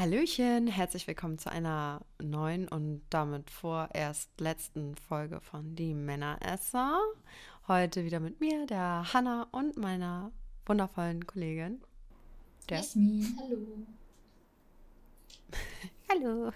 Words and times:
Hallöchen, 0.00 0.66
herzlich 0.66 1.06
willkommen 1.06 1.36
zu 1.36 1.52
einer 1.52 2.00
neuen 2.22 2.68
und 2.68 3.02
damit 3.10 3.50
vorerst 3.50 4.30
letzten 4.40 4.94
Folge 4.94 5.42
von 5.42 5.76
Die 5.76 5.92
Männeresser. 5.92 6.98
Heute 7.68 8.06
wieder 8.06 8.18
mit 8.18 8.40
mir, 8.40 8.64
der 8.64 9.12
Hanna 9.12 9.46
und 9.50 9.76
meiner 9.76 10.32
wundervollen 10.64 11.26
Kollegin. 11.26 11.82
Der 12.70 12.78
Jasmin, 12.78 13.38
hallo. 13.42 13.66
hallo. 16.08 16.52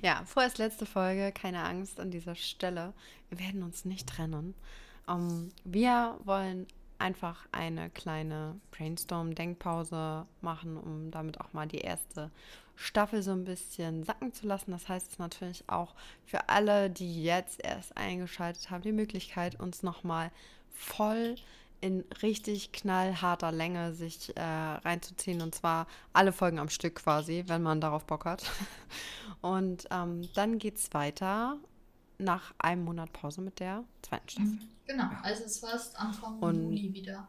Ja, 0.00 0.22
vorerst 0.24 0.58
letzte 0.58 0.86
Folge, 0.86 1.32
keine 1.32 1.64
Angst 1.64 1.98
an 1.98 2.12
dieser 2.12 2.36
Stelle. 2.36 2.94
Wir 3.28 3.40
werden 3.40 3.64
uns 3.64 3.84
nicht 3.84 4.08
trennen. 4.08 4.54
Um, 5.08 5.16
ähm, 5.16 5.52
wir 5.64 6.16
wollen 6.22 6.68
einfach 7.02 7.46
eine 7.50 7.90
kleine 7.90 8.60
Brainstorm-Denkpause 8.70 10.24
machen, 10.40 10.76
um 10.76 11.10
damit 11.10 11.40
auch 11.40 11.52
mal 11.52 11.66
die 11.66 11.80
erste 11.80 12.30
Staffel 12.76 13.22
so 13.22 13.32
ein 13.32 13.44
bisschen 13.44 14.04
sacken 14.04 14.32
zu 14.32 14.46
lassen. 14.46 14.70
Das 14.70 14.88
heißt 14.88 15.18
natürlich 15.18 15.64
auch 15.66 15.94
für 16.24 16.48
alle, 16.48 16.88
die 16.90 17.24
jetzt 17.24 17.62
erst 17.64 17.96
eingeschaltet 17.96 18.70
haben, 18.70 18.82
die 18.82 18.92
Möglichkeit, 18.92 19.58
uns 19.58 19.82
nochmal 19.82 20.30
voll 20.70 21.34
in 21.80 22.04
richtig 22.22 22.70
knallharter 22.70 23.50
Länge 23.50 23.92
sich 23.92 24.34
äh, 24.36 24.40
reinzuziehen. 24.40 25.42
Und 25.42 25.54
zwar 25.56 25.88
alle 26.12 26.32
Folgen 26.32 26.60
am 26.60 26.68
Stück 26.68 26.94
quasi, 26.94 27.42
wenn 27.48 27.62
man 27.62 27.80
darauf 27.80 28.04
Bock 28.04 28.24
hat. 28.24 28.44
Und 29.40 29.88
ähm, 29.90 30.28
dann 30.34 30.58
geht 30.58 30.76
es 30.76 30.94
weiter 30.94 31.58
nach 32.22 32.54
einem 32.58 32.84
Monat 32.84 33.12
Pause 33.12 33.40
mit 33.40 33.60
der 33.60 33.84
zweiten 34.02 34.28
Staffel. 34.28 34.50
Mhm. 34.50 34.68
Genau, 34.86 35.04
ja. 35.04 35.20
also 35.22 35.44
es 35.44 35.62
war 35.62 35.70
erst 35.70 35.98
Anfang 35.98 36.38
Und, 36.40 36.62
Juli 36.62 36.92
wieder. 36.94 37.28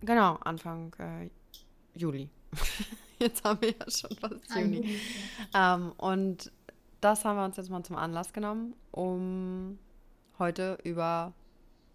Genau, 0.00 0.34
Anfang 0.36 0.94
äh, 0.98 1.30
Juli. 1.94 2.28
jetzt 3.18 3.44
haben 3.44 3.60
wir 3.60 3.70
ja 3.70 3.90
schon 3.90 4.16
fast 4.16 4.54
Juni. 4.54 4.76
Juli. 4.76 5.00
Ähm, 5.54 5.92
und 5.96 6.52
das 7.00 7.24
haben 7.24 7.36
wir 7.36 7.44
uns 7.44 7.56
jetzt 7.56 7.70
mal 7.70 7.82
zum 7.82 7.96
Anlass 7.96 8.32
genommen, 8.32 8.74
um 8.90 9.78
heute 10.38 10.78
über 10.84 11.32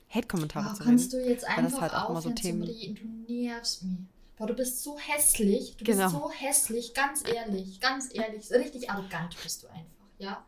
Hate-Kommentare 0.10 0.70
oh, 0.70 0.74
zu 0.74 0.84
reden. 0.84 0.90
Kannst 0.90 1.14
du 1.14 1.18
jetzt 1.18 1.46
einfach 1.46 1.72
das 1.72 1.82
halt 1.82 1.94
auch 1.94 2.14
mal 2.14 2.22
so 2.22 2.32
Themen... 2.32 2.64
Reden? 2.64 3.26
Du 3.28 3.34
nervst 3.34 3.84
mich. 3.84 4.00
Boah, 4.38 4.48
du 4.48 4.54
bist 4.54 4.84
so 4.84 4.98
hässlich. 5.00 5.76
Du 5.78 5.84
genau. 5.84 6.04
bist 6.04 6.16
so 6.16 6.32
hässlich, 6.32 6.94
ganz 6.94 7.28
ehrlich, 7.28 7.80
ganz 7.80 8.14
ehrlich. 8.14 8.52
Richtig 8.52 8.90
arrogant 8.90 9.36
bist 9.42 9.64
du 9.64 9.68
einfach, 9.68 10.08
ja? 10.20 10.46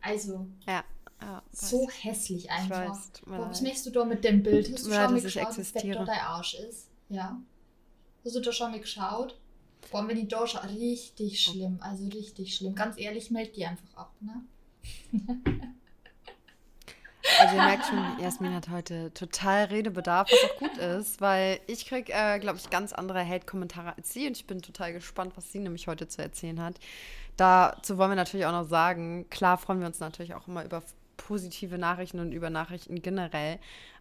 Also. 0.00 0.46
Ja. 0.66 0.84
Ja, 1.22 1.42
so 1.52 1.86
hässlich 1.90 2.50
einfach. 2.50 2.96
Weiß, 2.96 3.10
was 3.26 3.60
machst 3.60 3.84
du 3.84 3.90
da 3.90 4.04
mit 4.06 4.24
dem 4.24 4.42
Bild? 4.42 4.72
Hast 4.72 4.86
du 4.86 4.90
schon 4.90 5.12
mal 5.12 5.20
geschaut, 5.20 5.58
wie 5.58 5.64
fett 5.64 5.94
da 5.94 6.04
dein 6.04 6.20
Arsch 6.20 6.54
ist? 6.54 6.88
Ja. 7.10 7.38
Hast 8.24 8.36
du 8.36 8.40
da 8.40 8.52
schon 8.52 8.70
mal 8.70 8.80
geschaut? 8.80 9.38
Boah, 9.90 10.06
wenn 10.08 10.16
ich 10.16 10.28
da 10.28 10.46
schaue, 10.46 10.68
richtig 10.70 11.42
schlimm. 11.42 11.78
Also 11.80 12.06
richtig 12.08 12.56
schlimm. 12.56 12.74
Ganz 12.74 12.98
ehrlich, 12.98 13.30
meld 13.30 13.54
die 13.56 13.66
einfach 13.66 13.94
ab, 13.94 14.14
ne? 14.20 14.44
Also 17.40 17.56
ihr 17.56 17.62
merkt 17.62 17.86
schon, 17.86 17.98
Jasmin 18.20 18.54
hat 18.54 18.68
heute 18.68 19.14
total 19.14 19.64
Redebedarf, 19.64 20.30
was 20.30 20.50
auch 20.50 20.56
gut 20.58 20.76
ist, 20.76 21.22
weil 21.22 21.58
ich 21.68 21.86
kriege, 21.86 22.12
äh, 22.12 22.38
glaube 22.38 22.58
ich, 22.58 22.68
ganz 22.68 22.92
andere 22.92 23.26
Hate-Kommentare 23.26 23.96
als 23.96 24.12
sie 24.12 24.26
und 24.26 24.36
ich 24.36 24.46
bin 24.46 24.60
total 24.60 24.92
gespannt, 24.92 25.32
was 25.36 25.50
sie 25.50 25.58
nämlich 25.58 25.88
heute 25.88 26.06
zu 26.06 26.20
erzählen 26.20 26.60
hat. 26.60 26.74
Dazu 27.38 27.96
wollen 27.96 28.10
wir 28.10 28.16
natürlich 28.16 28.44
auch 28.44 28.52
noch 28.52 28.68
sagen, 28.68 29.24
klar 29.30 29.56
freuen 29.56 29.80
wir 29.80 29.86
uns 29.86 30.00
natürlich 30.00 30.34
auch 30.34 30.48
immer 30.48 30.66
über 30.66 30.82
positive 31.16 31.78
Nachrichten 31.78 32.20
und 32.20 32.32
über 32.32 32.50
Nachrichten 32.50 33.00
generell, 33.00 33.58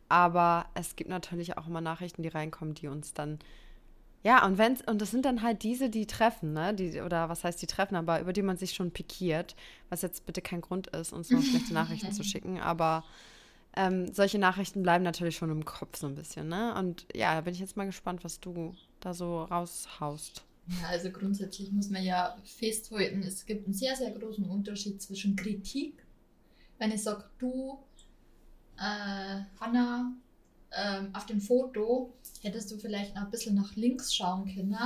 aber 0.10 0.66
es 0.74 0.98
gibt 0.98 1.10
natürlich 1.10 1.58
auch 1.58 1.68
immer 1.68 1.80
Nachrichten, 1.80 2.24
die 2.24 2.30
reinkommen, 2.30 2.74
die 2.74 2.90
uns 2.90 3.14
dann 3.14 3.40
ja, 4.22 4.46
und 4.46 4.58
wenn 4.58 4.76
und 4.86 5.02
das 5.02 5.12
sind 5.12 5.24
dann 5.24 5.42
halt 5.42 5.64
diese, 5.64 5.90
die 5.90 6.06
treffen, 6.06 6.52
ne? 6.52 6.74
Die, 6.74 7.00
oder 7.00 7.30
was 7.30 7.46
heißt 7.46 7.62
die 7.62 7.68
treffen, 7.68 7.96
aber 7.96 8.20
über 8.20 8.34
die 8.34 8.42
man 8.42 8.58
sich 8.58 8.74
schon 8.74 8.92
pikiert, 8.92 9.56
was 9.90 10.02
jetzt 10.02 10.26
bitte 10.26 10.42
kein 10.42 10.60
Grund 10.60 10.88
ist, 10.88 11.14
uns 11.14 11.30
noch 11.30 11.42
schlechte 11.42 11.74
Nachrichten 11.74 12.12
zu 12.12 12.24
schicken. 12.26 12.60
Aber 12.60 13.06
ähm, 13.76 14.14
solche 14.14 14.40
Nachrichten 14.40 14.84
bleiben 14.84 15.04
natürlich 15.04 15.38
schon 15.38 15.52
im 15.52 15.66
Kopf 15.66 15.98
so 15.98 16.08
ein 16.08 16.16
bisschen, 16.16 16.48
ne? 16.48 16.76
Und 16.76 17.06
ja, 17.16 17.36
da 17.36 17.42
bin 17.42 17.54
ich 17.54 17.60
jetzt 17.60 17.78
mal 17.78 17.86
gespannt, 17.86 18.24
was 18.24 18.40
du 18.40 18.76
da 19.00 19.14
so 19.14 19.44
raushaust. 19.44 20.44
Ja, 20.82 20.90
also 20.90 21.10
grundsätzlich 21.10 21.72
muss 21.72 21.90
man 21.90 22.04
ja 22.04 22.38
festhalten, 22.44 23.24
es 23.24 23.46
gibt 23.46 23.66
einen 23.66 23.74
sehr, 23.74 23.96
sehr 23.96 24.12
großen 24.12 24.46
Unterschied 24.46 25.02
zwischen 25.02 25.36
Kritik. 25.36 26.06
Wenn 26.78 26.92
ich 26.92 27.02
sage, 27.02 27.26
du, 27.40 27.80
äh, 28.78 29.42
Hanna, 29.60 30.14
ähm, 30.72 31.10
auf 31.14 31.26
dem 31.26 31.42
Foto 31.42 32.14
hättest 32.42 32.72
du 32.72 32.78
vielleicht 32.78 33.16
noch 33.16 33.24
ein 33.24 33.32
bisschen 33.32 33.56
nach 33.56 33.76
links 33.76 34.14
schauen 34.14 34.46
können. 34.54 34.78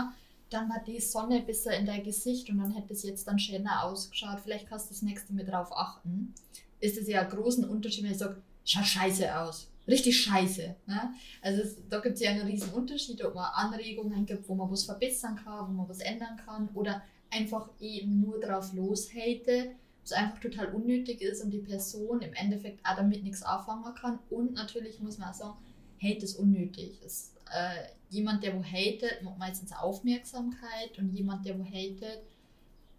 Dann 0.50 0.69
war 0.69 0.81
die 0.85 1.00
Sonne 1.00 1.41
besser 1.41 1.75
in 1.75 1.85
dein 1.85 2.03
Gesicht 2.03 2.50
und 2.50 2.59
dann 2.59 2.71
hätte 2.71 2.94
es 2.94 3.03
jetzt 3.03 3.27
dann 3.27 3.39
schöner 3.39 3.83
ausgeschaut. 3.83 4.39
Vielleicht 4.41 4.67
kannst 4.67 4.89
du 4.89 4.94
das 4.94 5.01
nächste 5.01 5.33
Mal 5.33 5.45
drauf 5.45 5.75
achten. 5.75 6.33
Ist 6.79 6.97
es 6.97 7.07
ja 7.07 7.21
ein 7.21 7.29
großen 7.29 7.67
Unterschied, 7.67 8.03
wenn 8.03 8.11
ich 8.11 8.17
sage, 8.17 8.41
schaut 8.63 8.85
scheiße 8.85 9.38
aus. 9.38 9.69
Richtig 9.88 10.22
scheiße. 10.22 10.75
Ne? 10.85 11.13
Also 11.41 11.62
es, 11.62 11.78
da 11.90 12.00
gibt 12.00 12.16
es 12.16 12.22
ja 12.22 12.31
einen 12.31 12.47
riesen 12.47 12.72
Unterschied, 12.72 13.24
ob 13.24 13.35
man 13.35 13.51
Anregungen 13.53 14.25
gibt, 14.25 14.47
wo 14.47 14.56
man 14.56 14.72
was 14.72 14.85
verbessern 14.85 15.35
kann, 15.35 15.68
wo 15.68 15.74
man 15.74 15.90
was 15.90 16.00
ändern 16.00 16.38
kann 16.46 16.69
oder 16.74 17.03
einfach 17.29 17.69
eben 17.79 18.22
nur 18.22 18.40
drauf 18.40 18.74
loshate, 18.74 19.75
was 20.01 20.13
einfach 20.13 20.40
total 20.40 20.74
unnötig 20.74 21.22
ist 21.22 21.44
und 21.44 21.51
die 21.51 21.59
Person 21.59 22.22
im 22.22 22.34
Endeffekt 22.34 22.85
auch 22.85 22.96
damit 22.96 23.24
nichts 23.24 23.44
anfangen 23.44 23.94
kann. 23.96 24.19
Und 24.29 24.53
natürlich 24.53 25.00
muss 25.01 25.18
man 25.18 25.30
auch 25.30 25.34
sagen, 25.34 25.57
Hate 26.01 26.24
ist 26.24 26.35
unnötig. 26.35 27.00
Es, 27.06 27.34
äh, 27.53 27.90
jemand, 28.09 28.44
der 28.44 28.56
wo 28.56 28.63
hatet, 28.63 29.22
macht 29.22 29.38
meistens 29.38 29.74
Aufmerksamkeit 29.74 30.97
und 30.97 31.13
jemand, 31.13 31.45
der 31.45 31.59
wo 31.59 31.66
hatet, 31.66 32.24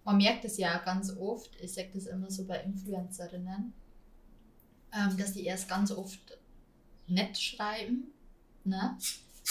man 0.05 0.19
merkt 0.19 0.45
es 0.45 0.59
ja 0.59 0.79
ganz 0.79 1.17
oft, 1.17 1.51
ich 1.61 1.73
sage 1.73 1.91
das 1.95 2.07
immer 2.07 2.31
so 2.31 2.45
bei 2.45 2.61
Influencerinnen, 2.61 3.73
ähm, 4.95 5.17
dass 5.17 5.33
die 5.33 5.45
erst 5.45 5.69
ganz 5.69 5.91
oft 5.91 6.39
nett 7.07 7.37
schreiben, 7.37 8.05
ne? 8.65 8.97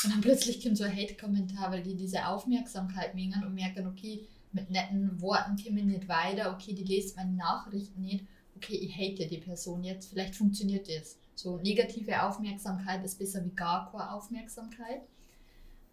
Und 0.04 0.12
dann 0.12 0.22
plötzlich 0.22 0.64
kommt 0.64 0.78
so 0.78 0.84
ein 0.84 0.96
Hate-Kommentar, 0.96 1.72
weil 1.72 1.84
die 1.84 1.96
diese 1.96 2.26
Aufmerksamkeit 2.26 3.14
mengen 3.14 3.44
und 3.44 3.54
merken, 3.54 3.86
okay, 3.86 4.28
mit 4.52 4.70
netten 4.70 5.22
Worten 5.22 5.56
kommen 5.56 5.78
wir 5.78 5.84
nicht 5.84 6.08
weiter, 6.08 6.52
okay, 6.52 6.74
die 6.74 6.84
lesen 6.84 7.16
meine 7.16 7.34
Nachrichten 7.34 8.02
nicht, 8.02 8.26
okay, 8.56 8.76
ich 8.76 8.96
hate 8.96 9.28
die 9.28 9.38
Person 9.38 9.84
jetzt, 9.84 10.10
vielleicht 10.10 10.36
funktioniert 10.36 10.88
das. 10.90 11.18
So 11.36 11.58
negative 11.58 12.24
Aufmerksamkeit 12.24 13.04
ist 13.04 13.20
besser 13.20 13.44
wie 13.46 13.56
gar 13.56 13.92
keine 13.92 14.12
Aufmerksamkeit. 14.12 15.02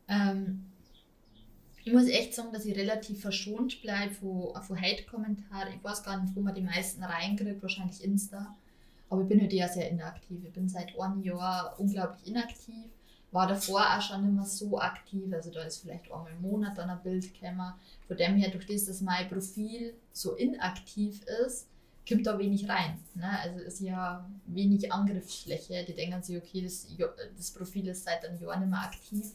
Ähm, 0.08 0.66
ich 1.84 1.92
muss 1.92 2.08
echt 2.08 2.34
sagen, 2.34 2.52
dass 2.52 2.66
ich 2.66 2.76
relativ 2.76 3.20
verschont 3.22 3.80
bleibe 3.80 4.14
von, 4.14 4.62
von 4.62 4.80
Hate-Kommentaren. 4.80 5.74
Ich 5.74 5.82
weiß 5.84 6.02
gar 6.02 6.22
nicht, 6.22 6.36
wo 6.36 6.40
man 6.40 6.54
die 6.54 6.60
meisten 6.60 7.02
reinkriegt, 7.02 7.62
wahrscheinlich 7.62 8.04
Insta. 8.04 8.54
Aber 9.10 9.22
ich 9.22 9.28
bin 9.28 9.40
halt 9.40 9.52
eher 9.52 9.68
sehr 9.68 9.90
inaktiv. 9.90 10.44
Ich 10.44 10.52
bin 10.52 10.68
seit 10.68 10.98
einem 10.98 11.22
Jahr 11.22 11.74
unglaublich 11.78 12.26
inaktiv. 12.26 12.86
War 13.32 13.46
davor 13.46 13.80
auch 13.80 14.00
schon 14.00 14.24
immer 14.24 14.46
so 14.46 14.78
aktiv. 14.78 15.32
Also 15.32 15.50
da 15.50 15.62
ist 15.64 15.78
vielleicht 15.78 16.10
einmal 16.10 16.32
im 16.32 16.40
Monat 16.40 16.78
dann 16.78 16.90
ein 16.90 17.02
Bild 17.02 17.32
gekommen. 17.34 17.74
Von 18.06 18.16
dem 18.16 18.36
her, 18.36 18.50
durch 18.50 18.66
das, 18.66 18.86
dass 18.86 19.00
mein 19.00 19.28
Profil 19.28 19.94
so 20.12 20.34
inaktiv 20.36 21.22
ist, 21.44 21.68
kommt 22.08 22.26
da 22.26 22.38
wenig 22.38 22.68
rein. 22.68 22.98
Ne? 23.14 23.38
Also 23.40 23.60
ist 23.60 23.80
ja 23.80 24.28
wenig 24.46 24.92
Angriffsfläche. 24.92 25.84
Die 25.84 25.94
denken 25.94 26.22
sich, 26.22 26.36
okay, 26.36 26.62
das, 26.62 26.86
das 27.36 27.50
Profil 27.50 27.88
ist 27.88 28.04
seit 28.04 28.24
einem 28.24 28.40
Jahr 28.40 28.58
nicht 28.58 28.70
mehr 28.70 28.80
aktiv. 28.82 29.26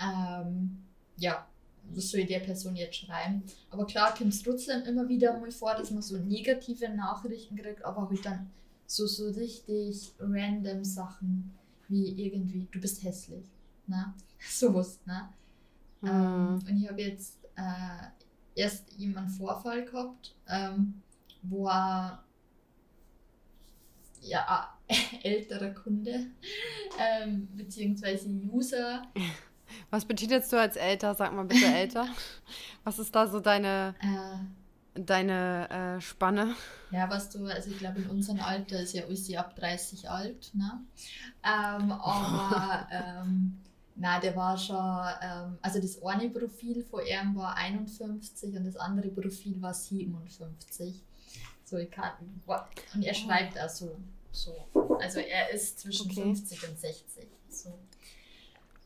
Ähm, 0.00 0.84
ja, 1.16 1.46
was 1.90 2.10
soll 2.10 2.24
der 2.24 2.40
Person 2.40 2.76
jetzt 2.76 2.96
schreiben? 2.96 3.42
Aber 3.70 3.86
klar 3.86 4.14
kommt 4.14 4.32
es 4.32 4.42
trotzdem 4.42 4.82
immer 4.82 5.08
wieder 5.08 5.38
mal 5.38 5.50
vor, 5.50 5.74
dass 5.74 5.90
man 5.90 6.02
so 6.02 6.18
negative 6.18 6.88
Nachrichten 6.88 7.56
kriegt, 7.56 7.84
aber 7.84 8.08
halt 8.08 8.24
dann 8.24 8.50
so, 8.86 9.06
so 9.06 9.30
richtig 9.30 10.12
random 10.18 10.84
Sachen 10.84 11.52
wie 11.88 12.26
irgendwie, 12.26 12.66
du 12.70 12.80
bist 12.80 13.02
hässlich. 13.02 13.46
Ne? 13.86 14.14
Sowas, 14.38 15.00
ne? 15.04 15.28
Mhm. 16.00 16.08
Ähm, 16.08 16.54
und 16.68 16.76
ich 16.82 16.88
habe 16.88 17.02
jetzt 17.02 17.38
äh, 17.56 18.06
erst 18.54 18.92
jemanden 18.92 19.30
Vorfall 19.30 19.84
gehabt, 19.84 20.34
ähm, 20.48 21.02
wo 21.42 21.68
er 21.68 22.22
ja, 24.22 24.76
älterer 25.22 25.70
Kunde 25.70 26.26
ähm, 26.98 27.48
beziehungsweise 27.56 28.28
User. 28.28 29.02
Was 29.90 30.04
betitelst 30.04 30.52
du 30.52 30.60
als 30.60 30.76
älter? 30.76 31.14
Sag 31.14 31.32
mal 31.32 31.44
bitte 31.44 31.66
älter. 31.66 32.08
Was 32.84 32.98
ist 32.98 33.14
da 33.14 33.26
so 33.26 33.40
deine, 33.40 33.94
äh, 34.00 34.38
deine 34.98 35.96
äh, 35.98 36.00
Spanne? 36.00 36.54
Ja, 36.90 37.08
was 37.10 37.30
du, 37.30 37.46
also 37.46 37.70
ich 37.70 37.78
glaube 37.78 38.00
in 38.00 38.10
unserem 38.10 38.40
Alter 38.40 38.80
ist 38.80 38.94
ja 38.94 39.02
sie 39.14 39.36
ab 39.36 39.56
30 39.56 40.08
alt, 40.08 40.50
ne? 40.54 40.80
Ähm, 41.44 41.92
aber 41.92 42.88
ähm, 42.92 43.58
na, 43.96 44.20
der 44.20 44.36
war 44.36 44.58
schon, 44.58 44.76
ähm, 45.22 45.58
also 45.62 45.80
das 45.80 46.02
eine 46.02 46.28
Profil 46.28 46.84
von 46.84 47.00
ihm 47.06 47.34
war 47.34 47.56
51 47.56 48.56
und 48.56 48.64
das 48.64 48.76
andere 48.76 49.08
Profil 49.08 49.60
war 49.62 49.72
57. 49.72 51.02
So, 51.64 51.78
ich 51.78 51.90
kann, 51.90 52.12
und 52.94 53.02
er 53.02 53.14
schreibt 53.14 53.58
also 53.58 53.96
so. 54.30 54.54
Also 55.00 55.20
er 55.20 55.50
ist 55.50 55.80
zwischen 55.80 56.10
okay. 56.10 56.22
50 56.22 56.68
und 56.68 56.78
60. 56.78 57.26
So. 57.48 57.78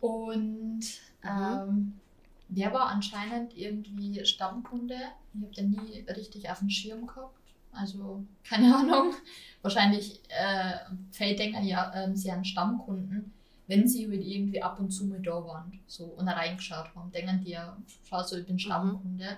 Und 0.00 0.78
mhm. 0.78 1.24
ähm, 1.24 2.00
der 2.50 2.72
war 2.72 2.86
anscheinend 2.86 3.56
irgendwie 3.56 4.24
Stammkunde. 4.24 4.96
Ich 5.34 5.42
habe 5.42 5.54
den 5.54 5.70
nie 5.70 6.00
richtig 6.08 6.50
auf 6.50 6.58
dem 6.58 6.70
Schirm 6.70 7.06
gehabt. 7.06 7.36
Also, 7.72 8.24
keine 8.44 8.74
Ahnung. 8.76 9.14
Wahrscheinlich 9.62 10.20
äh, 10.28 10.74
Felddenker 11.12 11.60
ja 11.60 11.92
ähm, 11.94 12.16
sie 12.16 12.30
an 12.30 12.44
Stammkunden, 12.44 13.32
wenn 13.68 13.86
sie 13.86 14.08
halt 14.08 14.22
irgendwie 14.22 14.62
ab 14.62 14.80
und 14.80 14.90
zu 14.90 15.06
mal 15.06 15.20
da 15.20 15.44
waren 15.44 15.78
so, 15.86 16.04
und 16.04 16.28
reingeschaut 16.28 16.94
haben. 16.94 17.12
Denken 17.12 17.44
die 17.44 17.52
ja, 17.52 17.76
schau 18.08 18.22
so, 18.22 18.36
ich 18.36 18.46
bin 18.46 18.56
mhm. 18.56 18.60
Stammkunde. 18.60 19.24
Mhm. 19.24 19.36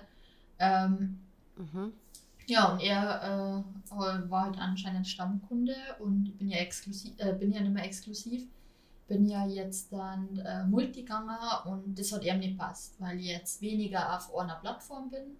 Ähm, 0.59 1.19
mhm. 1.57 1.93
Ja, 2.47 2.73
und 2.73 2.81
er 2.81 3.63
äh, 3.95 4.29
war 4.29 4.45
halt 4.45 4.57
anscheinend 4.57 5.07
Stammkunde 5.07 5.75
und 5.99 6.27
ich 6.27 6.37
bin 6.37 6.49
ja 6.49 6.57
exklusiv, 6.57 7.13
äh, 7.17 7.33
bin 7.33 7.53
ja 7.53 7.61
nicht 7.61 7.73
mehr 7.73 7.85
exklusiv, 7.85 8.47
bin 9.13 9.27
ja 9.27 9.45
jetzt 9.45 9.93
dann 9.93 10.39
äh, 10.39 10.63
Multiganger 10.63 11.63
und 11.67 11.97
das 11.97 12.11
hat 12.11 12.23
ihm 12.23 12.39
nicht 12.39 12.57
passt, 12.57 12.99
weil 12.99 13.19
ich 13.19 13.27
jetzt 13.27 13.61
weniger 13.61 14.15
auf 14.15 14.35
einer 14.35 14.55
Plattform 14.55 15.11
bin, 15.11 15.37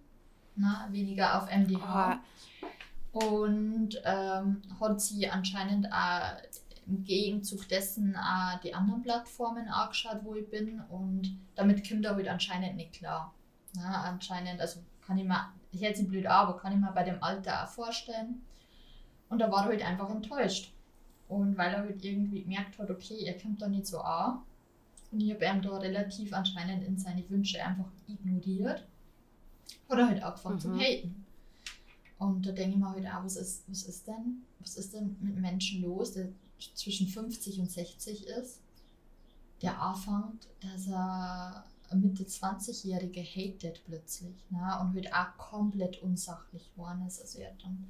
na, 0.54 0.86
weniger 0.90 1.42
auf 1.42 1.50
MDH. 1.50 2.20
Oh. 3.12 3.18
Und 3.18 4.00
ähm, 4.04 4.62
hat 4.80 5.00
sie 5.00 5.28
anscheinend 5.28 5.92
auch 5.92 6.36
im 6.86 7.02
Gegenzug 7.04 7.68
dessen 7.68 8.16
auch 8.16 8.60
die 8.60 8.74
anderen 8.74 9.02
Plattformen 9.02 9.68
angeschaut, 9.68 10.20
wo 10.22 10.34
ich 10.34 10.48
bin 10.48 10.80
und 10.88 11.36
damit 11.56 11.88
kommt 11.88 12.04
er 12.04 12.14
halt 12.14 12.28
anscheinend 12.28 12.76
nicht 12.76 12.94
klar. 12.94 13.34
Na, 13.76 14.02
anscheinend, 14.04 14.60
also 14.60 14.80
kann 15.04 15.18
ich 15.18 15.24
mir, 15.24 15.48
ich 15.72 15.82
hätte 15.82 15.98
sie 15.98 16.06
blöd 16.06 16.26
aber 16.26 16.58
kann 16.58 16.72
ich 16.72 16.78
mir 16.78 16.92
bei 16.92 17.02
dem 17.02 17.22
Alter 17.22 17.64
auch 17.64 17.68
vorstellen. 17.68 18.42
Und 19.28 19.40
da 19.40 19.50
war 19.50 19.64
er 19.64 19.70
halt 19.70 19.84
einfach 19.84 20.10
enttäuscht. 20.10 20.72
Und 21.28 21.56
weil 21.56 21.72
er 21.72 21.80
halt 21.80 22.04
irgendwie 22.04 22.42
gemerkt 22.42 22.78
hat, 22.78 22.90
okay, 22.90 23.24
er 23.24 23.38
kommt 23.38 23.62
da 23.62 23.68
nicht 23.68 23.86
so 23.86 23.98
an. 24.00 24.40
Und 25.10 25.20
ich 25.20 25.32
habe 25.32 25.44
ihn 25.44 25.62
da 25.62 25.78
relativ 25.78 26.32
anscheinend 26.32 26.84
in 26.84 26.98
seine 26.98 27.28
Wünsche 27.30 27.64
einfach 27.64 27.90
ignoriert. 28.08 28.86
Hat 29.88 29.98
er 29.98 30.08
halt 30.08 30.22
angefangen 30.22 30.56
mhm. 30.56 30.60
zu 30.60 30.74
haten. 30.76 31.24
Und 32.18 32.46
da 32.46 32.52
denke 32.52 32.76
ich 32.76 32.76
mir 32.76 32.90
halt 32.90 33.06
auch, 33.06 33.24
was 33.24 33.36
ist, 33.36 33.64
was 33.68 33.84
ist 33.84 34.06
denn? 34.06 34.42
Was 34.60 34.76
ist 34.76 34.94
denn 34.94 35.16
mit 35.20 35.36
Menschen 35.36 35.82
los, 35.82 36.12
der 36.12 36.28
zwischen 36.74 37.08
50 37.08 37.60
und 37.60 37.70
60 37.70 38.26
ist, 38.26 38.60
der 39.62 39.80
anfängt, 39.80 40.48
dass 40.60 40.88
er 40.88 41.64
Mitte 41.92 42.24
20-Jährige 42.24 43.22
hatet 43.22 43.82
plötzlich 43.84 44.34
ne? 44.50 44.78
und 44.80 44.94
halt 44.94 45.12
auch 45.12 45.36
komplett 45.38 46.02
unsachlich 46.02 46.72
geworden 46.72 47.06
ist. 47.06 47.20
Also 47.20 47.40
er 47.40 47.50
hat 47.50 47.62
dann, 47.62 47.86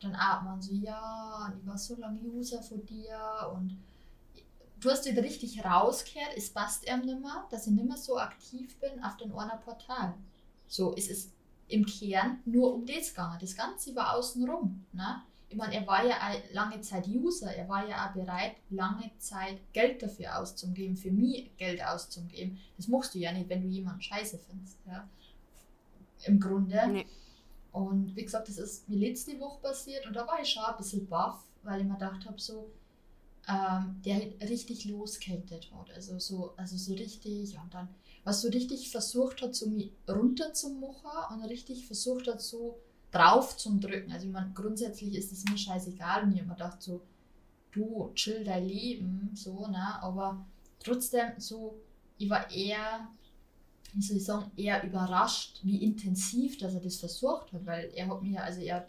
dann 0.00 0.12
man 0.12 0.60
so, 0.60 0.72
ja, 0.74 1.52
ich 1.58 1.66
war 1.66 1.78
so 1.78 1.96
lange 1.96 2.20
User 2.20 2.62
von 2.62 2.84
dir 2.86 3.18
und 3.54 3.76
du 4.80 4.90
hast 4.90 5.06
wieder 5.06 5.22
richtig 5.22 5.64
rausgehört, 5.64 6.36
es 6.36 6.50
passt 6.50 6.88
ihm 6.88 7.00
nicht 7.00 7.20
mehr, 7.20 7.46
dass 7.50 7.66
ich 7.66 7.72
nicht 7.72 7.88
mehr 7.88 7.96
so 7.96 8.18
aktiv 8.18 8.78
bin 8.78 9.02
auf 9.02 9.16
den 9.16 9.32
Orner 9.32 9.56
Portal. 9.56 10.14
So, 10.66 10.94
es 10.96 11.08
ist 11.08 11.32
im 11.68 11.84
Kern 11.84 12.38
nur 12.44 12.74
um 12.74 12.86
das 12.86 13.10
gegangen. 13.10 13.38
Das 13.40 13.56
Ganze 13.56 13.94
war 13.96 14.14
außenrum. 14.14 14.84
Ne? 14.92 15.22
ich 15.50 15.56
meine, 15.56 15.74
er 15.74 15.86
war 15.86 16.04
ja 16.04 16.16
lange 16.52 16.80
Zeit 16.82 17.08
User, 17.08 17.54
er 17.54 17.68
war 17.68 17.88
ja 17.88 18.06
auch 18.06 18.12
bereit, 18.12 18.56
lange 18.68 19.10
Zeit 19.18 19.58
Geld 19.72 20.02
dafür 20.02 20.38
auszugeben, 20.38 20.96
für 20.96 21.10
mich 21.10 21.56
Geld 21.56 21.82
auszugeben. 21.82 22.58
Das 22.76 22.88
machst 22.88 23.14
du 23.14 23.18
ja 23.18 23.32
nicht, 23.32 23.48
wenn 23.48 23.62
du 23.62 23.68
jemanden 23.68 24.02
scheiße 24.02 24.38
findest. 24.38 24.76
Ja? 24.86 25.08
Im 26.24 26.38
Grunde. 26.38 26.86
Nee. 26.88 27.06
Und 27.72 28.16
wie 28.16 28.24
gesagt, 28.24 28.48
das 28.48 28.58
ist 28.58 28.88
mir 28.88 28.96
letzte 29.08 29.38
Woche 29.40 29.60
passiert 29.60 30.06
und 30.06 30.14
da 30.14 30.26
war 30.26 30.40
ich 30.40 30.48
schon 30.48 30.64
ein 30.64 30.76
bisschen 30.76 31.06
baff, 31.06 31.42
weil 31.62 31.80
ich 31.80 31.86
mir 31.86 31.94
gedacht 31.94 32.26
habe, 32.26 32.40
so, 32.40 32.70
ähm, 33.48 34.00
der 34.04 34.20
richtig 34.48 34.84
losgeltet 34.86 35.70
hat. 35.72 35.90
Also 35.92 36.18
so, 36.18 36.52
also 36.56 36.76
so 36.76 36.94
richtig 36.94 37.56
und 37.62 37.72
dann, 37.72 37.88
was 38.24 38.42
so 38.42 38.48
richtig 38.48 38.90
versucht 38.90 39.42
hat, 39.42 39.54
so 39.54 39.68
mich 39.68 39.92
runterzumachen 40.08 41.40
und 41.40 41.44
richtig 41.44 41.86
versucht 41.86 42.26
hat, 42.28 42.42
so 42.42 42.78
drauf 43.10 43.56
zum 43.56 43.80
Drücken. 43.80 44.12
Also 44.12 44.26
ich 44.26 44.32
meine, 44.32 44.52
grundsätzlich 44.54 45.14
ist 45.14 45.32
es 45.32 45.44
mir 45.44 45.56
scheißegal 45.56 46.24
und 46.24 46.32
ich 46.32 46.38
habe 46.40 46.48
mir 46.48 46.54
gedacht 46.54 46.82
so, 46.82 47.00
du 47.72 48.10
chill 48.14 48.44
dein 48.44 48.66
Leben, 48.66 49.30
so, 49.34 49.66
ne? 49.66 50.02
Aber 50.02 50.44
trotzdem 50.82 51.32
so, 51.38 51.80
ich 52.18 52.28
war 52.28 52.50
eher, 52.50 53.08
ich 53.96 54.24
sagen, 54.24 54.50
eher 54.56 54.84
überrascht, 54.84 55.60
wie 55.62 55.82
intensiv, 55.82 56.58
dass 56.58 56.74
er 56.74 56.80
das 56.80 56.96
versucht 56.96 57.52
hat, 57.52 57.66
weil 57.66 57.90
er 57.94 58.08
hat 58.08 58.22
mir, 58.22 58.42
also 58.42 58.60
er 58.60 58.76
hat 58.76 58.88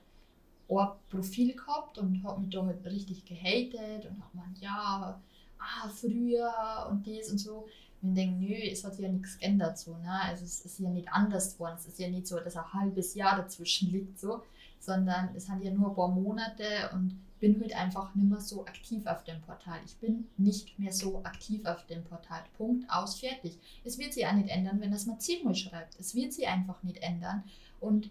ein 0.69 0.87
Profil 1.09 1.55
gehabt 1.55 1.97
und 1.97 2.23
hat 2.23 2.39
mich 2.39 2.49
da 2.49 2.65
halt 2.65 2.85
richtig 2.85 3.25
gehatet 3.25 4.05
und 4.05 4.21
hat 4.21 4.31
gemeint, 4.31 4.59
ja, 4.59 5.19
ah, 5.57 5.89
früher 5.89 6.87
und 6.89 7.07
das 7.07 7.31
und 7.31 7.37
so. 7.39 7.67
Und 8.01 8.09
ich 8.09 8.15
denke, 8.15 8.45
nö, 8.45 8.53
es 8.53 8.83
hat 8.83 8.95
sich 8.95 9.03
ja 9.03 9.11
nichts 9.11 9.37
geändert 9.37 9.77
so, 9.77 9.97
ne? 9.97 10.21
Also 10.23 10.45
es 10.45 10.63
ist 10.63 10.79
ja 10.79 10.89
nicht 10.89 11.11
anders 11.11 11.53
geworden. 11.53 11.75
Es 11.77 11.85
ist 11.85 11.99
ja 11.99 12.09
nicht 12.09 12.27
so, 12.27 12.39
dass 12.39 12.55
ein 12.55 12.73
halbes 12.73 13.13
Jahr 13.15 13.35
dazwischen 13.35 13.91
liegt 13.91 14.19
so, 14.19 14.43
sondern 14.79 15.35
es 15.35 15.47
sind 15.47 15.63
ja 15.63 15.71
nur 15.71 15.89
ein 15.89 15.95
paar 15.95 16.07
Monate 16.07 16.89
und 16.93 17.19
bin 17.39 17.59
halt 17.61 17.75
einfach 17.75 18.13
nicht 18.15 18.29
mehr 18.29 18.39
so 18.39 18.65
aktiv 18.65 19.05
auf 19.05 19.23
dem 19.23 19.41
Portal. 19.41 19.79
Ich 19.85 19.95
bin 19.97 20.27
nicht 20.37 20.77
mehr 20.77 20.91
so 20.91 21.23
aktiv 21.23 21.65
auf 21.65 21.85
dem 21.87 22.03
Portal. 22.03 22.41
Punkt, 22.57 22.89
aus, 22.89 23.19
fertig. 23.19 23.57
Es 23.83 23.97
wird 23.97 24.13
sich 24.13 24.25
auch 24.27 24.33
nicht 24.33 24.49
ändern, 24.49 24.81
wenn 24.81 24.91
das 24.91 25.05
mal 25.05 25.19
zehnmal 25.19 25.55
schreibt. 25.55 25.99
Es 25.99 26.15
wird 26.15 26.33
sich 26.33 26.47
einfach 26.47 26.83
nicht 26.83 26.97
ändern. 26.97 27.43
Und 27.79 28.09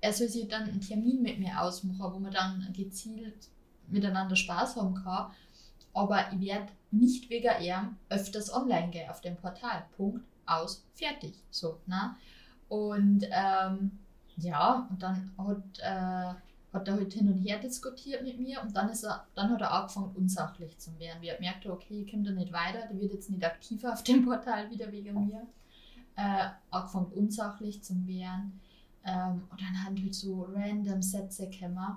er 0.00 0.12
soll 0.12 0.28
sich 0.28 0.48
dann 0.48 0.64
einen 0.64 0.80
Termin 0.80 1.22
mit 1.22 1.38
mir 1.38 1.60
ausmachen, 1.60 2.14
wo 2.14 2.18
man 2.18 2.32
dann 2.32 2.72
gezielt 2.72 3.48
miteinander 3.88 4.36
Spaß 4.36 4.76
haben 4.76 4.94
kann 4.94 5.32
aber 5.98 6.32
ich 6.32 6.40
werde 6.40 6.72
nicht 6.90 7.28
wegen 7.28 7.60
ihm 7.60 7.96
öfters 8.08 8.52
online 8.52 8.90
gehen 8.90 9.10
auf 9.10 9.20
dem 9.20 9.36
Portal. 9.36 9.84
Punkt, 9.96 10.24
aus, 10.46 10.86
fertig. 10.94 11.34
So, 11.50 11.80
ne? 11.86 12.14
Und 12.68 13.24
ähm, 13.30 13.98
ja, 14.36 14.86
und 14.88 15.02
dann 15.02 15.32
hat, 15.36 15.78
äh, 15.80 16.34
hat 16.72 16.86
er 16.86 16.94
halt 16.94 17.12
hin 17.12 17.32
und 17.32 17.38
her 17.38 17.58
diskutiert 17.58 18.22
mit 18.22 18.38
mir 18.38 18.60
und 18.62 18.76
dann, 18.76 18.90
ist 18.90 19.04
er, 19.04 19.26
dann 19.34 19.50
hat 19.50 19.60
er 19.60 19.72
angefangen, 19.72 20.14
unsachlich 20.14 20.76
zu 20.78 20.98
werden. 20.98 21.22
Wir 21.22 21.38
merkte, 21.40 21.72
okay, 21.72 22.02
ich 22.02 22.10
komme 22.10 22.24
da 22.24 22.30
nicht 22.30 22.52
weiter, 22.52 22.86
der 22.86 23.00
wird 23.00 23.14
jetzt 23.14 23.30
nicht 23.30 23.44
aktiver 23.44 23.92
auf 23.92 24.02
dem 24.02 24.24
Portal 24.24 24.70
wieder 24.70 24.90
wegen 24.92 25.26
mir. 25.26 25.46
Äh, 26.16 26.48
angefangen, 26.70 27.12
unsachlich 27.12 27.82
zu 27.82 28.06
werden. 28.06 28.60
Ähm, 29.04 29.44
und 29.50 29.60
dann 29.60 29.84
haben 29.84 30.02
halt 30.02 30.14
so 30.14 30.42
random 30.52 31.00
Sätze 31.00 31.48
gekommen, 31.48 31.96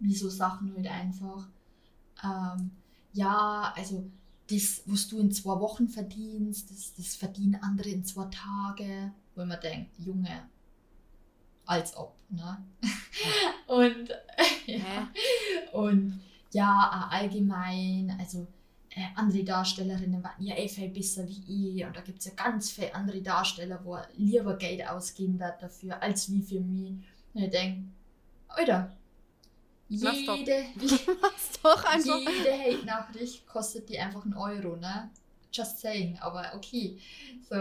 wie 0.00 0.14
so 0.14 0.28
Sachen 0.28 0.74
halt 0.74 0.86
einfach. 0.88 1.48
Ähm, 2.22 2.72
ja, 3.12 3.72
also 3.76 4.10
das, 4.50 4.82
was 4.86 5.08
du 5.08 5.18
in 5.20 5.32
zwei 5.32 5.58
Wochen 5.60 5.88
verdienst, 5.88 6.70
das, 6.70 6.94
das 6.94 7.14
verdienen 7.14 7.62
andere 7.62 7.88
in 7.88 8.04
zwei 8.04 8.26
Tage. 8.26 9.12
Wo 9.36 9.44
man 9.44 9.60
denkt, 9.60 9.96
Junge, 9.98 10.42
als 11.66 11.96
ob, 11.96 12.16
ne? 12.30 12.64
und, 13.66 14.10
ja, 14.66 15.08
und 15.72 16.20
ja, 16.52 17.08
allgemein, 17.10 18.16
also 18.18 18.46
äh, 18.90 19.04
andere 19.14 19.44
Darstellerinnen 19.44 20.22
waren 20.22 20.42
ja 20.42 20.56
eh 20.56 20.68
viel 20.68 20.88
besser 20.88 21.26
wie 21.28 21.76
ich 21.76 21.84
und 21.84 21.96
da 21.96 22.00
gibt 22.00 22.18
es 22.18 22.26
ja 22.26 22.32
ganz 22.34 22.70
viele 22.70 22.94
andere 22.94 23.22
Darsteller, 23.22 23.80
wo 23.84 23.98
lieber 24.16 24.56
Geld 24.56 24.86
ausgeben 24.88 25.38
wird 25.38 25.62
dafür, 25.62 26.02
als 26.02 26.30
wie 26.32 26.42
für 26.42 26.60
mich. 26.60 26.94
Und 27.32 27.42
ich 27.42 27.50
denke, 27.50 27.84
Alter, 28.48 28.92
jede, 30.36 30.66
jede 32.18 32.52
Hate-Nachricht 32.52 33.46
kostet 33.46 33.88
die 33.88 33.98
einfach 33.98 34.24
einen 34.24 34.34
Euro, 34.34 34.76
ne? 34.76 35.10
Just 35.52 35.80
saying, 35.80 36.18
aber 36.20 36.52
okay. 36.54 36.98
So. 37.48 37.56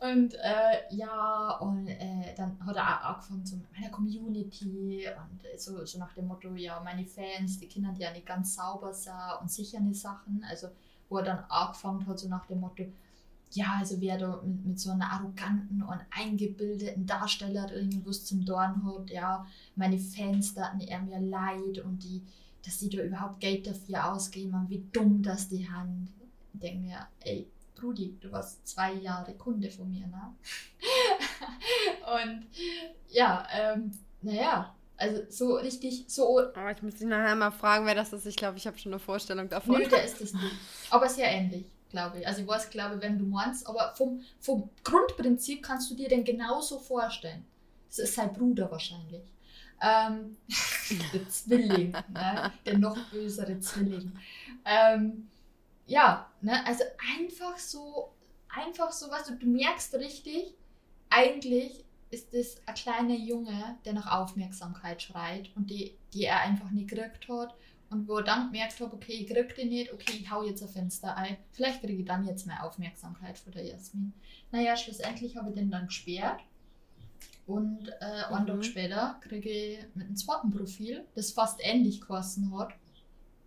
Und 0.00 0.34
äh, 0.34 0.94
ja, 0.94 1.56
und 1.60 1.88
äh, 1.88 2.32
dann 2.36 2.56
hat 2.64 2.76
er 2.76 3.10
auch 3.10 3.30
angefangen 3.30 3.42
mit 3.42 3.72
meiner 3.72 3.90
Community 3.90 5.06
und 5.08 5.60
so, 5.60 5.84
so 5.84 5.98
nach 5.98 6.12
dem 6.12 6.28
Motto, 6.28 6.54
ja, 6.54 6.80
meine 6.80 7.04
Fans, 7.04 7.58
die 7.58 7.66
Kinder, 7.66 7.92
die 7.96 8.02
ja 8.02 8.12
nicht 8.12 8.26
ganz 8.26 8.54
sauber 8.54 8.94
sind 8.94 9.14
und 9.40 9.50
sichere 9.50 9.92
Sachen. 9.92 10.44
Also, 10.48 10.68
wo 11.08 11.18
er 11.18 11.24
dann 11.24 11.44
angefangen 11.48 12.06
hat, 12.06 12.18
so 12.20 12.28
nach 12.28 12.46
dem 12.46 12.60
Motto, 12.60 12.84
ja, 13.54 13.76
also 13.78 14.00
wer 14.00 14.18
da 14.18 14.40
mit, 14.44 14.64
mit 14.64 14.80
so 14.80 14.90
einer 14.90 15.10
arroganten 15.10 15.82
und 15.82 16.00
eingebildeten 16.10 17.06
Darstellerin 17.06 18.02
was 18.04 18.24
zum 18.24 18.44
Dorn 18.44 18.84
hat, 18.84 19.10
ja, 19.10 19.46
meine 19.76 19.98
Fans 19.98 20.54
da 20.54 20.72
er 20.78 21.02
mir 21.02 21.20
leid 21.20 21.78
und 21.84 22.02
die, 22.02 22.22
dass 22.64 22.80
sie 22.80 22.88
da 22.88 23.02
überhaupt 23.02 23.40
Geld 23.40 23.66
dafür 23.66 24.12
ausgeben 24.12 24.54
und 24.54 24.70
wie 24.70 24.84
dumm 24.92 25.22
das 25.22 25.48
die 25.48 25.68
Hand. 25.68 26.08
Ich 26.54 26.60
denke 26.60 26.80
mir, 26.80 27.06
ey, 27.20 27.48
Brudi, 27.74 28.16
du 28.20 28.30
warst 28.32 28.66
zwei 28.66 28.92
Jahre 28.94 29.34
Kunde 29.34 29.70
von 29.70 29.90
mir, 29.90 30.06
ne? 30.06 30.34
und 32.24 32.46
ja, 33.08 33.46
ähm, 33.52 33.90
naja, 34.22 34.74
also 34.96 35.22
so 35.28 35.56
richtig, 35.56 36.04
so. 36.06 36.38
Aber 36.38 36.70
ich 36.70 36.82
muss 36.82 36.94
dich 36.94 37.06
nachher 37.06 37.34
mal 37.34 37.50
fragen, 37.50 37.84
wer 37.84 37.96
das 37.96 38.12
ist. 38.12 38.26
Ich 38.26 38.36
glaube, 38.36 38.56
ich 38.56 38.66
habe 38.66 38.78
schon 38.78 38.92
eine 38.92 39.00
Vorstellung 39.00 39.48
davon. 39.48 39.78
Nö, 39.78 39.88
der 39.88 40.04
ist 40.04 40.20
es 40.20 40.32
nicht. 40.32 40.54
Aber 40.90 41.08
sehr 41.08 41.30
ähnlich 41.30 41.66
glaube 41.94 42.18
ich. 42.18 42.26
Also 42.26 42.42
ich 42.42 42.48
weiß, 42.48 42.70
glaube 42.70 43.00
wenn 43.00 43.18
du 43.18 43.24
meinst, 43.24 43.66
aber 43.68 43.94
vom, 43.96 44.20
vom 44.40 44.68
Grundprinzip 44.82 45.62
kannst 45.62 45.90
du 45.90 45.94
dir 45.94 46.08
den 46.08 46.24
genauso 46.24 46.80
vorstellen. 46.80 47.44
Das 47.88 48.00
ist 48.00 48.16
sein 48.16 48.32
Bruder 48.32 48.68
wahrscheinlich. 48.68 49.22
Ähm, 49.80 50.36
der 51.12 51.28
Zwilling, 51.28 51.92
ne? 51.92 52.52
der 52.66 52.78
noch 52.78 52.98
bösere 53.12 53.60
Zwilling. 53.60 54.12
Ähm, 54.64 55.28
ja, 55.86 56.30
ne? 56.40 56.64
also 56.66 56.84
einfach 57.18 57.58
so, 57.58 58.12
einfach 58.48 58.92
so, 58.92 59.10
was 59.10 59.26
du, 59.26 59.36
du 59.36 59.46
merkst 59.46 59.94
richtig, 59.94 60.54
eigentlich 61.10 61.84
ist 62.10 62.32
das 62.32 62.56
ein 62.66 62.74
kleiner 62.74 63.16
Junge, 63.16 63.76
der 63.84 63.92
nach 63.92 64.20
Aufmerksamkeit 64.20 65.02
schreit 65.02 65.50
und 65.56 65.68
die, 65.70 65.96
die 66.12 66.24
er 66.24 66.40
einfach 66.40 66.70
nie 66.70 66.86
gekriegt 66.86 67.28
hat. 67.28 67.54
Und 67.90 68.08
wo 68.08 68.16
er 68.16 68.24
dann 68.24 68.50
gemerkt 68.50 68.80
hat, 68.80 68.92
okay, 68.92 69.12
ich 69.12 69.28
krieg 69.28 69.54
die 69.54 69.66
nicht, 69.66 69.92
okay, 69.92 70.18
ich 70.18 70.30
hau 70.30 70.42
jetzt 70.42 70.62
ein 70.62 70.68
Fenster 70.68 71.16
ein. 71.16 71.36
Vielleicht 71.52 71.80
kriege 71.80 72.00
ich 72.00 72.04
dann 72.04 72.26
jetzt 72.26 72.46
mehr 72.46 72.64
Aufmerksamkeit 72.64 73.38
von 73.38 73.52
der 73.52 73.64
Jasmin. 73.64 74.12
Naja, 74.50 74.76
schlussendlich 74.76 75.36
habe 75.36 75.50
ich 75.50 75.54
den 75.54 75.70
dann 75.70 75.86
gesperrt. 75.86 76.40
Und 77.46 77.88
äh, 78.00 78.24
einen 78.32 78.46
Tag 78.46 78.56
mhm. 78.56 78.62
später 78.62 79.20
kriege 79.20 79.50
ich 79.50 79.78
mit 79.94 80.06
einem 80.06 80.16
zweiten 80.16 80.50
Profil, 80.50 81.04
das 81.14 81.32
fast 81.32 81.60
ähnlich 81.62 82.00
geheißen 82.00 82.58
hat, 82.58 82.72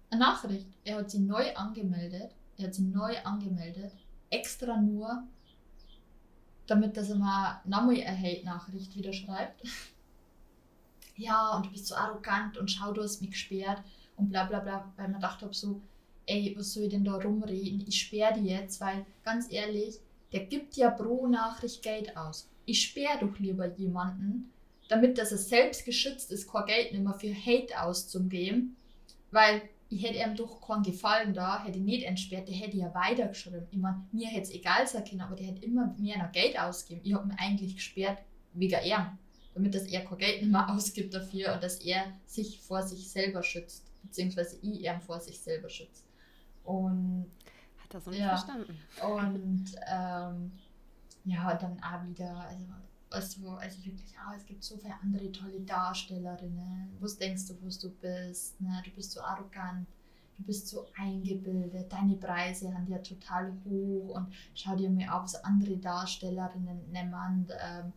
eine 0.09 0.19
Nachricht. 0.19 0.67
Er 0.83 0.97
hat 0.97 1.11
sie 1.11 1.19
neu 1.19 1.53
angemeldet. 1.55 2.31
Er 2.57 2.67
hat 2.67 2.75
sie 2.75 2.83
neu 2.83 3.17
angemeldet. 3.23 3.91
Extra 4.29 4.77
nur, 4.77 5.23
damit 6.65 6.97
dass 6.97 7.09
er 7.09 7.15
mal 7.15 7.61
nochmal 7.65 8.01
eine 8.01 8.17
Hate-Nachricht 8.17 8.95
wieder 8.95 9.13
schreibt. 9.13 9.63
ja, 11.15 11.55
und 11.55 11.67
du 11.67 11.71
bist 11.71 11.87
so 11.87 11.95
arrogant 11.95 12.57
und 12.57 12.69
schau, 12.69 12.91
du 12.91 13.03
hast 13.03 13.21
mich 13.21 13.31
gesperrt 13.31 13.81
und 14.17 14.29
bla 14.29 14.45
bla 14.45 14.59
bla, 14.59 14.91
weil 14.97 15.09
man 15.09 15.21
dachte, 15.21 15.47
so, 15.51 15.81
ey, 16.25 16.53
was 16.57 16.73
soll 16.73 16.83
ich 16.83 16.89
denn 16.89 17.05
da 17.05 17.15
rumreden? 17.15 17.85
Ich 17.87 18.01
sperre 18.01 18.33
die 18.33 18.47
jetzt, 18.47 18.81
weil 18.81 19.05
ganz 19.23 19.51
ehrlich, 19.51 19.99
der 20.33 20.45
gibt 20.45 20.75
ja 20.75 20.89
pro 20.89 21.27
Nachricht 21.27 21.81
Geld 21.81 22.17
aus. 22.17 22.49
Ich 22.65 22.81
sperre 22.81 23.19
doch 23.21 23.39
lieber 23.39 23.67
jemanden, 23.77 24.51
damit 24.89 25.17
dass 25.17 25.31
er 25.31 25.37
selbst 25.37 25.85
geschützt 25.85 26.31
ist, 26.31 26.51
kein 26.51 26.65
Geld 26.65 26.91
nicht 26.91 27.03
mehr 27.03 27.13
für 27.13 27.33
Hate 27.33 27.81
auszugeben, 27.81 28.75
weil 29.31 29.61
ich 29.89 30.03
hätte 30.03 30.19
ihm 30.19 30.35
doch 30.35 30.59
keinen 30.61 30.83
Gefallen 30.83 31.33
da, 31.33 31.63
hätte 31.63 31.79
nicht 31.79 32.03
entsperrt, 32.03 32.47
der 32.47 32.55
hätte 32.55 32.77
ja 32.77 32.93
weitergeschrieben. 32.93 33.67
Ich 33.71 33.77
meine, 33.77 34.05
mir 34.11 34.27
hätte 34.27 34.43
es 34.43 34.51
egal 34.51 34.85
sein 34.85 35.05
können, 35.05 35.21
aber 35.21 35.35
der 35.35 35.47
hätte 35.47 35.65
immer 35.65 35.95
mehr 35.97 36.17
noch 36.17 36.31
Geld 36.31 36.59
ausgegeben. 36.59 37.05
Ich 37.05 37.13
habe 37.13 37.27
ihn 37.27 37.37
eigentlich 37.37 37.75
gesperrt 37.75 38.19
wegen 38.53 38.83
ihm, 38.83 39.17
damit 39.53 39.75
dass 39.75 39.87
er 39.87 40.03
kein 40.03 40.17
Geld 40.17 40.45
mehr 40.45 40.69
ausgibt 40.73 41.13
dafür 41.13 41.53
und 41.53 41.63
dass 41.63 41.79
er 41.79 42.03
sich 42.25 42.59
vor 42.59 42.83
sich 42.83 43.09
selber 43.09 43.43
schützt, 43.43 43.85
beziehungsweise 44.03 44.57
ich 44.57 44.81
ihn 44.83 45.01
vor 45.01 45.21
sich 45.21 45.39
selber 45.39 45.69
schützt. 45.69 46.05
Und 46.65 47.31
hat 47.77 47.93
er 47.93 48.01
so 48.01 48.09
nicht 48.09 48.19
ja, 48.19 48.29
verstanden. 48.29 48.77
Und 49.01 49.65
ähm, 49.89 50.51
ja, 51.23 51.51
und 51.51 51.61
dann 51.61 51.81
auch 51.81 52.05
wieder, 52.07 52.35
also 52.41 52.65
also, 53.09 53.49
also 53.51 53.85
wirklich, 53.85 54.13
ah, 54.19 54.33
es 54.35 54.45
gibt 54.45 54.63
so 54.63 54.77
viele 54.77 54.93
andere 55.01 55.31
tolle 55.31 55.59
Darstellerinnen. 55.61 56.97
Was 56.99 57.17
denkst 57.17 57.47
du, 57.47 57.53
wo 57.61 57.69
du 57.69 57.89
bist? 58.01 58.59
Ne? 58.59 58.81
Du 58.83 58.91
bist 58.91 59.11
so 59.11 59.21
arrogant, 59.21 59.87
du 60.37 60.43
bist 60.43 60.67
so 60.67 60.87
eingebildet, 60.97 61.91
deine 61.91 62.15
Preise 62.15 62.67
sind 62.67 62.89
ja 62.89 62.99
total 62.99 63.53
hoch 63.65 64.15
und 64.15 64.33
schau 64.53 64.75
dir 64.75 64.89
mal 64.89 65.09
auf, 65.09 65.23
was 65.23 65.43
andere 65.43 65.77
Darstellerinnen 65.77 66.91
nehmen. 66.91 67.47
Ähm, 67.61 67.93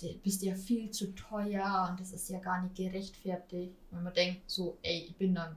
du 0.00 0.18
bist 0.22 0.42
ja 0.42 0.54
viel 0.54 0.90
zu 0.90 1.14
teuer 1.14 1.88
und 1.90 2.00
das 2.00 2.12
ist 2.12 2.28
ja 2.28 2.38
gar 2.38 2.62
nicht 2.62 2.76
gerechtfertigt. 2.76 3.76
Wenn 3.90 4.04
man 4.04 4.14
denkt, 4.14 4.50
so, 4.50 4.78
ey, 4.82 5.06
ich 5.08 5.16
bin 5.16 5.34
dann 5.34 5.56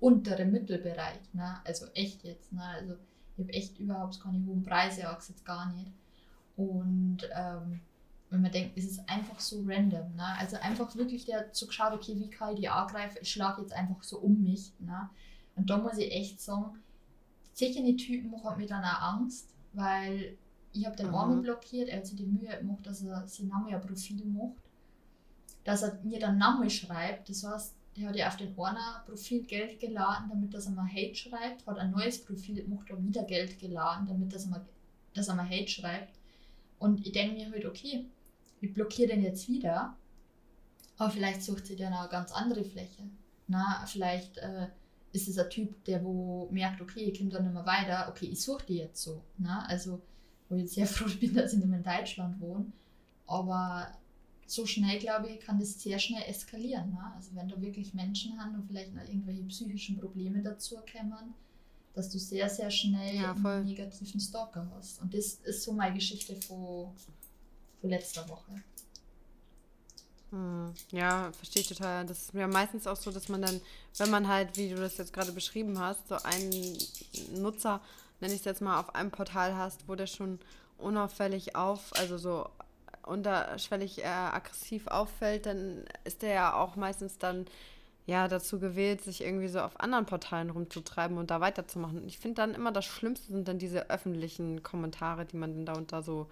untere 0.00 0.44
Mittelbereich, 0.44 1.34
ne? 1.34 1.60
also 1.64 1.86
echt 1.94 2.22
jetzt. 2.24 2.52
Ne? 2.52 2.62
Also 2.62 2.94
ich 3.36 3.44
habe 3.44 3.52
echt 3.52 3.78
überhaupt 3.78 4.20
keine 4.20 4.44
hohen 4.46 4.62
Preise, 4.62 5.10
auch 5.10 5.20
jetzt 5.22 5.44
gar 5.44 5.72
nicht. 5.72 5.92
Und 6.56 7.18
ähm, 7.34 7.80
wenn 8.30 8.42
man 8.42 8.52
denkt, 8.52 8.76
es 8.76 8.84
ist 8.84 9.08
einfach 9.08 9.40
so 9.40 9.62
random. 9.66 10.14
Ne? 10.16 10.24
Also 10.38 10.56
einfach 10.56 10.94
wirklich 10.96 11.24
der 11.24 11.52
zu 11.52 11.66
geschaut, 11.66 11.92
okay, 11.94 12.14
wie 12.16 12.28
kann 12.28 12.52
ich 12.54 12.60
die 12.60 12.68
angreifen? 12.68 13.18
Ich 13.22 13.30
schlage 13.30 13.62
jetzt 13.62 13.72
einfach 13.72 14.02
so 14.02 14.18
um 14.18 14.42
mich. 14.42 14.72
Ne? 14.80 15.08
Und 15.56 15.70
da 15.70 15.78
muss 15.78 15.96
ich 15.96 16.12
echt 16.12 16.40
sagen, 16.40 16.78
sicher 17.52 17.82
die 17.82 17.96
Typen 17.96 18.30
machen 18.30 18.58
mir 18.58 18.66
dann 18.66 18.84
auch 18.84 19.02
Angst, 19.14 19.48
weil 19.72 20.36
ich 20.72 20.86
habe 20.86 20.96
den 20.96 21.08
mhm. 21.08 21.14
Arm 21.14 21.42
blockiert, 21.42 21.88
er 21.88 21.98
hat 21.98 22.06
sich 22.06 22.16
die 22.16 22.26
Mühe 22.26 22.56
gemacht, 22.58 22.86
dass 22.86 23.02
er 23.02 23.26
sein 23.26 23.48
Name 23.48 23.74
ein 23.74 23.80
Profil 23.80 24.24
macht, 24.26 24.58
dass 25.64 25.82
er 25.82 25.98
mir 26.04 26.20
dann 26.20 26.38
Name 26.38 26.68
schreibt. 26.68 27.28
Das 27.30 27.44
heißt, 27.44 27.74
er 27.96 28.08
hat 28.08 28.16
ja 28.16 28.28
auf 28.28 28.36
den 28.36 28.56
einer 28.58 29.02
Profil 29.06 29.42
Geld 29.44 29.80
geladen, 29.80 30.28
damit 30.28 30.54
er 30.54 30.70
mal 30.70 30.86
Hate 30.86 31.14
schreibt, 31.14 31.66
hat 31.66 31.78
ein 31.78 31.90
neues 31.90 32.24
Profil 32.24 32.62
gemacht 32.62 32.90
und 32.90 33.08
wieder 33.08 33.24
Geld 33.24 33.58
geladen, 33.58 34.06
damit 34.06 34.32
er 34.32 34.46
mal, 34.46 34.64
dass 35.14 35.28
er 35.28 35.34
mal 35.34 35.48
Hate 35.48 35.68
schreibt. 35.68 36.14
Und 36.78 37.04
ich 37.04 37.12
denke 37.12 37.34
mir 37.34 37.50
halt, 37.50 37.66
okay, 37.66 38.06
ich 38.60 38.72
blockiere 38.72 39.08
den 39.08 39.22
jetzt 39.22 39.48
wieder, 39.48 39.96
aber 40.96 41.10
vielleicht 41.10 41.42
sucht 41.42 41.66
sie 41.66 41.76
dann 41.76 41.92
eine 41.92 42.08
ganz 42.08 42.32
andere 42.32 42.64
Fläche. 42.64 43.02
Na, 43.46 43.84
vielleicht 43.86 44.38
äh, 44.38 44.68
ist 45.12 45.28
es 45.28 45.38
ein 45.38 45.48
Typ, 45.50 45.84
der 45.84 46.04
wo 46.04 46.48
merkt, 46.50 46.80
okay, 46.80 47.00
ich 47.00 47.18
komme 47.18 47.30
dann 47.30 47.44
nicht 47.44 47.54
mehr 47.54 47.66
weiter, 47.66 48.08
okay, 48.08 48.26
ich 48.26 48.42
suche 48.42 48.66
die 48.66 48.76
jetzt 48.78 49.02
so. 49.02 49.22
Na? 49.38 49.64
Also, 49.66 50.00
wo 50.48 50.56
ich 50.56 50.62
jetzt 50.62 50.74
sehr 50.74 50.86
froh 50.88 51.10
bin, 51.20 51.34
dass 51.34 51.52
ich 51.52 51.58
nicht 51.58 51.68
mehr 51.68 51.78
in 51.78 51.84
Deutschland 51.84 52.40
wohne. 52.40 52.66
Aber 53.26 53.92
so 54.46 54.64
schnell, 54.66 54.98
glaube 54.98 55.28
ich, 55.28 55.40
kann 55.40 55.58
das 55.58 55.80
sehr 55.80 55.98
schnell 55.98 56.22
eskalieren. 56.26 56.90
Ne? 56.90 57.12
Also 57.14 57.34
wenn 57.34 57.48
da 57.48 57.60
wirklich 57.60 57.92
Menschen 57.92 58.38
haben 58.42 58.54
und 58.54 58.66
vielleicht 58.66 58.94
noch 58.94 59.02
irgendwelche 59.02 59.42
psychischen 59.44 59.98
Probleme 59.98 60.42
dazu 60.42 60.76
kommen, 60.90 61.34
dass 61.94 62.08
du 62.08 62.18
sehr, 62.18 62.48
sehr 62.48 62.70
schnell 62.70 63.16
ja, 63.16 63.32
einen 63.34 63.64
negativen 63.64 64.20
Stalker 64.20 64.70
hast. 64.74 65.02
Und 65.02 65.12
das 65.12 65.34
ist 65.34 65.62
so 65.62 65.72
meine 65.72 65.96
Geschichte 65.96 66.34
von 66.36 66.92
letzter 67.82 68.28
Woche. 68.28 68.62
Hm, 70.30 70.74
ja, 70.90 71.32
verstehe 71.32 71.62
ich 71.62 71.68
total. 71.68 72.04
Das 72.06 72.24
ist 72.24 72.34
ja 72.34 72.46
meistens 72.46 72.86
auch 72.86 72.96
so, 72.96 73.10
dass 73.10 73.28
man 73.28 73.42
dann, 73.42 73.60
wenn 73.96 74.10
man 74.10 74.28
halt, 74.28 74.56
wie 74.56 74.70
du 74.70 74.76
das 74.76 74.98
jetzt 74.98 75.12
gerade 75.12 75.32
beschrieben 75.32 75.78
hast, 75.78 76.08
so 76.08 76.16
einen 76.16 76.78
Nutzer, 77.34 77.80
nenne 78.20 78.34
ich 78.34 78.40
es 78.40 78.44
jetzt 78.44 78.60
mal, 78.60 78.78
auf 78.78 78.94
einem 78.94 79.10
Portal 79.10 79.56
hast, 79.56 79.88
wo 79.88 79.94
der 79.94 80.06
schon 80.06 80.38
unauffällig 80.76 81.56
auf, 81.56 81.92
also 81.96 82.18
so 82.18 82.48
unterschwellig 83.04 84.04
äh, 84.04 84.06
aggressiv 84.06 84.86
auffällt, 84.86 85.46
dann 85.46 85.84
ist 86.04 86.20
der 86.22 86.34
ja 86.34 86.54
auch 86.54 86.76
meistens 86.76 87.16
dann 87.16 87.46
ja 88.06 88.28
dazu 88.28 88.58
gewählt, 88.58 89.02
sich 89.02 89.22
irgendwie 89.22 89.48
so 89.48 89.60
auf 89.60 89.80
anderen 89.80 90.06
Portalen 90.06 90.50
rumzutreiben 90.50 91.18
und 91.18 91.30
da 91.30 91.40
weiterzumachen. 91.40 92.06
Ich 92.06 92.18
finde 92.18 92.36
dann 92.36 92.54
immer 92.54 92.72
das 92.72 92.84
Schlimmste 92.84 93.32
sind 93.32 93.48
dann 93.48 93.58
diese 93.58 93.90
öffentlichen 93.90 94.62
Kommentare, 94.62 95.24
die 95.24 95.36
man 95.36 95.54
dann 95.54 95.66
da 95.66 95.72
unter 95.74 96.02
so 96.02 96.26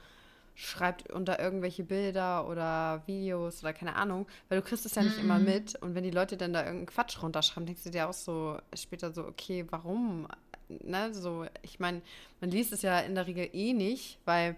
schreibt 0.56 1.12
unter 1.12 1.38
irgendwelche 1.38 1.84
Bilder 1.84 2.48
oder 2.48 3.02
Videos 3.06 3.62
oder 3.62 3.74
keine 3.74 3.94
Ahnung, 3.94 4.26
weil 4.48 4.60
du 4.60 4.66
kriegst 4.66 4.86
es 4.86 4.94
ja 4.94 5.02
nicht 5.02 5.18
mm 5.18 5.20
immer 5.20 5.38
mhm. 5.38 5.44
mit 5.44 5.82
und 5.82 5.94
wenn 5.94 6.02
die 6.02 6.10
Leute 6.10 6.36
dann 6.36 6.54
da 6.54 6.60
irgendeinen 6.60 6.86
Quatsch 6.86 7.22
runterschreiben, 7.22 7.66
denkst 7.66 7.84
du 7.84 7.90
dir 7.90 8.08
auch 8.08 8.14
so 8.14 8.58
später 8.74 9.12
so, 9.12 9.26
okay, 9.26 9.66
warum? 9.70 10.26
Ne, 10.68 11.12
so, 11.12 11.44
ich 11.62 11.78
meine, 11.78 12.00
man 12.40 12.50
liest 12.50 12.72
es 12.72 12.82
ja 12.82 12.98
in 13.00 13.14
der 13.14 13.26
Regel 13.26 13.50
eh 13.52 13.72
nicht, 13.74 14.18
weil 14.24 14.56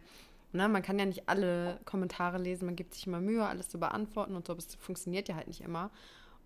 ne, 0.52 0.68
man 0.68 0.82
kann 0.82 0.98
ja 0.98 1.04
nicht 1.04 1.28
alle 1.28 1.80
Kommentare 1.84 2.38
lesen, 2.38 2.66
man 2.66 2.76
gibt 2.76 2.94
sich 2.94 3.06
immer 3.06 3.20
Mühe, 3.20 3.44
alles 3.44 3.68
zu 3.68 3.78
beantworten 3.80 4.36
und 4.36 4.46
so, 4.46 4.52
aber 4.52 4.60
es 4.60 4.74
funktioniert 4.76 5.28
ja 5.28 5.34
halt 5.34 5.48
nicht 5.48 5.62
immer. 5.62 5.90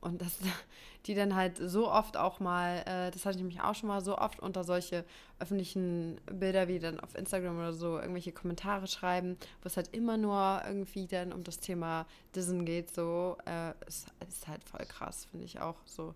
Und 0.03 0.21
dass 0.21 0.39
die 1.07 1.15
dann 1.15 1.35
halt 1.35 1.57
so 1.59 1.91
oft 1.91 2.17
auch 2.17 2.39
mal, 2.41 2.83
äh, 2.87 3.11
das 3.11 3.25
hatte 3.25 3.37
ich 3.37 3.43
nämlich 3.43 3.63
auch 3.63 3.75
schon 3.75 3.89
mal, 3.89 4.03
so 4.03 4.19
oft 4.19 4.41
unter 4.41 4.65
solche 4.65 5.05
öffentlichen 5.39 6.21
Bilder 6.27 6.69
wie 6.69 6.79
dann 6.79 7.01
auf 7.01 7.15
Instagram 7.15 7.57
oder 7.57 7.73
so 7.73 7.99
irgendwelche 7.99 8.33
Kommentare 8.33 8.87
schreiben, 8.87 9.39
wo 9.63 9.67
es 9.67 9.77
halt 9.77 9.95
immer 9.95 10.17
nur 10.17 10.63
irgendwie 10.67 11.07
dann 11.07 11.33
um 11.33 11.43
das 11.45 11.59
Thema 11.61 12.07
Disney 12.35 12.65
geht, 12.65 12.95
so, 12.95 13.39
äh, 13.47 13.71
ist, 13.87 14.09
ist 14.29 14.47
halt 14.49 14.63
voll 14.65 14.85
krass, 14.87 15.27
finde 15.31 15.47
ich 15.47 15.61
auch 15.61 15.77
so. 15.87 16.15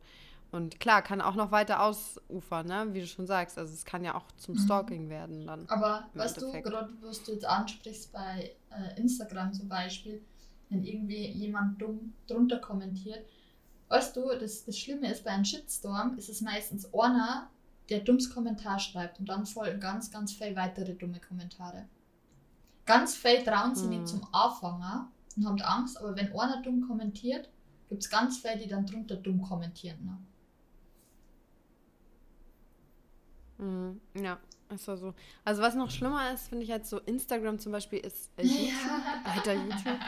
Und 0.53 0.79
klar, 0.79 1.03
kann 1.03 1.21
auch 1.21 1.35
noch 1.35 1.51
weiter 1.51 1.83
ausufern, 1.83 2.67
ne? 2.67 2.87
wie 2.93 3.01
du 3.01 3.07
schon 3.07 3.27
sagst. 3.27 3.59
Also 3.59 3.75
es 3.75 3.85
kann 3.85 4.05
ja 4.05 4.15
auch 4.15 4.25
zum 4.37 4.55
mhm. 4.55 4.61
Stalking 4.61 5.09
werden 5.09 5.47
dann. 5.47 5.69
Aber 5.69 6.09
weißt 6.15 6.41
du, 6.41 6.53
gerade 6.63 6.91
was 7.03 7.23
du 7.25 7.33
jetzt 7.33 7.45
ansprichst 7.45 8.13
bei 8.13 8.53
äh, 8.71 8.99
Instagram 9.01 9.53
zum 9.53 9.69
Beispiel, 9.69 10.23
wenn 10.71 10.85
irgendwie 10.85 11.27
jemand 11.29 11.81
dumm 11.81 12.15
drunter 12.27 12.59
kommentiert, 12.59 13.25
Weißt 13.89 14.17
du, 14.17 14.29
das, 14.39 14.65
das 14.65 14.79
Schlimme 14.79 15.11
ist, 15.11 15.25
bei 15.25 15.31
einem 15.31 15.45
Shitstorm 15.45 16.17
ist 16.19 16.29
es 16.29 16.41
meistens 16.41 16.93
einer, 16.93 17.51
der 17.89 18.01
dummes 18.01 18.31
Kommentar 18.31 18.81
schreibt 18.81 19.21
und 19.21 19.29
dann 19.29 19.47
folgen 19.47 19.79
ganz, 19.79 20.11
ganz 20.11 20.33
viele 20.33 20.57
weitere 20.57 20.95
dumme 20.95 21.21
Kommentare. 21.21 21.87
Ganz 22.85 23.15
viele 23.15 23.45
trauen 23.45 23.75
sich 23.75 23.85
hm. 23.85 23.91
nicht 23.91 24.09
zum 24.09 24.27
Anfänger 24.33 25.11
und 25.37 25.47
haben 25.47 25.61
Angst, 25.61 26.01
aber 26.01 26.17
wenn 26.17 26.33
einer 26.37 26.63
dumm 26.63 26.87
kommentiert, 26.87 27.49
gibt 27.89 28.03
es 28.03 28.11
ganz 28.11 28.39
viele, 28.39 28.59
die 28.59 28.69
dann 28.69 28.87
drunter 28.87 29.17
dumm 29.17 29.43
kommentieren. 29.43 30.05
Ne? 30.05 30.19
Mhm, 33.59 34.01
ja, 34.23 34.39
ist 34.69 34.85
so. 34.85 35.15
Also 35.45 35.63
was 35.63 35.75
noch 35.75 35.91
schlimmer 35.91 36.33
ist, 36.33 36.49
finde 36.49 36.65
ich 36.65 36.71
halt 36.71 36.87
so, 36.87 36.99
Instagram 37.01 37.59
zum 37.59 37.73
Beispiel 37.73 38.01
ist 38.01 38.31
äh, 38.37 38.43
YouTube, 38.47 39.03
alter 39.25 39.55
YouTube. 39.55 39.99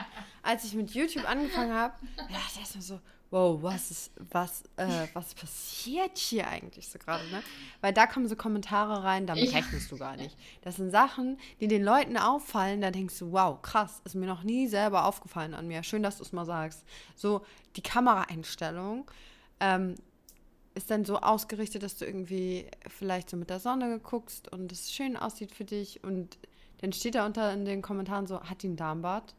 Als 0.42 0.64
ich 0.64 0.74
mit 0.74 0.90
YouTube 0.90 1.28
angefangen 1.28 1.72
habe, 1.72 1.94
ja, 2.28 2.38
da 2.54 2.62
ist 2.62 2.74
mir 2.74 2.82
so, 2.82 3.00
wow, 3.30 3.62
was 3.62 3.90
ist, 3.90 4.12
was, 4.30 4.62
äh, 4.76 5.06
was 5.12 5.34
passiert 5.34 6.16
hier 6.16 6.48
eigentlich 6.48 6.88
so 6.88 6.98
gerade, 6.98 7.24
ne? 7.30 7.42
Weil 7.80 7.92
da 7.92 8.06
kommen 8.06 8.26
so 8.26 8.36
Kommentare 8.36 9.04
rein, 9.04 9.26
damit 9.26 9.50
ja. 9.50 9.58
rechnest 9.58 9.92
du 9.92 9.98
gar 9.98 10.16
nicht. 10.16 10.36
Das 10.62 10.76
sind 10.76 10.90
Sachen, 10.90 11.38
die 11.60 11.68
den 11.68 11.84
Leuten 11.84 12.16
auffallen, 12.16 12.80
da 12.80 12.90
denkst 12.90 13.18
du, 13.18 13.32
wow, 13.32 13.60
krass, 13.60 14.00
ist 14.04 14.14
mir 14.14 14.26
noch 14.26 14.44
nie 14.44 14.66
selber 14.66 15.04
aufgefallen 15.04 15.54
an 15.54 15.68
mir. 15.68 15.82
Schön, 15.82 16.02
dass 16.02 16.16
du 16.16 16.22
es 16.22 16.32
mal 16.32 16.46
sagst. 16.46 16.84
So, 17.16 17.44
die 17.76 17.82
Kameraeinstellung 17.82 19.10
ähm, 19.60 19.96
ist 20.74 20.90
dann 20.90 21.04
so 21.04 21.18
ausgerichtet, 21.18 21.82
dass 21.82 21.96
du 21.96 22.06
irgendwie 22.06 22.66
vielleicht 22.88 23.28
so 23.28 23.36
mit 23.36 23.50
der 23.50 23.60
Sonne 23.60 23.98
guckst 23.98 24.50
und 24.50 24.72
es 24.72 24.92
schön 24.92 25.16
aussieht 25.16 25.54
für 25.54 25.64
dich 25.64 26.02
und 26.02 26.38
dann 26.80 26.92
steht 26.92 27.16
da 27.16 27.26
unter 27.26 27.52
in 27.52 27.64
den 27.64 27.82
Kommentaren 27.82 28.26
so, 28.26 28.40
hat 28.40 28.62
die 28.62 28.68
einen 28.68 28.76
Darmbart? 28.76 29.34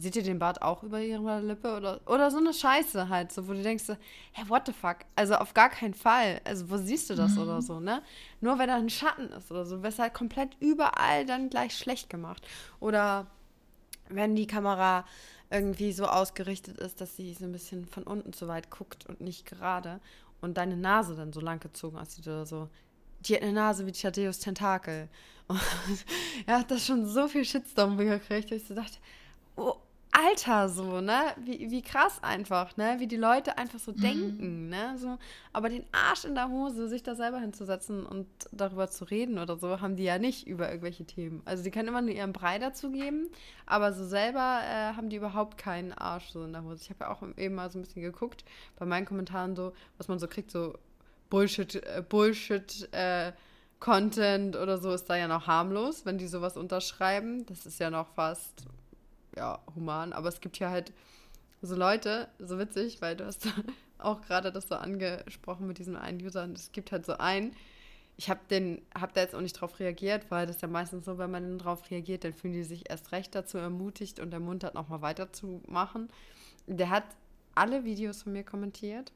Seht 0.00 0.16
ihr 0.16 0.22
den 0.22 0.38
Bart 0.38 0.62
auch 0.62 0.82
über 0.82 1.00
ihrer 1.00 1.42
Lippe? 1.42 1.76
Oder, 1.76 2.00
oder 2.06 2.30
so 2.30 2.38
eine 2.38 2.54
Scheiße 2.54 3.08
halt, 3.08 3.32
so, 3.32 3.46
wo 3.46 3.52
du 3.52 3.62
denkst, 3.62 3.84
so, 3.84 3.96
hey, 4.32 4.48
what 4.48 4.66
the 4.66 4.72
fuck? 4.72 4.98
Also 5.14 5.34
auf 5.34 5.52
gar 5.52 5.68
keinen 5.68 5.94
Fall. 5.94 6.40
Also 6.44 6.70
wo 6.70 6.78
siehst 6.78 7.10
du 7.10 7.14
das 7.14 7.32
mhm. 7.32 7.42
oder 7.42 7.62
so, 7.62 7.80
ne? 7.80 8.02
Nur 8.40 8.58
wenn 8.58 8.68
da 8.68 8.76
ein 8.76 8.88
Schatten 8.88 9.30
ist 9.32 9.50
oder 9.50 9.66
so, 9.66 9.82
wirst 9.82 9.98
halt 9.98 10.14
komplett 10.14 10.56
überall 10.58 11.26
dann 11.26 11.50
gleich 11.50 11.76
schlecht 11.76 12.08
gemacht. 12.08 12.46
Oder 12.80 13.26
wenn 14.08 14.34
die 14.34 14.46
Kamera 14.46 15.04
irgendwie 15.50 15.92
so 15.92 16.06
ausgerichtet 16.06 16.78
ist, 16.78 17.00
dass 17.00 17.16
sie 17.16 17.34
so 17.34 17.44
ein 17.44 17.52
bisschen 17.52 17.86
von 17.86 18.04
unten 18.04 18.32
zu 18.32 18.48
weit 18.48 18.70
guckt 18.70 19.06
und 19.06 19.20
nicht 19.20 19.44
gerade 19.44 20.00
und 20.40 20.56
deine 20.56 20.76
Nase 20.76 21.14
dann 21.14 21.32
so 21.32 21.40
lang 21.40 21.60
gezogen 21.60 21.98
aussieht 21.98 22.26
oder 22.26 22.46
so. 22.46 22.68
Die 23.20 23.34
hat 23.34 23.42
eine 23.42 23.52
Nase 23.52 23.86
wie 23.86 23.92
Thaddeus 23.92 24.38
Tentakel. 24.38 25.08
Und 25.48 25.60
er 26.46 26.60
hat 26.60 26.70
das 26.70 26.86
schon 26.86 27.06
so 27.06 27.26
viel 27.26 27.44
Shitstorm 27.44 27.98
gekriegt, 27.98 28.52
dass 28.52 28.62
ich 28.62 28.68
so 28.68 28.74
dachte, 28.74 28.96
oh, 29.56 29.74
Alter, 30.12 30.68
so, 30.68 31.00
ne? 31.00 31.34
Wie, 31.44 31.70
wie 31.70 31.82
krass 31.82 32.22
einfach, 32.22 32.76
ne? 32.76 32.96
Wie 32.98 33.06
die 33.06 33.16
Leute 33.16 33.58
einfach 33.58 33.78
so 33.78 33.92
mhm. 33.92 34.00
denken, 34.00 34.68
ne? 34.68 34.96
So, 34.98 35.18
aber 35.52 35.68
den 35.68 35.84
Arsch 35.92 36.24
in 36.24 36.34
der 36.34 36.48
Hose, 36.48 36.88
sich 36.88 37.02
da 37.02 37.14
selber 37.14 37.38
hinzusetzen 37.38 38.04
und 38.04 38.26
darüber 38.50 38.88
zu 38.88 39.04
reden 39.04 39.38
oder 39.38 39.56
so, 39.56 39.80
haben 39.80 39.96
die 39.96 40.02
ja 40.04 40.18
nicht 40.18 40.48
über 40.48 40.68
irgendwelche 40.68 41.04
Themen. 41.04 41.42
Also 41.44 41.62
die 41.62 41.70
können 41.70 41.88
immer 41.88 42.02
nur 42.02 42.10
ihren 42.10 42.32
Brei 42.32 42.58
dazu 42.58 42.90
geben, 42.90 43.28
aber 43.66 43.92
so 43.92 44.04
selber 44.04 44.60
äh, 44.64 44.96
haben 44.96 45.10
die 45.10 45.16
überhaupt 45.16 45.58
keinen 45.58 45.92
Arsch 45.92 46.30
so 46.30 46.44
in 46.44 46.52
der 46.52 46.64
Hose. 46.64 46.82
Ich 46.82 46.90
habe 46.90 47.04
ja 47.04 47.10
auch 47.12 47.22
eben 47.36 47.54
mal 47.54 47.70
so 47.70 47.78
ein 47.78 47.82
bisschen 47.82 48.02
geguckt 48.02 48.44
bei 48.78 48.86
meinen 48.86 49.06
Kommentaren 49.06 49.54
so, 49.54 49.72
was 49.96 50.08
man 50.08 50.18
so 50.18 50.26
kriegt, 50.26 50.50
so 50.50 50.74
Bullshit, 51.28 51.76
äh, 51.76 52.02
Bullshit, 52.06 52.88
äh, 52.92 53.32
Content 53.78 54.56
oder 54.56 54.76
so 54.76 54.92
ist 54.92 55.06
da 55.06 55.16
ja 55.16 55.26
noch 55.26 55.46
harmlos, 55.46 56.04
wenn 56.04 56.18
die 56.18 56.26
sowas 56.26 56.56
unterschreiben. 56.56 57.46
Das 57.46 57.64
ist 57.64 57.80
ja 57.80 57.90
noch 57.90 58.08
fast 58.08 58.66
ja, 59.36 59.60
human, 59.74 60.12
aber 60.12 60.28
es 60.28 60.40
gibt 60.40 60.58
ja 60.58 60.70
halt 60.70 60.92
so 61.62 61.74
Leute, 61.74 62.28
so 62.38 62.58
witzig, 62.58 63.00
weil 63.00 63.16
du 63.16 63.26
hast 63.26 63.46
auch 63.98 64.22
gerade 64.22 64.52
das 64.52 64.68
so 64.68 64.74
angesprochen 64.76 65.66
mit 65.66 65.78
diesem 65.78 65.96
einen 65.96 66.20
User 66.20 66.44
und 66.44 66.58
es 66.58 66.72
gibt 66.72 66.92
halt 66.92 67.04
so 67.04 67.18
einen, 67.18 67.54
ich 68.16 68.30
habe 68.30 68.40
den, 68.50 68.82
habe 68.98 69.12
da 69.14 69.20
jetzt 69.20 69.34
auch 69.34 69.40
nicht 69.40 69.54
drauf 69.54 69.78
reagiert, 69.78 70.30
weil 70.30 70.46
das 70.46 70.56
ist 70.56 70.62
ja 70.62 70.68
meistens 70.68 71.04
so, 71.04 71.18
wenn 71.18 71.30
man 71.30 71.58
drauf 71.58 71.90
reagiert, 71.90 72.24
dann 72.24 72.32
fühlen 72.32 72.54
die 72.54 72.64
sich 72.64 72.88
erst 72.90 73.12
recht 73.12 73.34
dazu 73.34 73.58
ermutigt 73.58 74.20
und 74.20 74.32
ermuntert 74.32 74.74
nochmal 74.74 75.02
weiterzumachen. 75.02 76.08
Der 76.66 76.90
hat 76.90 77.04
alle 77.54 77.84
Videos 77.84 78.22
von 78.22 78.32
mir 78.32 78.44
kommentiert 78.44 79.12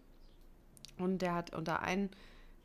und 0.98 1.22
der 1.22 1.34
hat 1.34 1.54
unter 1.54 1.80
ein 1.82 2.10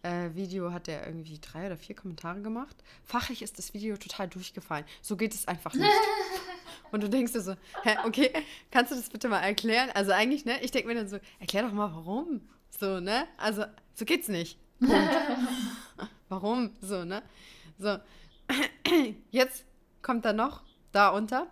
äh, 0.03 0.33
Video 0.33 0.71
hat 0.71 0.87
er 0.87 1.05
irgendwie 1.05 1.39
drei 1.39 1.65
oder 1.65 1.77
vier 1.77 1.95
Kommentare 1.95 2.41
gemacht. 2.41 2.75
Fachlich 3.03 3.41
ist 3.41 3.57
das 3.57 3.73
Video 3.73 3.97
total 3.97 4.27
durchgefallen. 4.27 4.85
So 5.01 5.17
geht 5.17 5.33
es 5.33 5.47
einfach 5.47 5.73
nicht. 5.73 5.89
Und 6.91 7.03
du 7.03 7.09
denkst 7.09 7.33
dir 7.33 7.41
so, 7.41 7.55
hä, 7.83 7.97
okay, 8.05 8.31
kannst 8.71 8.91
du 8.91 8.95
das 8.95 9.09
bitte 9.09 9.29
mal 9.29 9.39
erklären? 9.39 9.89
Also 9.93 10.11
eigentlich, 10.11 10.45
ne, 10.45 10.61
ich 10.61 10.71
denke 10.71 10.87
mir 10.87 10.95
dann 10.95 11.07
so, 11.07 11.19
erklär 11.39 11.63
doch 11.63 11.73
mal, 11.73 11.93
warum. 11.93 12.41
So, 12.69 12.99
ne? 12.99 13.27
Also, 13.37 13.65
so 13.93 14.05
geht's 14.05 14.27
nicht. 14.27 14.57
Punkt. 14.79 14.93
warum? 16.29 16.71
So, 16.81 17.05
ne? 17.05 17.21
So. 17.77 17.97
Jetzt 19.31 19.65
kommt 20.01 20.25
da 20.25 20.33
noch 20.33 20.63
da 20.91 21.09
unter. 21.09 21.45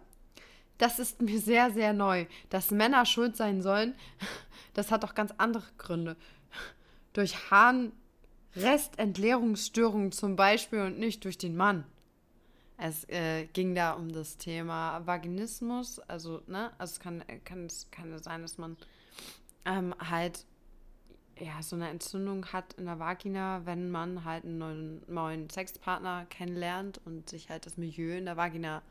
Das 0.77 0.99
ist 0.99 1.21
mir 1.21 1.39
sehr, 1.39 1.71
sehr 1.71 1.93
neu. 1.93 2.25
Dass 2.49 2.71
Männer 2.71 3.05
schuld 3.05 3.35
sein 3.35 3.61
sollen, 3.61 3.95
das 4.73 4.91
hat 4.91 5.03
doch 5.03 5.15
ganz 5.15 5.33
andere 5.37 5.63
Gründe. 5.77 6.15
Durch 7.13 7.51
Harnrestentleerungsstörungen 7.51 10.11
zum 10.11 10.35
Beispiel 10.35 10.81
und 10.81 10.99
nicht 10.99 11.23
durch 11.23 11.37
den 11.37 11.55
Mann. 11.55 11.85
Es 12.77 13.09
äh, 13.09 13.45
ging 13.47 13.73
da 13.73 13.93
um 13.93 14.11
das 14.11 14.37
Thema 14.37 15.05
Vaginismus. 15.05 15.99
Also, 15.99 16.41
ne, 16.47 16.71
also 16.77 16.93
es 16.93 16.99
kann, 16.99 17.23
kann, 17.43 17.67
kann 17.91 18.19
sein, 18.21 18.43
dass 18.43 18.57
man 18.57 18.77
ähm, 19.65 19.95
halt 19.99 20.45
ja, 21.39 21.61
so 21.61 21.75
eine 21.75 21.89
Entzündung 21.89 22.47
hat 22.47 22.73
in 22.73 22.85
der 22.85 22.99
Vagina, 22.99 23.65
wenn 23.65 23.89
man 23.89 24.25
halt 24.25 24.45
einen 24.45 24.57
neuen, 24.57 25.01
neuen 25.07 25.49
Sexpartner 25.49 26.25
kennenlernt 26.29 26.99
und 27.05 27.29
sich 27.29 27.49
halt 27.49 27.65
das 27.65 27.77
Milieu 27.77 28.17
in 28.17 28.25
der 28.25 28.37
Vagina 28.37 28.81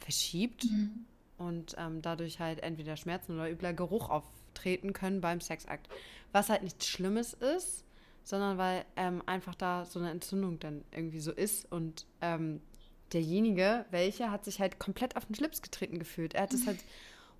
verschiebt 0.00 0.64
mhm. 0.64 1.04
und 1.38 1.74
ähm, 1.78 2.02
dadurch 2.02 2.40
halt 2.40 2.62
entweder 2.62 2.96
Schmerzen 2.96 3.34
oder 3.34 3.50
übler 3.50 3.72
Geruch 3.72 4.08
auftreten 4.10 4.92
können 4.92 5.20
beim 5.20 5.40
Sexakt. 5.40 5.88
Was 6.32 6.48
halt 6.48 6.62
nichts 6.62 6.86
Schlimmes 6.86 7.34
ist, 7.34 7.84
sondern 8.22 8.58
weil 8.58 8.84
ähm, 8.96 9.22
einfach 9.26 9.54
da 9.54 9.84
so 9.84 9.98
eine 9.98 10.10
Entzündung 10.10 10.58
dann 10.60 10.84
irgendwie 10.90 11.20
so 11.20 11.32
ist 11.32 11.70
und 11.70 12.06
ähm, 12.20 12.60
derjenige, 13.14 13.86
welcher, 13.90 14.30
hat 14.30 14.44
sich 14.44 14.60
halt 14.60 14.78
komplett 14.78 15.16
auf 15.16 15.26
den 15.26 15.34
Schlips 15.34 15.62
getreten 15.62 15.98
gefühlt. 15.98 16.34
Er 16.34 16.42
hat 16.42 16.54
es 16.54 16.66
halt 16.66 16.84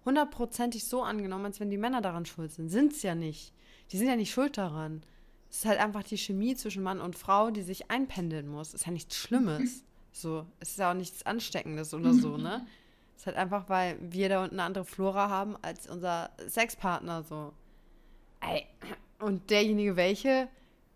hundertprozentig 0.04 0.84
so 0.84 1.02
angenommen, 1.02 1.46
als 1.46 1.60
wenn 1.60 1.70
die 1.70 1.78
Männer 1.78 2.00
daran 2.00 2.26
schuld 2.26 2.52
sind. 2.52 2.68
Sind 2.68 2.92
es 2.92 3.02
ja 3.02 3.14
nicht. 3.14 3.52
Die 3.90 3.98
sind 3.98 4.08
ja 4.08 4.16
nicht 4.16 4.32
schuld 4.32 4.56
daran. 4.56 5.02
Es 5.50 5.58
ist 5.58 5.66
halt 5.66 5.78
einfach 5.78 6.02
die 6.02 6.18
Chemie 6.18 6.56
zwischen 6.56 6.82
Mann 6.82 7.00
und 7.00 7.16
Frau, 7.16 7.50
die 7.50 7.62
sich 7.62 7.90
einpendeln 7.90 8.48
muss. 8.48 8.74
Ist 8.74 8.87
ja 8.87 8.92
nichts 8.92 9.16
Schlimmes. 9.16 9.84
So, 10.16 10.46
es 10.60 10.70
ist 10.70 10.78
ja 10.78 10.92
auch 10.92 10.94
nichts 10.94 11.26
Ansteckendes 11.26 11.92
oder 11.92 12.14
so, 12.14 12.37
ne? 12.37 12.64
Es 13.16 13.22
ist 13.22 13.26
halt 13.26 13.37
einfach, 13.37 13.68
weil 13.68 13.98
wir 14.00 14.28
da 14.28 14.44
unten 14.44 14.60
eine 14.60 14.62
andere 14.62 14.84
Flora 14.84 15.28
haben 15.28 15.56
als 15.60 15.88
unser 15.88 16.30
Sexpartner, 16.46 17.24
so. 17.24 17.52
Ey. 18.40 18.64
Und 19.18 19.50
derjenige, 19.50 19.96
welche, 19.96 20.46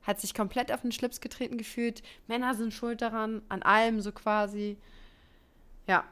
hat 0.02 0.20
sich 0.20 0.34
komplett 0.34 0.72
auf 0.72 0.82
den 0.82 0.92
Schlips 0.92 1.20
getreten 1.20 1.58
gefühlt. 1.58 2.02
Männer 2.26 2.54
sind 2.54 2.72
schuld 2.72 3.02
daran, 3.02 3.42
an 3.48 3.62
allem 3.62 4.00
so 4.00 4.12
quasi. 4.12 4.76
Ja. 5.86 6.04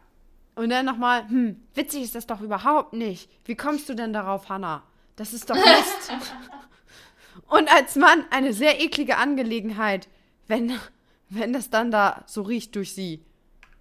Und 0.54 0.70
dann 0.70 0.86
nochmal, 0.86 1.28
hm, 1.28 1.60
witzig 1.74 2.02
ist 2.02 2.14
das 2.14 2.26
doch 2.26 2.40
überhaupt 2.40 2.92
nicht. 2.92 3.30
Wie 3.44 3.56
kommst 3.56 3.88
du 3.88 3.94
denn 3.94 4.12
darauf, 4.12 4.48
Hannah? 4.48 4.82
Das 5.16 5.32
ist 5.32 5.50
doch 5.50 5.54
Mist. 5.54 6.12
Und 7.48 7.72
als 7.72 7.96
Mann 7.96 8.24
eine 8.30 8.52
sehr 8.52 8.80
eklige 8.80 9.18
Angelegenheit, 9.18 10.08
wenn, 10.46 10.78
wenn 11.28 11.52
das 11.52 11.70
dann 11.70 11.90
da 11.90 12.24
so 12.26 12.42
riecht 12.42 12.74
durch 12.74 12.94
sie. 12.94 13.22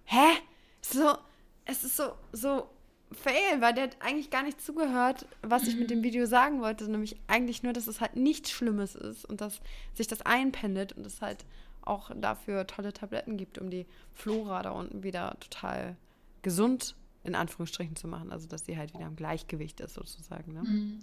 Hä? 0.04 0.38
So, 0.82 1.16
es 1.64 1.82
ist 1.82 1.96
so, 1.96 2.12
so 2.32 2.68
Fail, 3.16 3.60
weil 3.60 3.74
der 3.74 3.84
hat 3.84 3.96
eigentlich 4.00 4.30
gar 4.30 4.42
nicht 4.42 4.60
zugehört, 4.60 5.26
was 5.42 5.66
ich 5.66 5.76
mit 5.76 5.90
dem 5.90 6.02
Video 6.02 6.26
sagen 6.26 6.60
wollte, 6.60 6.90
nämlich 6.90 7.16
eigentlich 7.26 7.62
nur, 7.62 7.72
dass 7.72 7.86
es 7.86 8.00
halt 8.00 8.16
nichts 8.16 8.50
Schlimmes 8.50 8.94
ist 8.94 9.24
und 9.24 9.40
dass 9.40 9.60
sich 9.94 10.06
das 10.06 10.22
einpendelt 10.22 10.92
und 10.92 11.06
es 11.06 11.22
halt 11.22 11.44
auch 11.82 12.10
dafür 12.14 12.66
tolle 12.66 12.92
Tabletten 12.92 13.36
gibt, 13.36 13.58
um 13.58 13.70
die 13.70 13.86
Flora 14.14 14.62
da 14.62 14.70
unten 14.70 15.02
wieder 15.02 15.36
total 15.40 15.96
gesund 16.42 16.94
in 17.24 17.34
Anführungsstrichen 17.34 17.96
zu 17.96 18.06
machen, 18.08 18.30
also 18.32 18.46
dass 18.46 18.64
sie 18.64 18.76
halt 18.76 18.94
wieder 18.94 19.06
im 19.06 19.16
Gleichgewicht 19.16 19.80
ist 19.80 19.94
sozusagen. 19.94 20.52
Ne? 20.52 20.62
Mhm. 20.62 21.00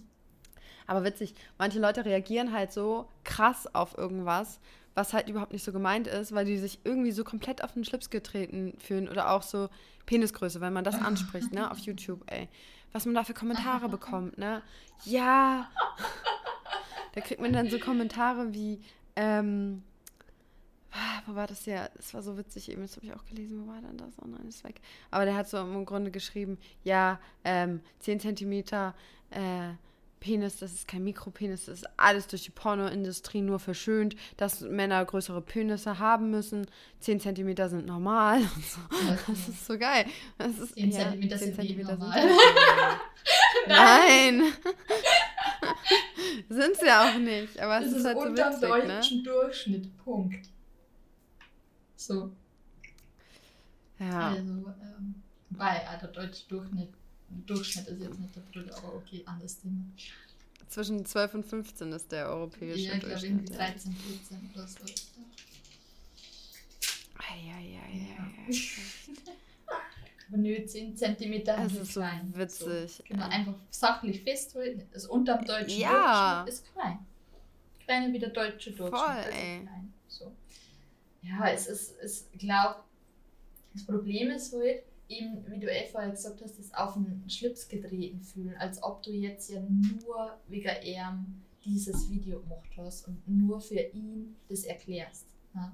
Aber 0.88 1.04
witzig, 1.04 1.34
manche 1.58 1.80
Leute 1.80 2.06
reagieren 2.06 2.52
halt 2.52 2.72
so 2.72 3.10
krass 3.24 3.74
auf 3.74 3.98
irgendwas, 3.98 4.60
was 4.96 5.14
halt 5.14 5.30
überhaupt 5.30 5.54
nicht 5.54 5.64
so 5.64 5.72
gemeint 5.72 6.08
ist, 6.08 6.34
weil 6.34 6.46
die 6.46 6.58
sich 6.58 6.80
irgendwie 6.84 7.12
so 7.12 7.24
komplett 7.24 7.64
auf 7.64 7.74
den 7.74 7.84
Schlips 7.84 8.10
getreten 8.10 8.76
fühlen 8.80 9.10
oder 9.10 9.32
auch 9.32 9.42
so 9.42 9.70
Penisgröße, 10.06 10.62
wenn 10.62 10.74
man 10.74 10.84
das 10.84 11.00
anspricht, 11.02 11.54
ne, 11.54 11.72
auf 11.72 11.80
YouTube, 11.80 12.22
ey. 12.28 12.50
Was 12.92 13.06
man 13.06 13.16
da 13.16 13.24
für 13.24 13.34
Kommentare 13.34 13.90
bekommt, 13.90 14.38
ne? 14.38 14.62
Ja. 15.06 15.70
Da 17.14 17.22
kriegt 17.22 17.42
man 17.42 17.52
dann 17.52 17.70
so 17.70 17.78
Kommentare 17.78 18.54
wie, 18.54 18.80
ähm, 19.16 19.84
wo 21.26 21.36
war 21.36 21.48
das 21.48 21.66
ja? 21.66 21.90
Das 21.96 22.14
war 22.14 22.22
so 22.22 22.38
witzig 22.38 22.70
eben, 22.72 22.82
das 22.82 22.96
habe 22.96 23.06
ich 23.06 23.14
auch 23.14 23.26
gelesen. 23.26 23.64
Wo 23.64 23.72
war 23.72 23.82
denn 23.82 23.98
das? 23.98 24.14
Oh 24.22 24.28
nein, 24.28 24.48
ist 24.48 24.64
weg. 24.64 24.82
Aber 25.12 25.26
der 25.26 25.36
hat 25.36 25.50
so 25.50 25.58
im 25.58 25.86
Grunde 25.86 26.12
geschrieben, 26.12 26.58
ja, 26.84 27.20
ähm, 27.44 27.82
10 28.00 28.20
Zentimeter, 28.20 28.94
äh, 29.32 29.74
Penis, 30.24 30.56
das 30.56 30.72
ist 30.72 30.88
kein 30.88 31.04
Mikropenis, 31.04 31.66
das 31.66 31.80
ist 31.80 31.90
alles 31.98 32.28
durch 32.28 32.44
die 32.44 32.50
Pornoindustrie 32.50 33.42
nur 33.42 33.60
verschönt, 33.60 34.16
dass 34.38 34.62
Männer 34.62 35.04
größere 35.04 35.42
Penisse 35.42 36.00
haben 36.00 36.32
müssen. 36.32 36.66
10 37.02 37.20
Zentimeter 37.20 37.68
sind 37.68 37.86
normal. 37.86 38.40
So. 38.64 38.80
Das 39.28 39.50
ist 39.50 39.66
so 39.66 39.78
geil. 39.78 40.06
Das 40.38 40.58
ist, 40.58 40.76
10 40.76 40.92
ja, 40.92 41.00
Zentimeter 41.00 41.38
10 41.38 41.46
sind 41.46 41.56
Zentimeter 41.56 41.98
normal. 41.98 42.22
Sind 42.22 42.30
normal. 42.30 43.00
Nein. 43.68 44.54
sind 46.48 46.78
sie 46.78 46.86
ja 46.86 47.10
auch 47.10 47.18
nicht. 47.18 47.60
Aber 47.60 47.80
es 47.82 47.88
ist, 47.88 47.98
ist 47.98 48.06
halt 48.06 48.18
so 48.18 48.24
unter 48.24 48.48
witzig, 48.48 48.62
ne? 48.62 48.68
deutschen 48.70 49.18
ne? 49.18 49.24
Durchschnitt. 49.24 49.98
Punkt. 49.98 50.50
So. 51.98 52.32
Ja. 54.00 54.30
Also, 54.30 54.42
ähm, 54.42 55.16
weil 55.50 55.82
also 55.90 56.08
deutsche 56.08 56.48
Durchschnitt 56.48 56.94
Durchschnitt 57.46 57.88
ist 57.88 58.02
jetzt 58.02 58.20
nicht 58.20 58.36
der 58.36 58.42
Brille, 58.42 58.76
aber 58.78 58.96
okay, 58.96 59.24
anderes 59.26 59.60
Thema. 59.60 59.86
Zwischen 60.70 61.06
12 61.06 61.34
und 61.36 61.46
15 61.46 61.92
ist 61.92 62.12
der 62.12 62.30
europäische 62.30 62.80
ja, 62.80 62.94
ich 62.96 63.00
Durchschnitt. 63.02 63.46
Glaube 63.46 63.64
13, 63.64 63.96
14 63.96 64.52
oder 64.54 64.68
so. 64.68 64.80
Eieieiei. 67.18 68.18
Aber 70.30 70.38
nö, 70.38 70.66
10 70.66 70.96
cm 70.98 71.44
Das 71.46 71.74
ist 71.74 71.92
klein. 71.94 72.32
so 72.34 72.40
witzig. 72.40 72.92
So, 72.92 73.04
genau, 73.08 73.28
einfach 73.28 73.54
sachlich 73.70 74.22
festhalten. 74.24 74.82
Das 74.92 75.06
unterm 75.06 75.46
deutschen 75.46 75.80
ja. 75.80 76.44
Durchschnitt 76.44 76.54
ist 76.66 76.74
klein. 76.74 77.00
Kleiner 77.86 78.14
wie 78.14 78.20
der 78.20 78.30
deutsche 78.30 78.72
Durchschnitt. 78.72 79.00
Voll, 79.00 79.24
ey. 79.32 79.60
Klein. 79.62 79.94
So. 80.08 80.32
Ja, 81.22 81.48
es 81.50 81.68
ist, 81.68 82.30
ich 82.34 82.40
glaube, 82.40 82.78
Das 83.74 83.86
Problem 83.86 84.30
ist 84.32 84.54
halt, 84.54 84.84
eben, 85.20 85.46
wie 85.50 85.60
du 85.60 85.68
eh 85.68 85.88
vorher 85.88 86.12
gesagt 86.12 86.42
hast, 86.42 86.58
das 86.60 86.74
auf 86.74 86.94
den 86.94 87.30
Schlips 87.30 87.68
getreten 87.68 88.22
fühlen, 88.22 88.56
als 88.58 88.82
ob 88.82 89.04
du 89.04 89.12
jetzt 89.12 89.50
ja 89.50 89.62
nur 89.62 90.38
wegen 90.48 90.70
ihm 90.84 91.42
dieses 91.64 92.10
Video 92.10 92.42
gemacht 92.42 92.70
hast 92.78 93.08
und 93.08 93.28
nur 93.28 93.62
für 93.62 93.80
ihn 93.80 94.36
das 94.50 94.64
erklärst. 94.64 95.28
Ja. 95.56 95.72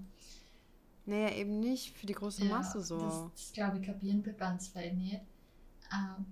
Naja, 1.06 1.36
eben 1.36 1.60
nicht 1.60 1.98
für 1.98 2.06
die 2.06 2.14
große 2.14 2.46
ja, 2.46 2.50
Masse 2.50 2.82
so. 2.82 3.00
Das, 3.00 3.24
das 3.34 3.54
glaube 3.54 3.80
ich, 3.80 3.86
kapieren 3.86 4.24
wir 4.24 4.34
ganz 4.34 4.68
viel 4.68 4.94
nicht. 4.94 5.22
Ähm, 5.92 6.26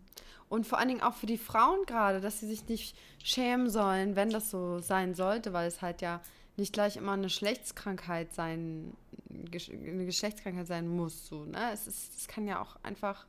und 0.50 0.66
vor 0.66 0.78
allen 0.78 0.88
Dingen 0.88 1.02
auch 1.02 1.16
für 1.16 1.26
die 1.26 1.38
Frauen 1.38 1.86
gerade, 1.86 2.22
dass 2.22 2.40
sie 2.40 2.48
sich 2.48 2.68
nicht 2.68 2.96
schämen 3.24 3.70
sollen, 3.70 4.16
wenn 4.16 4.30
das 4.30 4.50
so 4.50 4.80
sein 4.80 5.14
sollte, 5.16 5.52
weil 5.52 5.68
es 5.68 5.82
halt 5.82 6.02
ja 6.02 6.22
nicht 6.58 6.74
gleich 6.74 6.98
immer 6.98 7.14
eine 7.14 7.24
Geschlechtskrankheit 7.24 8.34
sein, 8.34 8.94
eine 9.30 10.06
Geschlechtskrankheit 10.06 10.68
sein 10.68 10.88
muss. 10.88 11.28
So, 11.28 11.46
ne? 11.46 11.72
es, 11.72 11.88
ist, 11.88 12.18
es 12.18 12.28
kann 12.28 12.48
ja 12.48 12.62
auch 12.62 12.78
einfach, 12.84 13.26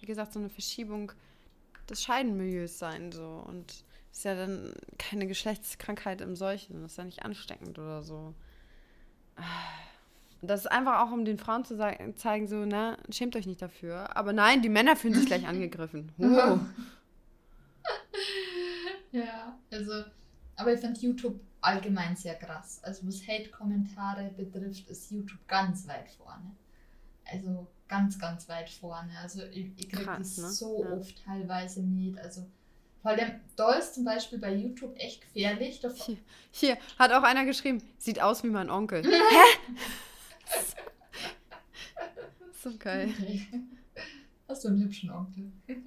wie 0.00 0.06
gesagt, 0.06 0.32
so 0.32 0.38
eine 0.38 0.48
Verschiebung 0.48 1.12
des 1.88 2.02
Scheidenmilieus 2.02 2.78
sein. 2.78 3.12
So. 3.12 3.44
Und 3.46 3.70
es 4.10 4.18
ist 4.18 4.24
ja 4.24 4.34
dann 4.34 4.72
keine 4.98 5.26
Geschlechtskrankheit 5.26 6.22
im 6.22 6.36
Solchen. 6.36 6.82
Das 6.82 6.92
ist 6.92 6.98
ja 6.98 7.04
nicht 7.04 7.22
ansteckend 7.22 7.78
oder 7.78 8.02
so. 8.02 8.34
Und 10.40 10.48
das 10.48 10.60
ist 10.60 10.66
einfach 10.68 11.00
auch, 11.00 11.12
um 11.12 11.26
den 11.26 11.38
Frauen 11.38 11.64
zu 11.64 11.76
sagen, 11.76 12.16
zeigen, 12.16 12.48
so, 12.48 12.64
ne, 12.64 12.96
schämt 13.10 13.36
euch 13.36 13.46
nicht 13.46 13.60
dafür. 13.60 14.16
Aber 14.16 14.32
nein, 14.32 14.62
die 14.62 14.70
Männer 14.70 14.96
fühlen 14.96 15.14
sich 15.14 15.26
gleich 15.26 15.46
angegriffen. 15.48 16.12
Oh. 16.18 16.58
ja, 19.12 19.58
also, 19.70 20.04
aber 20.56 20.72
ich 20.72 20.80
finde 20.80 20.98
YouTube 20.98 21.38
allgemein 21.60 22.16
sehr 22.16 22.34
krass. 22.34 22.80
Also 22.82 23.06
was 23.06 23.26
Hate-Kommentare 23.26 24.30
betrifft, 24.36 24.88
ist 24.88 25.10
YouTube 25.10 25.46
ganz 25.46 25.86
weit 25.88 26.10
vorne. 26.10 26.56
Also 27.24 27.66
ganz, 27.88 28.18
ganz 28.18 28.48
weit 28.48 28.70
vorne. 28.70 29.10
Also 29.22 29.44
ich, 29.44 29.70
ich 29.76 29.88
kriege 29.88 30.14
das 30.18 30.38
ne? 30.38 30.48
so 30.48 30.84
ja. 30.84 30.92
oft 30.92 31.24
teilweise 31.24 31.82
mit. 31.82 32.18
Also 32.18 32.46
vor 33.02 33.12
allem, 33.12 33.40
da 33.56 33.72
ist 33.74 33.94
zum 33.94 34.04
Beispiel 34.04 34.38
bei 34.38 34.54
YouTube 34.54 34.94
echt 34.96 35.22
gefährlich. 35.22 35.80
Hier, 35.80 36.18
hier, 36.50 36.78
hat 36.98 37.12
auch 37.12 37.22
einer 37.22 37.44
geschrieben, 37.44 37.82
sieht 37.98 38.20
aus 38.20 38.44
wie 38.44 38.50
mein 38.50 38.68
Onkel. 38.70 39.02
Hä? 39.04 39.10
so 42.62 42.76
geil. 42.78 43.10
Okay. 43.18 43.46
Hast 44.48 44.64
du 44.64 44.68
einen 44.68 44.82
hübschen 44.82 45.10
Onkel? 45.10 45.52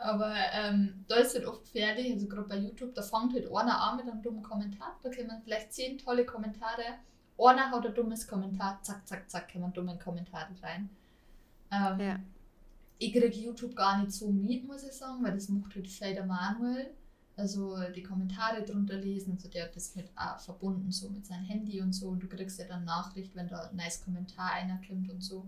Aber 0.00 0.34
ähm, 0.54 1.04
da 1.08 1.16
ist 1.16 1.34
halt 1.34 1.44
oft 1.44 1.68
fertig, 1.68 2.10
also 2.10 2.26
gerade 2.26 2.48
bei 2.48 2.56
YouTube, 2.56 2.94
da 2.94 3.02
fängt 3.02 3.34
halt 3.34 3.46
einer 3.54 3.82
an 3.82 3.98
mit 3.98 4.08
einem 4.08 4.22
dummen 4.22 4.42
Kommentar. 4.42 4.98
Da 5.02 5.10
kommen 5.10 5.42
vielleicht 5.44 5.74
zehn 5.74 5.98
tolle 5.98 6.24
Kommentare. 6.24 6.82
Einer 7.38 7.70
hat 7.70 7.86
ein 7.86 7.94
dummes 7.94 8.26
Kommentar, 8.26 8.82
zack, 8.82 9.06
zack, 9.06 9.30
zack, 9.30 9.52
kommen 9.52 9.72
dumme 9.74 9.98
Kommentare 9.98 10.48
rein. 10.62 10.88
Ähm, 11.70 12.00
ja. 12.00 12.18
Ich 12.98 13.12
kriege 13.12 13.38
YouTube 13.38 13.76
gar 13.76 13.98
nicht 13.98 14.12
so 14.12 14.30
mit, 14.30 14.66
muss 14.66 14.84
ich 14.84 14.92
sagen, 14.92 15.22
weil 15.22 15.34
das 15.34 15.50
macht 15.50 15.74
halt 15.74 15.86
viel 15.86 16.14
der 16.14 16.24
Manuel. 16.24 16.94
Also 17.36 17.76
die 17.94 18.02
Kommentare 18.02 18.62
drunter 18.62 18.96
lesen, 18.96 19.32
also 19.32 19.48
der 19.48 19.64
hat 19.64 19.76
das 19.76 19.94
mit 19.96 20.10
ah, 20.14 20.38
verbunden 20.38 20.90
so 20.90 21.10
mit 21.10 21.26
seinem 21.26 21.44
Handy 21.44 21.82
und 21.82 21.92
so. 21.92 22.08
Und 22.08 22.22
du 22.22 22.26
kriegst 22.26 22.58
ja 22.58 22.66
dann 22.66 22.84
Nachricht, 22.84 23.36
wenn 23.36 23.48
da 23.48 23.68
ein 23.68 23.76
nice 23.76 24.02
Kommentar 24.02 24.52
einer 24.52 24.80
kommt 24.86 25.10
und 25.10 25.20
so. 25.20 25.46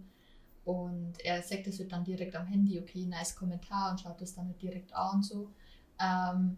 Und 0.65 1.15
er 1.25 1.43
sagt 1.43 1.67
es 1.67 1.87
dann 1.89 2.05
direkt 2.05 2.37
am 2.37 2.47
Handy, 2.47 2.79
okay, 2.79 3.07
nice 3.07 3.35
Kommentar 3.35 3.91
und 3.91 4.01
schaut 4.01 4.21
das 4.21 4.35
dann 4.35 4.47
halt 4.47 4.63
direkt 4.63 4.95
an 4.95 5.17
und 5.17 5.25
so. 5.25 5.51
Ähm, 6.01 6.57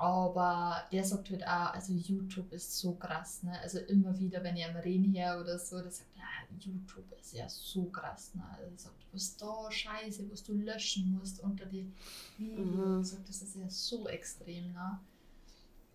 aber 0.00 0.82
der 0.90 1.04
sagt 1.04 1.28
halt 1.28 1.46
auch, 1.46 1.74
also 1.74 1.92
YouTube 1.92 2.50
ist 2.54 2.78
so 2.78 2.94
krass, 2.94 3.42
ne? 3.42 3.52
Also 3.60 3.80
immer 3.80 4.18
wieder, 4.18 4.42
wenn 4.42 4.56
ich 4.56 4.64
am 4.64 4.76
Reden 4.76 5.12
her 5.12 5.38
oder 5.38 5.58
so, 5.58 5.78
der 5.82 5.90
sagt, 5.90 6.08
ja, 6.16 6.22
YouTube 6.58 7.12
ist 7.20 7.34
ja 7.34 7.46
so 7.46 7.84
krass, 7.84 8.34
ne? 8.34 8.42
Also 8.50 8.70
er 8.70 8.78
sagt, 8.78 9.06
was 9.12 9.36
da 9.36 9.70
Scheiße, 9.70 10.30
was 10.30 10.42
du 10.42 10.54
löschen 10.54 11.18
musst 11.18 11.40
unter 11.40 11.66
die 11.66 11.92
Videos. 12.38 12.66
Mhm. 12.66 13.04
Sagt, 13.04 13.28
das 13.28 13.42
ist 13.42 13.56
ja 13.56 13.68
so 13.68 14.08
extrem, 14.08 14.72
ne? 14.72 14.98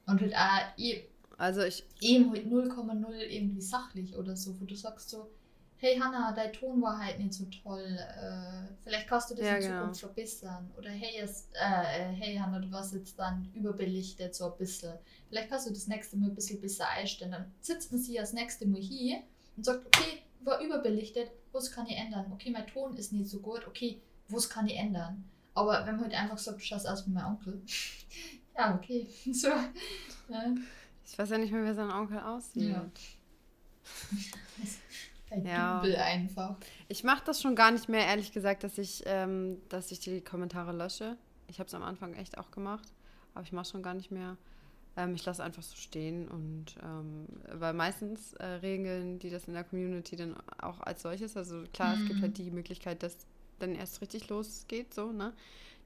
Und 0.05 0.21
halt 0.21 0.35
auch, 0.35 1.39
also 1.39 1.63
ich 1.63 1.83
eben 1.99 2.29
halt 2.29 2.45
0,0 2.45 3.11
irgendwie 3.15 3.61
sachlich 3.61 4.15
oder 4.15 4.35
so, 4.35 4.59
wo 4.61 4.65
du 4.65 4.75
sagst 4.75 5.09
so, 5.09 5.31
hey 5.85 5.99
Hanna, 5.99 6.31
dein 6.31 6.51
Ton 6.51 6.81
war 6.81 6.97
halt 6.97 7.19
nicht 7.19 7.33
so 7.33 7.45
toll, 7.45 7.99
äh, 7.99 8.73
vielleicht 8.83 9.07
kannst 9.07 9.29
du 9.29 9.35
das 9.35 9.45
ja, 9.45 9.55
in 9.57 9.61
genau. 9.61 9.77
Zukunft 9.77 9.99
verbessern. 9.99 10.71
Oder 10.77 10.89
hey, 10.89 11.19
es, 11.21 11.47
äh, 11.53 12.07
hey 12.11 12.35
Hanna, 12.37 12.59
du 12.59 12.71
warst 12.71 12.95
jetzt 12.95 13.19
dann 13.19 13.51
überbelichtet 13.53 14.33
so 14.33 14.51
ein 14.51 14.57
bisschen. 14.57 14.93
Vielleicht 15.29 15.49
kannst 15.49 15.67
du 15.67 15.71
das 15.71 15.87
nächste 15.87 16.17
Mal 16.17 16.29
ein 16.29 16.35
bisschen 16.35 16.59
besser 16.59 16.89
einstellen. 16.89 17.31
Dann 17.31 17.51
sitzt 17.61 17.91
man 17.91 18.01
sich 18.01 18.15
das 18.15 18.33
nächste 18.33 18.65
Mal 18.65 18.81
hier 18.81 19.21
und 19.55 19.63
sagt, 19.63 19.85
okay, 19.85 20.23
war 20.41 20.59
überbelichtet, 20.59 21.29
was 21.51 21.71
kann 21.71 21.85
ich 21.85 21.97
ändern? 21.97 22.31
Okay, 22.33 22.49
mein 22.49 22.65
Ton 22.65 22.97
ist 22.97 23.13
nicht 23.13 23.29
so 23.29 23.39
gut, 23.39 23.67
okay, 23.67 24.01
was 24.29 24.49
kann 24.49 24.67
ich 24.67 24.75
ändern? 24.75 25.23
Aber 25.53 25.85
wenn 25.85 25.95
man 25.95 26.05
halt 26.05 26.15
einfach 26.19 26.39
sagt, 26.39 26.61
du 26.61 26.63
schaust 26.63 26.89
aus 26.89 27.05
wie 27.05 27.11
mein 27.11 27.25
Onkel, 27.25 27.61
ja, 28.57 28.75
okay. 28.75 29.07
So, 29.31 29.49
ja. 29.49 30.55
Ich 31.05 31.17
weiß 31.17 31.29
ja 31.29 31.37
nicht 31.37 31.51
mehr, 31.51 31.63
wie 31.63 31.75
sein 31.75 31.91
Onkel 31.91 32.19
aussieht. 32.19 32.71
Ja. 32.71 32.89
ja. 35.43 35.79
Dübel 35.81 35.95
einfach. 35.97 36.55
Ich 36.87 37.03
mache 37.03 37.23
das 37.25 37.41
schon 37.41 37.55
gar 37.55 37.71
nicht 37.71 37.89
mehr, 37.89 38.05
ehrlich 38.05 38.31
gesagt, 38.31 38.63
dass 38.63 38.77
ich, 38.77 39.03
ähm, 39.05 39.57
dass 39.69 39.91
ich 39.91 39.99
die 39.99 40.21
Kommentare 40.21 40.71
lösche. 40.71 41.17
Ich 41.47 41.59
habe 41.59 41.67
es 41.67 41.73
am 41.73 41.83
Anfang 41.83 42.13
echt 42.13 42.37
auch 42.37 42.51
gemacht, 42.51 42.87
aber 43.33 43.43
ich 43.43 43.51
mache 43.51 43.65
schon 43.65 43.83
gar 43.83 43.93
nicht 43.93 44.11
mehr. 44.11 44.37
Ähm, 44.97 45.15
ich 45.15 45.25
lasse 45.25 45.43
einfach 45.43 45.63
so 45.63 45.75
stehen 45.75 46.27
und 46.27 46.75
ähm, 46.81 47.27
weil 47.51 47.73
meistens 47.73 48.33
äh, 48.33 48.45
regeln 48.45 49.19
die 49.19 49.29
das 49.29 49.47
in 49.47 49.53
der 49.53 49.63
Community 49.63 50.15
dann 50.15 50.35
auch 50.61 50.79
als 50.81 51.01
solches. 51.01 51.35
Also 51.35 51.63
klar, 51.73 51.95
mhm. 51.95 52.01
es 52.01 52.07
gibt 52.07 52.21
halt 52.21 52.31
mhm. 52.31 52.43
die 52.43 52.51
Möglichkeit, 52.51 53.03
dass 53.03 53.17
dann 53.59 53.75
erst 53.75 54.01
richtig 54.01 54.29
losgeht, 54.29 54.93
so, 54.93 55.11
ne? 55.11 55.33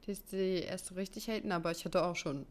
Die, 0.07 0.15
die 0.31 0.63
erst 0.63 0.87
so 0.87 0.95
richtig 0.95 1.27
haten, 1.27 1.51
aber 1.51 1.71
ich 1.71 1.85
hatte 1.85 2.03
auch 2.03 2.15
schon 2.15 2.45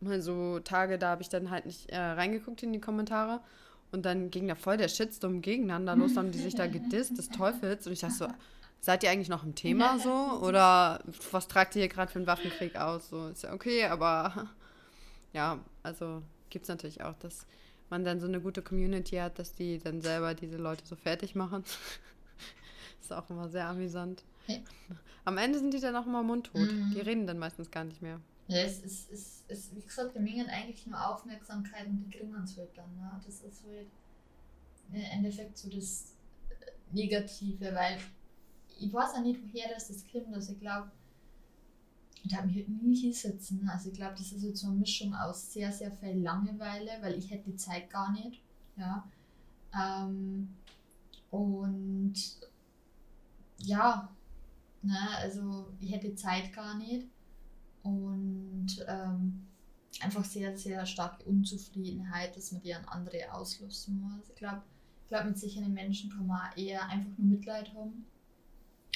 mal 0.00 0.22
so 0.22 0.60
Tage, 0.60 0.98
da 0.98 1.10
habe 1.10 1.22
ich 1.22 1.28
dann 1.28 1.50
halt 1.50 1.66
nicht 1.66 1.90
äh, 1.90 1.98
reingeguckt 1.98 2.62
in 2.62 2.72
die 2.72 2.80
Kommentare 2.80 3.40
und 3.94 4.02
dann 4.02 4.30
ging 4.30 4.48
da 4.48 4.56
voll 4.56 4.76
der 4.76 4.88
Shitstorm 4.88 5.40
gegeneinander 5.40 5.96
los, 5.96 6.16
haben 6.16 6.32
die 6.32 6.38
sich 6.38 6.54
da 6.54 6.66
gedisst, 6.66 7.16
des 7.16 7.28
Teufels. 7.30 7.86
Und 7.86 7.92
ich 7.92 8.00
dachte 8.00 8.14
so, 8.14 8.28
seid 8.80 9.02
ihr 9.04 9.10
eigentlich 9.10 9.28
noch 9.28 9.44
im 9.44 9.54
Thema 9.54 9.98
so? 9.98 10.12
Oder 10.42 11.00
was 11.30 11.48
tragt 11.48 11.76
ihr 11.76 11.82
hier 11.82 11.88
gerade 11.88 12.10
für 12.10 12.18
einen 12.18 12.26
Waffenkrieg 12.26 12.76
aus? 12.76 13.08
So, 13.08 13.28
ist 13.28 13.44
ja 13.44 13.52
okay, 13.52 13.84
aber 13.86 14.48
ja, 15.32 15.60
also 15.82 16.22
gibt 16.50 16.64
es 16.64 16.68
natürlich 16.68 17.02
auch, 17.02 17.14
dass 17.20 17.46
man 17.88 18.04
dann 18.04 18.20
so 18.20 18.26
eine 18.26 18.40
gute 18.40 18.62
Community 18.62 19.16
hat, 19.16 19.38
dass 19.38 19.54
die 19.54 19.78
dann 19.78 20.00
selber 20.00 20.34
diese 20.34 20.56
Leute 20.56 20.84
so 20.84 20.96
fertig 20.96 21.34
machen. 21.34 21.64
ist 23.00 23.12
auch 23.12 23.30
immer 23.30 23.48
sehr 23.48 23.68
amüsant. 23.68 24.24
Ja. 24.48 24.56
Am 25.24 25.38
Ende 25.38 25.58
sind 25.58 25.72
die 25.72 25.80
dann 25.80 25.96
auch 25.96 26.06
immer 26.06 26.22
mundtot. 26.22 26.60
Mhm. 26.60 26.92
Die 26.94 27.00
reden 27.00 27.26
dann 27.26 27.38
meistens 27.38 27.70
gar 27.70 27.84
nicht 27.84 28.02
mehr. 28.02 28.20
Ja, 28.46 28.58
es 28.58 28.80
ist, 28.80 29.10
es 29.10 29.44
ist, 29.48 29.74
wie 29.74 29.80
gesagt, 29.80 30.14
die 30.14 30.20
mengen 30.20 30.48
eigentlich 30.48 30.86
nur 30.86 31.08
Aufmerksamkeit 31.08 31.86
und 31.86 32.04
die 32.04 32.10
kriegen 32.10 32.34
uns 32.34 32.56
halt 32.58 32.76
dann. 32.76 32.94
Ne? 32.96 33.20
Das 33.24 33.40
ist 33.40 33.64
halt 33.64 33.86
im 34.92 35.00
Endeffekt 35.00 35.56
so 35.56 35.70
das 35.70 36.12
Negative, 36.92 37.74
weil 37.74 37.98
ich 38.78 38.92
weiß 38.92 39.14
auch 39.14 39.22
nicht, 39.22 39.40
woher 39.42 39.72
das, 39.72 39.88
das 39.88 40.04
kommt. 40.10 40.34
Also 40.34 40.52
ich 40.52 40.60
glaube, 40.60 40.90
ich 42.22 42.34
habe 42.34 42.46
mich 42.46 42.56
halt 42.56 42.68
nie 42.68 42.96
hinsetzen. 42.96 43.68
Also 43.68 43.90
ich 43.90 43.96
glaube, 43.96 44.14
das 44.16 44.32
ist 44.32 44.42
jetzt 44.42 44.60
so 44.60 44.68
eine 44.68 44.76
Mischung 44.76 45.14
aus 45.14 45.52
sehr, 45.52 45.72
sehr 45.72 45.90
viel 45.92 46.18
Langeweile, 46.18 46.90
weil 47.00 47.14
ich 47.18 47.30
hätte 47.30 47.50
die 47.50 47.56
Zeit 47.56 47.88
gar 47.88 48.12
nicht. 48.12 48.42
Ja. 48.76 49.08
Ähm, 49.74 50.54
und 51.30 52.14
ja, 53.58 54.10
ne, 54.82 55.08
also 55.16 55.68
ich 55.80 55.92
hätte 55.92 56.10
die 56.10 56.16
Zeit 56.16 56.52
gar 56.52 56.76
nicht 56.76 57.06
und 57.84 58.84
ähm, 58.88 59.46
einfach 60.00 60.24
sehr, 60.24 60.56
sehr 60.56 60.84
starke 60.86 61.24
Unzufriedenheit, 61.24 62.36
dass 62.36 62.50
man 62.50 62.62
die 62.62 62.74
an 62.74 62.84
andere 62.86 63.32
auslösen 63.32 64.00
muss. 64.00 64.28
Ich 64.28 64.34
glaube, 64.34 64.62
ich 65.02 65.08
glaub, 65.08 65.24
mit 65.26 65.38
sicheren 65.38 65.72
Menschen 65.72 66.10
kann 66.10 66.26
man 66.26 66.50
eher 66.56 66.88
einfach 66.88 67.16
nur 67.16 67.28
Mitleid 67.28 67.72
haben. 67.74 68.06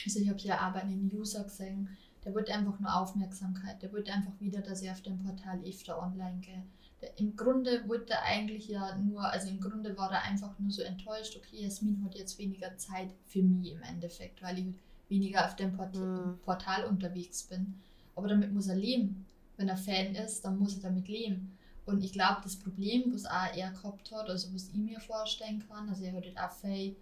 Also 0.05 0.20
ich 0.20 0.29
habe 0.29 0.40
ja 0.40 0.68
auch 0.68 0.72
bei 0.72 0.81
einem 0.81 1.11
User 1.12 1.44
gesehen, 1.44 1.88
der 2.24 2.35
wollte 2.35 2.53
einfach 2.53 2.79
nur 2.81 2.94
Aufmerksamkeit, 2.94 3.83
der 3.83 3.92
wollte 3.92 4.12
einfach 4.12 4.33
wieder, 4.40 4.61
dass 4.61 4.83
ich 4.83 4.90
auf 4.90 5.03
dem 5.03 5.18
Portal 5.18 5.61
öfter 5.64 6.03
online 6.03 6.38
gehe. 6.40 6.62
Der, 7.01 7.16
Im 7.18 7.37
Grunde 7.37 7.88
wollte 7.88 8.14
er 8.14 8.24
eigentlich 8.24 8.68
ja 8.68 8.96
nur, 8.96 9.22
also 9.22 9.48
im 9.48 9.61
Grunde 9.61 9.96
war 9.96 10.11
er 10.11 10.24
einfach 10.24 10.59
nur 10.59 10.70
so 10.70 10.83
enttäuscht, 10.83 11.37
okay, 11.37 11.62
Jasmin 11.62 12.03
hat 12.05 12.16
jetzt 12.16 12.38
weniger 12.38 12.77
Zeit 12.77 13.11
für 13.27 13.42
mich 13.42 13.72
im 13.72 13.83
Endeffekt, 13.83 14.42
weil 14.42 14.59
ich 14.59 14.74
weniger 15.09 15.46
auf 15.46 15.57
dem 15.57 15.77
Port 15.77 15.94
mhm. 15.94 16.38
Portal 16.42 16.85
unterwegs 16.85 17.44
bin. 17.44 17.81
Aber 18.18 18.28
damit 18.28 18.52
muss 18.52 18.66
er 18.66 18.76
leben. 18.76 19.26
Wenn 19.57 19.68
er 19.68 19.76
Fan 19.76 20.14
ist, 20.14 20.44
dann 20.44 20.59
muss 20.59 20.76
er 20.76 20.83
damit 20.83 21.09
leben. 21.09 21.57
Und 21.87 22.04
ich 22.04 22.12
glaube, 22.12 22.40
das 22.42 22.57
Problem, 22.57 23.14
was 23.14 23.24
auch 23.24 23.57
er 23.57 23.70
gehabt 23.70 24.12
hat, 24.12 24.28
also 24.28 24.52
was 24.52 24.68
ich 24.68 24.74
mir 24.74 25.00
vorstellen 25.00 25.64
kann, 25.66 25.88
also 25.88 26.04
er 26.04 26.12
hat 26.12 26.24
auch 26.37 26.57
viel 26.57 26.96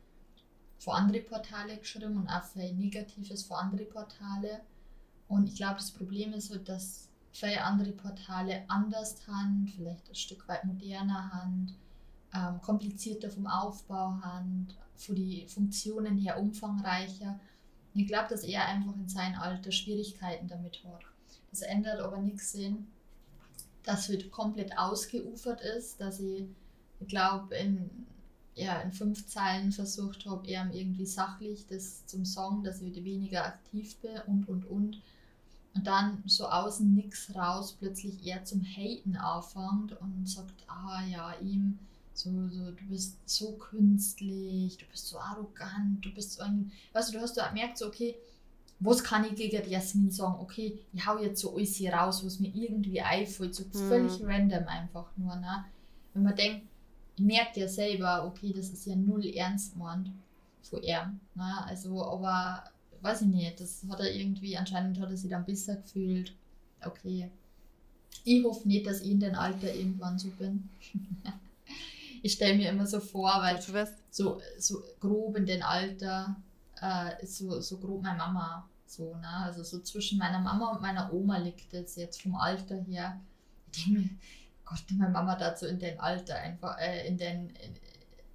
vor 0.79 0.95
andere 0.95 1.21
Portale 1.21 1.77
geschrieben 1.79 2.17
und 2.17 2.29
auch 2.29 2.45
viel 2.45 2.73
Negatives 2.75 3.43
vor 3.43 3.61
andere 3.61 3.85
Portale. 3.85 4.61
Und 5.27 5.49
ich 5.49 5.57
glaube, 5.57 5.77
das 5.77 5.91
Problem 5.91 6.33
ist 6.35 6.51
halt, 6.51 6.69
dass 6.69 7.09
viele 7.33 7.65
andere 7.65 7.93
Portale 7.93 8.65
anders 8.69 9.27
haben, 9.27 9.67
vielleicht 9.75 10.09
ein 10.09 10.15
Stück 10.15 10.47
weit 10.49 10.65
moderner 10.65 11.33
haben. 11.33 11.75
ähm, 12.35 12.61
komplizierter 12.61 13.31
vom 13.31 13.47
Aufbau 13.47 14.19
haben, 14.23 14.69
von 14.95 15.15
die 15.15 15.47
Funktionen 15.49 16.19
her 16.19 16.39
umfangreicher. 16.39 17.39
Ich 17.97 18.07
glaube, 18.07 18.29
dass 18.29 18.45
er 18.45 18.67
einfach 18.67 18.95
in 18.95 19.09
seinem 19.09 19.41
Alter 19.41 19.73
Schwierigkeiten 19.73 20.49
damit 20.49 20.85
hat. 20.85 21.01
Das 21.51 21.63
ändert 21.63 22.01
aber 22.01 22.19
nichts 22.19 22.53
sehen, 22.53 22.87
dass 23.85 24.11
es 24.11 24.31
komplett 24.31 24.77
ausgeufert 24.77 25.63
ist, 25.63 25.99
dass 25.99 26.21
ich, 26.21 26.45
ich 27.01 27.09
glaube, 27.09 27.55
in, 27.57 27.89
ja, 28.55 28.81
in 28.81 28.93
fünf 28.93 29.27
Zeilen 29.27 29.73
versucht 29.73 30.27
habe, 30.27 30.47
eher 30.47 30.69
irgendwie 30.73 31.07
sachlich 31.07 31.67
das 31.69 32.05
zum 32.05 32.27
Song, 32.27 32.63
dass 32.63 32.83
ich 32.83 33.03
weniger 33.03 33.47
aktiv 33.47 33.97
bin 33.97 34.19
und 34.27 34.47
und 34.47 34.67
und. 34.67 35.01
Und 35.75 35.87
dann 35.87 36.23
so 36.27 36.49
außen 36.49 36.95
nichts 36.95 37.35
raus, 37.35 37.77
plötzlich 37.79 38.27
eher 38.27 38.45
zum 38.45 38.63
Haten 38.63 39.17
anfängt 39.17 39.99
und 40.01 40.29
sagt, 40.29 40.65
ah 40.69 41.03
ja, 41.07 41.35
ihm 41.41 41.79
so, 42.19 42.31
so, 42.49 42.71
du 42.71 42.85
bist 42.89 43.17
so 43.27 43.53
künstlich, 43.53 44.77
du 44.79 44.87
bist 44.87 45.09
so 45.09 45.19
arrogant, 45.19 46.05
du 46.05 46.13
bist 46.15 46.33
so 46.33 46.43
ein, 46.43 46.73
weißt 46.93 47.11
du, 47.11 47.19
du 47.19 47.23
hast 47.23 47.37
du 47.37 47.43
gemerkt, 47.43 47.79
so, 47.79 47.87
okay, 47.87 48.17
was 48.81 49.03
kann 49.03 49.25
ich 49.25 49.35
gegen 49.35 49.71
Jasmin 49.71 50.11
sagen? 50.11 50.41
Okay, 50.41 50.79
ich 50.93 51.07
hau 51.07 51.19
jetzt 51.19 51.41
so 51.41 51.55
alles 51.55 51.77
hier 51.77 51.95
raus, 51.95 52.25
was 52.25 52.41
mir 52.41 52.55
irgendwie 52.55 53.01
einfällt, 53.01 53.55
so 53.55 53.65
mhm. 53.65 53.89
völlig 53.89 54.23
random 54.23 54.67
einfach 54.67 55.07
nur, 55.17 55.37
ne? 55.37 55.65
Wenn 56.13 56.23
man 56.23 56.37
denkt, 56.37 56.67
ich 57.17 57.25
merke 57.25 57.61
ja 57.61 57.69
selber, 57.69 58.27
okay, 58.27 58.53
das 58.55 58.69
ist 58.69 58.87
ja 58.87 58.97
null 58.97 59.25
ernst 59.27 59.73
gemeint 59.73 60.11
von 60.63 60.83
er, 60.83 61.13
ne? 61.35 61.67
Also, 61.67 62.05
aber, 62.05 62.65
weiß 63.01 63.23
ich 63.23 63.29
nicht, 63.29 63.61
das 63.61 63.85
hat 63.89 64.01
er 64.01 64.15
irgendwie, 64.15 64.57
anscheinend 64.57 65.01
hat 65.01 65.11
er 65.11 65.17
sich 65.17 65.31
dann 65.31 65.45
besser 65.45 65.77
gefühlt, 65.77 66.35
okay. 66.85 67.31
Ich 68.25 68.45
hoffe 68.45 68.67
nicht, 68.67 68.87
dass 68.87 69.01
ich 69.01 69.11
in 69.11 69.21
dem 69.21 69.35
Alter 69.35 69.73
irgendwann 69.73 70.19
so 70.19 70.29
bin. 70.31 70.69
ich 72.27 72.33
stelle 72.33 72.57
mir 72.57 72.71
immer 72.71 72.87
so 72.87 72.99
vor, 72.99 73.41
weil 73.41 73.61
so, 74.11 74.41
so 74.59 74.83
grob 74.99 75.37
in 75.37 75.47
dem 75.47 75.63
Alter 75.63 76.37
äh, 76.83 77.23
ist 77.23 77.39
so, 77.39 77.61
so 77.61 77.79
grob 77.79 78.03
meine 78.03 78.19
Mama. 78.19 78.69
So, 78.85 79.15
ne? 79.17 79.29
Also 79.29 79.63
so 79.63 79.81
zwischen 79.81 80.19
meiner 80.19 80.41
Mama 80.41 80.73
und 80.73 80.83
meiner 80.83 81.13
Oma 81.13 81.39
liegt 81.39 81.73
es 81.73 81.97
jetzt 81.97 82.23
vom 82.23 82.35
Alter 82.35 82.77
her. 82.83 83.21
Ich 83.73 83.85
denke 83.85 84.01
mir, 84.01 84.11
Gott, 84.65 84.85
meine 84.99 85.13
Mama 85.13 85.37
dazu 85.37 85.67
in 85.67 85.79
dem 85.79 86.01
Alter 86.01 86.37
einfach, 86.37 86.79
äh, 86.79 87.07
in 87.07 87.17
den, 87.17 87.51
in, 87.51 87.75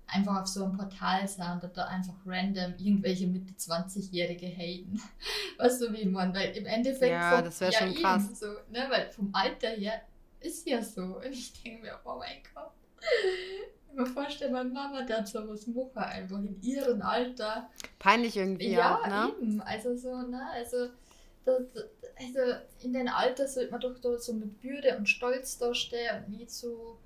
einfach 0.08 0.42
auf 0.42 0.48
so 0.48 0.64
einem 0.64 0.78
Portal 0.78 1.28
sein 1.28 1.60
und 1.60 1.76
da 1.76 1.86
einfach 1.86 2.16
random 2.26 2.74
irgendwelche 2.78 3.28
Mitte 3.28 3.54
20-Jährige 3.54 4.48
haten. 4.48 5.02
Weißt 5.58 5.82
du, 5.82 5.92
wie 5.92 6.06
man, 6.06 6.34
weil 6.34 6.56
im 6.56 6.66
Endeffekt. 6.66 7.12
Ja, 7.12 7.36
vom, 7.36 7.46
das 7.46 7.60
wäre 7.60 7.74
ja, 7.74 7.80
schon 7.80 7.96
krass. 7.96 8.40
So, 8.40 8.48
ne? 8.70 8.88
Weil 8.90 9.12
vom 9.12 9.30
Alter 9.34 9.70
her 9.70 10.02
ist 10.40 10.66
ja 10.66 10.82
so. 10.82 11.18
Und 11.18 11.32
ich 11.32 11.62
denke 11.62 11.82
mir, 11.82 12.00
oh 12.06 12.18
mein 12.18 12.42
Gott 12.54 12.72
mir 13.96 14.06
vorstellen, 14.06 14.54
meine 14.54 14.70
Mama 14.70 15.04
da 15.04 15.26
so 15.26 15.48
was 15.48 15.68
machen, 15.68 15.98
einfach 15.98 16.38
in 16.40 16.62
ihrem 16.62 17.02
Alter. 17.02 17.70
Peinlich 18.00 18.38
irgendwie 18.38 18.72
ja, 18.72 18.98
auch, 18.98 19.08
ne? 19.08 19.34
eben. 19.42 19.62
Also 19.62 19.96
so, 19.96 20.22
ne, 20.22 20.42
also, 20.52 20.90
das, 21.46 21.62
also 22.18 22.40
in 22.82 22.94
dem 22.94 23.08
Alter 23.08 23.48
sollte 23.48 23.72
man 23.72 23.82
doch 23.82 24.00
da 24.00 24.18
so 24.18 24.34
mit 24.34 24.62
Bürde 24.62 24.98
und 24.98 25.08
Stolz 25.08 25.58
da 25.58 25.74
stehen 25.74 26.26
und 26.26 26.38
nicht 26.38 26.52
so, 26.52 26.98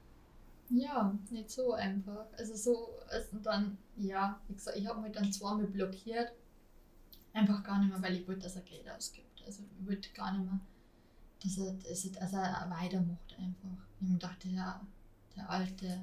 ja, 0.70 1.14
nicht 1.30 1.50
so 1.50 1.74
einfach. 1.74 2.26
Also 2.38 2.56
so, 2.56 2.90
also 3.10 3.38
dann, 3.44 3.78
ja, 3.98 4.40
wie 4.48 4.56
gesagt, 4.56 4.78
ich 4.78 4.88
habe 4.88 5.02
mich 5.02 5.12
dann 5.12 5.32
zweimal 5.32 5.68
blockiert. 5.68 6.32
Einfach 7.34 7.64
gar 7.64 7.80
nicht 7.80 7.90
mehr, 7.90 8.02
weil 8.02 8.16
ich 8.16 8.28
wollte, 8.28 8.44
dass 8.44 8.56
er 8.56 8.62
Geld 8.62 8.90
ausgibt. 8.90 9.44
Also 9.46 9.64
ich 9.80 9.88
wollte 9.88 10.10
gar 10.14 10.32
nicht 10.32 10.46
mehr, 10.46 10.60
dass 11.44 11.58
er, 11.58 12.20
dass 12.20 12.34
er 12.34 12.68
weitermacht 12.70 13.36
einfach. 13.38 13.86
Ich 14.02 14.20
dachte, 14.20 14.48
ja, 14.48 14.82
der 15.36 15.50
alte 15.50 16.02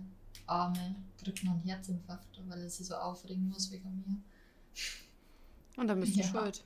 Arme 0.53 0.97
kriegt 1.23 1.45
noch 1.45 1.53
einen 1.53 1.63
Herzinfarkt, 1.63 2.41
weil 2.47 2.61
er 2.61 2.71
sich 2.71 2.87
so 2.87 2.95
aufregen 2.95 3.49
muss 3.49 3.71
wegen 3.71 4.05
mir. 4.07 5.81
Und 5.81 5.89
dann 5.89 6.01
bist 6.01 6.17
du 6.17 6.21
ja. 6.21 6.27
schuld. 6.27 6.65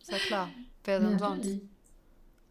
Ist 0.00 0.10
ja 0.10 0.18
klar. 0.18 0.48
Wer 0.84 1.00
denn 1.00 1.12
ja, 1.12 1.18
sonst? 1.18 1.48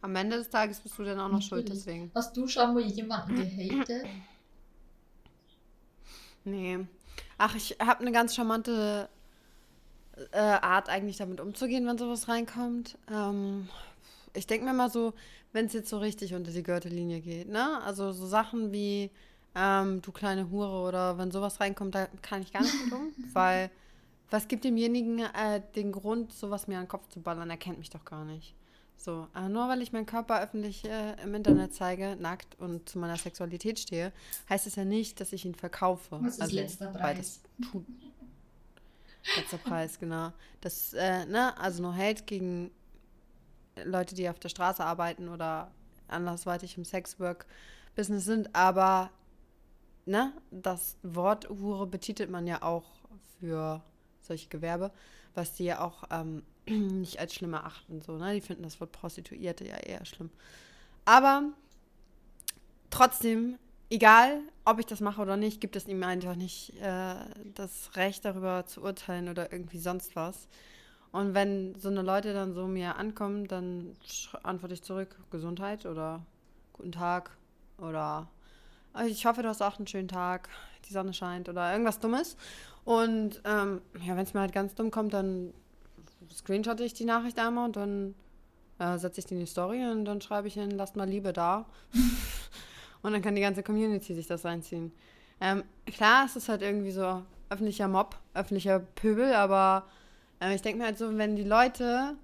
Am 0.01 0.15
Ende 0.15 0.37
des 0.37 0.49
Tages 0.49 0.79
bist 0.79 0.97
du 0.97 1.03
dann 1.03 1.19
auch 1.19 1.27
noch 1.27 1.33
Natürlich. 1.33 1.49
schuld, 1.49 1.69
deswegen. 1.69 2.11
Hast 2.15 2.35
du 2.35 2.47
schon 2.47 2.73
mal 2.73 2.81
jemanden 2.81 3.35
gehatet? 3.35 4.05
Nee. 6.43 6.79
Ach, 7.37 7.55
ich 7.55 7.77
habe 7.79 8.01
eine 8.01 8.11
ganz 8.11 8.33
charmante 8.33 9.09
äh, 10.31 10.37
Art, 10.37 10.89
eigentlich 10.89 11.17
damit 11.17 11.39
umzugehen, 11.39 11.85
wenn 11.85 11.97
sowas 11.97 12.27
reinkommt. 12.27 12.97
Ähm, 13.11 13.67
ich 14.33 14.47
denke 14.47 14.65
mir 14.65 14.73
mal 14.73 14.89
so, 14.89 15.13
wenn 15.53 15.65
es 15.65 15.73
jetzt 15.73 15.89
so 15.89 15.99
richtig 15.99 16.33
unter 16.33 16.51
die 16.51 16.63
Gürtellinie 16.63 17.19
geht, 17.19 17.49
ne? 17.49 17.81
Also 17.83 18.11
so 18.11 18.25
Sachen 18.25 18.71
wie 18.71 19.11
ähm, 19.55 20.01
du 20.01 20.11
kleine 20.11 20.49
Hure 20.49 20.87
oder 20.87 21.17
wenn 21.17 21.31
sowas 21.31 21.59
reinkommt, 21.59 21.95
da 21.95 22.07
kann 22.21 22.41
ich 22.41 22.53
gar 22.53 22.61
nicht 22.61 22.85
mit 22.85 22.93
um, 22.93 23.13
weil 23.33 23.69
was 24.29 24.47
gibt 24.47 24.63
demjenigen 24.63 25.19
äh, 25.19 25.61
den 25.75 25.91
Grund, 25.91 26.31
sowas 26.31 26.67
mir 26.67 26.77
an 26.77 26.85
den 26.85 26.89
Kopf 26.89 27.09
zu 27.09 27.21
ballern? 27.21 27.49
Er 27.49 27.57
kennt 27.57 27.79
mich 27.79 27.89
doch 27.89 28.05
gar 28.05 28.23
nicht. 28.23 28.55
So, 28.95 29.27
äh, 29.35 29.49
nur 29.49 29.67
weil 29.67 29.81
ich 29.81 29.91
meinen 29.91 30.05
Körper 30.05 30.41
öffentlich 30.41 30.85
äh, 30.85 31.21
im 31.23 31.33
Internet 31.33 31.73
zeige, 31.73 32.15
nackt 32.17 32.57
und 32.59 32.87
zu 32.87 32.99
meiner 32.99 33.17
Sexualität 33.17 33.79
stehe, 33.79 34.13
heißt 34.47 34.67
es 34.67 34.75
ja 34.75 34.85
nicht, 34.85 35.19
dass 35.19 35.33
ich 35.33 35.43
ihn 35.43 35.55
verkaufe. 35.55 36.17
Was 36.21 36.35
ist 36.35 36.41
also, 36.41 36.55
letzter 36.55 36.87
Preis? 36.87 37.41
Tut, 37.71 37.83
letzter 39.35 39.57
Preis, 39.57 39.99
genau. 39.99 40.31
Das, 40.61 40.93
äh, 40.93 41.25
ne, 41.25 41.57
also 41.57 41.81
nur 41.81 41.95
Hate 41.95 42.23
gegen 42.23 42.69
Leute, 43.83 44.15
die 44.15 44.29
auf 44.29 44.39
der 44.39 44.49
Straße 44.49 44.85
arbeiten 44.85 45.29
oder 45.29 45.71
andersweitig 46.07 46.77
im 46.77 46.85
Sexwork-Business 46.85 48.23
sind, 48.23 48.55
aber 48.55 49.09
ne, 50.11 50.33
das 50.51 50.97
Wort 51.01 51.49
Hure 51.49 51.87
betitelt 51.87 52.29
man 52.29 52.45
ja 52.45 52.61
auch 52.61 52.83
für 53.39 53.81
solche 54.21 54.49
Gewerbe, 54.49 54.91
was 55.33 55.53
die 55.53 55.65
ja 55.65 55.81
auch 55.81 56.03
ähm, 56.11 56.43
nicht 56.67 57.19
als 57.19 57.33
schlimm 57.33 57.53
erachten. 57.53 58.01
So, 58.01 58.17
ne? 58.17 58.33
Die 58.33 58.41
finden 58.41 58.63
das 58.63 58.79
Wort 58.79 58.91
Prostituierte 58.91 59.67
ja 59.67 59.77
eher 59.77 60.05
schlimm. 60.05 60.29
Aber 61.05 61.43
trotzdem, 62.89 63.57
egal 63.89 64.41
ob 64.65 64.79
ich 64.79 64.85
das 64.85 65.01
mache 65.01 65.21
oder 65.21 65.37
nicht, 65.37 65.59
gibt 65.59 65.75
es 65.75 65.87
ihm 65.87 66.03
einfach 66.03 66.35
nicht 66.35 66.79
äh, 66.81 67.15
das 67.55 67.95
Recht 67.95 68.23
darüber 68.23 68.65
zu 68.65 68.83
urteilen 68.83 69.29
oder 69.29 69.51
irgendwie 69.51 69.79
sonst 69.79 70.15
was. 70.15 70.47
Und 71.11 71.33
wenn 71.33 71.75
so 71.75 71.89
eine 71.89 72.03
Leute 72.03 72.33
dann 72.33 72.53
so 72.53 72.67
mir 72.67 72.95
ankommen, 72.95 73.47
dann 73.47 73.97
antworte 74.43 74.75
ich 74.75 74.83
zurück, 74.83 75.17
Gesundheit 75.29 75.85
oder 75.85 76.25
guten 76.71 76.93
Tag 76.93 77.31
oder 77.77 78.29
ich 79.05 79.25
hoffe, 79.25 79.41
du 79.41 79.49
hast 79.49 79.61
auch 79.61 79.77
einen 79.77 79.87
schönen 79.87 80.07
Tag, 80.07 80.49
die 80.87 80.93
Sonne 80.93 81.13
scheint 81.13 81.49
oder 81.49 81.71
irgendwas 81.71 81.99
Dummes. 81.99 82.37
Und 82.83 83.41
ähm, 83.45 83.81
ja, 84.03 84.15
wenn 84.15 84.23
es 84.23 84.33
mir 84.33 84.41
halt 84.41 84.53
ganz 84.53 84.75
dumm 84.75 84.91
kommt, 84.91 85.13
dann 85.13 85.53
screenshotte 86.33 86.83
ich 86.83 86.93
die 86.93 87.05
Nachricht 87.05 87.39
einmal 87.39 87.65
und 87.65 87.75
dann 87.75 88.15
äh, 88.79 88.97
setze 88.97 89.19
ich 89.19 89.25
die 89.25 89.35
in 89.35 89.39
die 89.41 89.45
Story 89.45 89.85
und 89.85 90.05
dann 90.05 90.21
schreibe 90.21 90.47
ich 90.47 90.55
hin, 90.55 90.71
lasst 90.71 90.95
mal 90.95 91.07
Liebe 91.07 91.33
da. 91.33 91.65
und 93.01 93.13
dann 93.13 93.21
kann 93.21 93.35
die 93.35 93.41
ganze 93.41 93.63
Community 93.63 94.13
sich 94.15 94.27
das 94.27 94.45
reinziehen. 94.45 94.91
Ähm, 95.39 95.63
klar, 95.85 96.25
es 96.25 96.35
ist 96.35 96.49
halt 96.49 96.61
irgendwie 96.61 96.91
so 96.91 97.23
öffentlicher 97.49 97.87
Mob, 97.87 98.17
öffentlicher 98.33 98.79
Pöbel, 98.79 99.33
aber 99.33 99.85
äh, 100.39 100.55
ich 100.55 100.61
denke 100.61 100.79
mir 100.79 100.85
halt 100.85 100.97
so, 100.97 101.17
wenn 101.17 101.35
die 101.35 101.43
Leute 101.43 102.15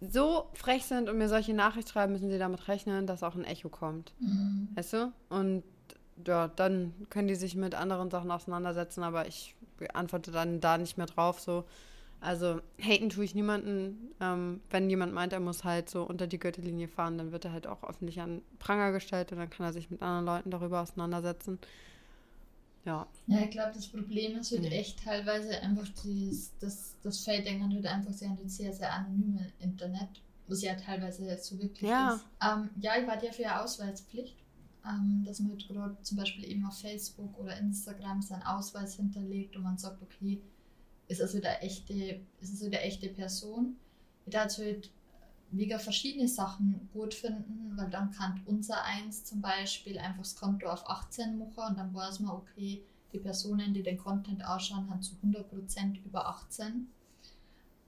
so 0.00 0.46
frech 0.54 0.84
sind 0.84 1.08
und 1.08 1.16
mir 1.16 1.28
solche 1.28 1.54
Nachrichten 1.54 1.90
schreiben, 1.90 2.12
müssen 2.12 2.30
sie 2.30 2.38
damit 2.38 2.68
rechnen, 2.68 3.06
dass 3.06 3.22
auch 3.22 3.34
ein 3.34 3.44
Echo 3.44 3.68
kommt. 3.68 4.12
Mhm. 4.18 4.68
Weißt 4.74 4.92
du? 4.92 5.12
Und 5.28 5.62
ja, 6.26 6.48
dann 6.48 6.94
können 7.10 7.28
die 7.28 7.34
sich 7.34 7.56
mit 7.56 7.74
anderen 7.74 8.10
Sachen 8.10 8.30
auseinandersetzen, 8.30 9.02
aber 9.02 9.26
ich 9.26 9.54
antworte 9.92 10.30
dann 10.30 10.60
da 10.60 10.78
nicht 10.78 10.96
mehr 10.96 11.06
drauf. 11.06 11.40
So. 11.40 11.64
Also, 12.20 12.60
haten 12.80 13.10
tue 13.10 13.24
ich 13.24 13.34
niemanden. 13.34 14.14
Ähm, 14.20 14.60
wenn 14.70 14.88
jemand 14.88 15.12
meint, 15.12 15.32
er 15.32 15.40
muss 15.40 15.64
halt 15.64 15.90
so 15.90 16.04
unter 16.04 16.26
die 16.26 16.38
Gürtellinie 16.38 16.88
fahren, 16.88 17.18
dann 17.18 17.32
wird 17.32 17.44
er 17.44 17.52
halt 17.52 17.66
auch 17.66 17.82
öffentlich 17.84 18.20
an 18.20 18.42
Pranger 18.58 18.92
gestellt 18.92 19.32
und 19.32 19.38
dann 19.38 19.50
kann 19.50 19.66
er 19.66 19.72
sich 19.72 19.90
mit 19.90 20.00
anderen 20.02 20.24
Leuten 20.24 20.50
darüber 20.50 20.80
auseinandersetzen. 20.80 21.58
Ja. 22.84 23.06
Ja, 23.26 23.40
ich 23.40 23.50
glaube, 23.50 23.72
das 23.74 23.88
Problem 23.88 24.38
ist 24.38 24.52
halt 24.52 24.62
mhm. 24.62 24.72
echt 24.72 25.02
teilweise 25.04 25.60
einfach, 25.60 25.88
dieses, 26.02 26.52
das, 26.60 26.94
das 27.02 27.24
dann 27.24 27.74
halt 27.74 27.86
einfach 27.86 28.12
sehr, 28.12 28.36
sehr, 28.46 28.72
sehr 28.72 28.92
anonyme 28.92 29.52
Internet, 29.58 30.08
was 30.48 30.62
ja 30.62 30.74
teilweise 30.74 31.24
jetzt 31.24 31.46
so 31.46 31.58
wirklich 31.58 31.88
ja. 31.88 32.14
ist. 32.14 32.24
Ähm, 32.42 32.70
ja, 32.80 32.92
ich 33.00 33.06
war 33.06 33.22
ja 33.22 33.32
für 33.32 33.58
Ausweispflicht 33.58 34.43
ähm, 34.86 35.24
dass 35.24 35.40
man 35.40 35.52
halt 35.52 35.66
gerade 35.66 35.96
zum 36.02 36.18
Beispiel 36.18 36.44
eben 36.44 36.64
auf 36.66 36.78
Facebook 36.78 37.38
oder 37.38 37.56
Instagram 37.58 38.22
seinen 38.22 38.42
Ausweis 38.42 38.96
hinterlegt 38.96 39.56
und 39.56 39.62
man 39.62 39.78
sagt, 39.78 40.02
okay, 40.02 40.42
ist 41.08 41.20
es 41.20 41.34
wieder 41.34 41.62
echte, 41.62 42.20
ist 42.40 42.54
es 42.54 42.64
wieder 42.64 42.82
echte 42.82 43.08
Person. 43.08 43.76
Ich 44.26 44.32
darf 44.32 44.56
halt 44.58 44.90
mega 45.50 45.78
verschiedene 45.78 46.28
Sachen 46.28 46.88
gut 46.92 47.14
finden, 47.14 47.76
weil 47.76 47.90
dann 47.90 48.10
kann 48.10 48.40
unser 48.46 48.82
eins 48.84 49.24
zum 49.24 49.40
Beispiel 49.40 49.98
einfach 49.98 50.22
das 50.22 50.36
Konto 50.36 50.68
auf 50.68 50.88
18 50.88 51.38
machen 51.38 51.64
und 51.68 51.78
dann 51.78 51.94
weiß 51.94 52.20
man, 52.20 52.32
okay, 52.32 52.82
die 53.12 53.18
Personen, 53.18 53.74
die 53.74 53.82
den 53.82 53.98
Content 53.98 54.44
ausschauen, 54.44 54.90
haben 54.90 55.02
zu 55.02 55.14
100% 55.22 56.04
über 56.04 56.26
18. 56.26 56.88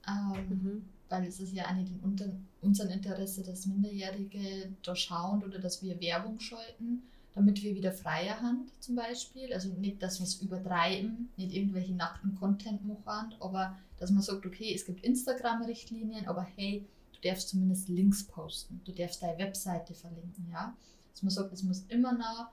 Ähm, 0.09 0.49
mhm 0.49 0.89
weil 1.09 1.27
es 1.27 1.40
ist 1.40 1.53
ja 1.53 1.73
nicht 1.73 1.92
in 1.92 2.47
unserem 2.61 2.90
Interesse, 2.90 3.42
dass 3.42 3.66
Minderjährige 3.66 4.73
da 4.83 4.97
schauen 4.97 5.45
oder 5.45 5.59
dass 5.59 5.83
wir 5.83 6.01
Werbung 6.01 6.40
schalten. 6.40 7.03
damit 7.37 7.62
wir 7.62 7.75
wieder 7.75 7.92
freie 7.92 8.40
Hand 8.40 8.71
zum 8.81 8.97
Beispiel. 8.97 9.53
Also 9.53 9.69
nicht, 9.75 10.03
dass 10.03 10.19
wir 10.19 10.25
es 10.25 10.40
übertreiben, 10.40 11.29
nicht 11.37 11.55
irgendwelche 11.55 11.92
nackten 11.92 12.35
Content 12.35 12.85
machen, 12.87 13.35
aber 13.40 13.79
dass 13.99 14.11
man 14.11 14.23
sagt, 14.23 14.47
okay, 14.47 14.73
es 14.75 14.87
gibt 14.87 15.05
Instagram-Richtlinien, 15.05 16.27
aber 16.29 16.42
hey, 16.57 16.87
du 17.12 17.29
darfst 17.29 17.51
zumindest 17.51 17.90
Links 17.90 18.25
posten, 18.25 18.81
du 18.87 18.92
darfst 18.92 19.23
deine 19.23 19.38
Webseite 19.38 19.92
verlinken, 19.92 20.49
ja. 20.51 20.75
Dass 21.12 21.23
man 21.23 21.31
sagt, 21.31 21.53
es 21.53 21.62
muss 21.62 21.85
immer 21.88 22.12
noch 22.12 22.49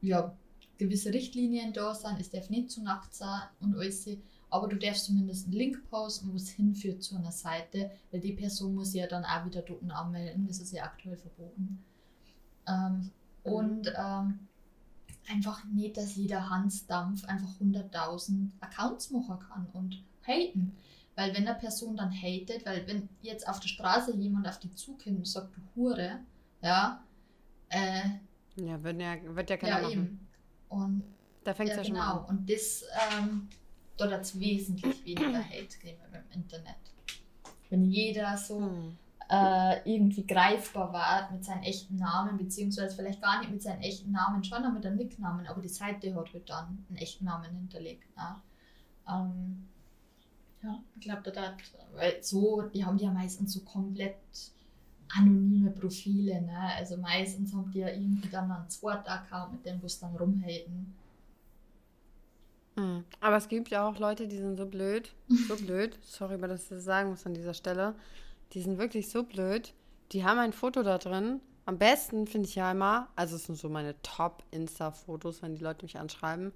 ja, 0.00 0.34
gewisse 0.78 1.12
Richtlinien 1.12 1.74
da 1.74 1.94
sein, 1.94 2.16
es 2.18 2.30
darf 2.30 2.48
nicht 2.48 2.70
zu 2.70 2.82
nackt 2.82 3.14
sein 3.14 3.48
und 3.60 3.74
alles, 3.76 4.08
aber 4.50 4.68
du 4.68 4.76
darfst 4.76 5.06
zumindest 5.06 5.46
einen 5.46 5.54
Link 5.54 5.90
posten, 5.90 6.32
wo 6.32 6.36
es 6.36 6.50
hinführt 6.50 7.02
zu 7.02 7.16
einer 7.16 7.32
Seite, 7.32 7.90
weil 8.10 8.20
die 8.20 8.32
Person 8.32 8.74
muss 8.74 8.94
ja 8.94 9.06
dann 9.06 9.24
auch 9.24 9.44
wieder 9.44 9.62
dort 9.62 9.82
anmelden, 9.90 10.46
das 10.46 10.60
ist 10.60 10.72
ja 10.72 10.84
aktuell 10.84 11.16
verboten. 11.16 11.82
Ähm, 12.66 13.10
mhm. 13.44 13.52
Und 13.52 13.92
ähm, 13.96 14.38
einfach 15.30 15.64
nicht, 15.64 15.96
dass 15.96 16.16
jeder 16.16 16.48
Hansdampf 16.48 17.24
einfach 17.24 17.60
100.000 17.60 18.50
Accounts 18.60 19.10
machen 19.10 19.38
kann 19.38 19.66
und 19.72 20.02
haten. 20.26 20.76
Weil 21.14 21.34
wenn 21.34 21.48
eine 21.48 21.58
Person 21.58 21.96
dann 21.96 22.12
hatet, 22.12 22.64
weil 22.64 22.86
wenn 22.86 23.08
jetzt 23.22 23.48
auf 23.48 23.60
der 23.60 23.68
Straße 23.68 24.14
jemand 24.16 24.46
auf 24.46 24.58
die 24.60 24.72
zukommt 24.74 25.18
und 25.18 25.26
sagt, 25.26 25.56
du 25.56 25.60
Hure, 25.74 26.20
ja, 26.62 27.02
äh, 27.70 28.02
ja, 28.56 28.82
wird 28.82 29.00
ja, 29.00 29.16
wird 29.36 29.50
ja 29.50 29.56
keiner 29.56 29.76
ja, 29.76 29.82
machen. 29.82 29.92
Eben. 29.92 30.28
Und 30.68 31.02
da 31.44 31.54
fängt 31.54 31.70
es 31.70 31.76
ja, 31.76 31.82
ja, 31.82 31.86
schon 31.86 31.94
genau. 31.94 32.18
an. 32.18 32.24
Und 32.24 32.50
das, 32.50 32.84
ähm, 33.12 33.48
dort 33.98 34.12
hat 34.12 34.22
es 34.22 34.38
wesentlich 34.38 35.04
weniger 35.04 35.44
Hate 35.44 35.78
gegeben 35.78 36.00
im 36.12 36.40
Internet. 36.40 36.76
Wenn 37.68 37.84
jeder 37.84 38.36
so 38.38 38.60
hm. 38.60 38.96
äh, 39.28 39.90
irgendwie 39.90 40.26
greifbar 40.26 40.92
war 40.92 41.30
mit 41.30 41.44
seinem 41.44 41.62
echten 41.62 41.96
Namen, 41.96 42.38
beziehungsweise 42.38 42.96
vielleicht 42.96 43.20
gar 43.20 43.40
nicht 43.40 43.50
mit 43.50 43.62
seinem 43.62 43.82
echten 43.82 44.12
Namen, 44.12 44.42
schon 44.42 44.64
auch 44.64 44.72
mit 44.72 44.86
einem 44.86 44.96
Nicknamen, 44.96 45.46
aber 45.46 45.60
die 45.60 45.68
Seite 45.68 46.14
hat 46.14 46.32
halt 46.32 46.48
dann 46.48 46.84
einen 46.88 46.98
echten 46.98 47.26
Namen 47.26 47.54
hinterlegt. 47.54 48.16
Ne? 48.16 48.36
Ähm, 49.08 49.68
ja, 50.62 50.82
ich 50.96 51.02
glaube, 51.02 51.30
da 51.30 51.42
hat, 51.42 51.56
weil 51.94 52.22
so, 52.22 52.62
die 52.62 52.84
haben 52.84 52.98
ja 52.98 53.10
meistens 53.10 53.52
so 53.52 53.60
komplett 53.60 54.16
anonyme 55.16 55.70
Profile, 55.70 56.42
ne? 56.42 56.58
Also 56.76 56.96
meistens 56.96 57.54
haben 57.54 57.70
die 57.70 57.78
ja 57.78 57.88
irgendwie 57.88 58.28
dann 58.28 58.50
einen 58.50 58.68
zweiten 58.68 59.08
Account, 59.08 59.52
mit 59.52 59.66
dem 59.66 59.80
es 59.84 59.98
dann 59.98 60.14
rumhalten. 60.16 60.94
Hm. 62.78 63.04
Aber 63.20 63.36
es 63.36 63.48
gibt 63.48 63.70
ja 63.70 63.86
auch 63.86 63.98
Leute, 63.98 64.28
die 64.28 64.36
sind 64.36 64.56
so 64.56 64.66
blöd, 64.66 65.12
so 65.48 65.56
blöd, 65.66 65.98
sorry, 66.02 66.34
aber 66.34 66.46
dass 66.46 66.64
ich 66.64 66.68
das 66.68 66.84
sagen 66.84 67.10
muss 67.10 67.26
an 67.26 67.34
dieser 67.34 67.54
Stelle, 67.54 67.94
die 68.52 68.62
sind 68.62 68.78
wirklich 68.78 69.10
so 69.10 69.24
blöd, 69.24 69.74
die 70.12 70.24
haben 70.24 70.38
ein 70.38 70.52
Foto 70.52 70.82
da 70.82 70.98
drin. 70.98 71.40
Am 71.66 71.76
besten 71.76 72.26
finde 72.26 72.48
ich 72.48 72.54
ja 72.54 72.70
immer, 72.70 73.08
also 73.16 73.36
es 73.36 73.44
sind 73.44 73.58
so 73.58 73.68
meine 73.68 74.00
Top-Insta-Fotos, 74.02 75.42
wenn 75.42 75.56
die 75.56 75.62
Leute 75.62 75.84
mich 75.84 75.98
anschreiben, 75.98 76.52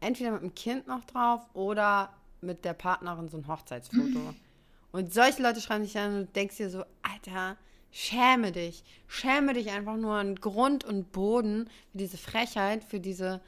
entweder 0.00 0.32
mit 0.32 0.42
dem 0.42 0.54
Kind 0.54 0.88
noch 0.88 1.04
drauf 1.04 1.42
oder 1.52 2.12
mit 2.40 2.64
der 2.64 2.72
Partnerin 2.72 3.28
so 3.28 3.36
ein 3.36 3.46
Hochzeitsfoto. 3.46 4.34
Und 4.92 5.12
solche 5.14 5.42
Leute 5.42 5.60
schreiben 5.60 5.84
sich 5.84 5.96
an 5.96 6.18
und 6.18 6.36
denkst 6.36 6.58
dir 6.58 6.68
so, 6.68 6.84
Alter, 7.00 7.56
schäme 7.90 8.52
dich. 8.52 8.84
Schäme 9.06 9.54
dich 9.54 9.70
einfach 9.70 9.96
nur 9.96 10.16
an 10.16 10.34
Grund 10.34 10.84
und 10.84 11.12
Boden 11.12 11.70
für 11.90 11.98
diese 11.98 12.18
Frechheit, 12.18 12.84
für 12.84 13.00
diese, 13.00 13.40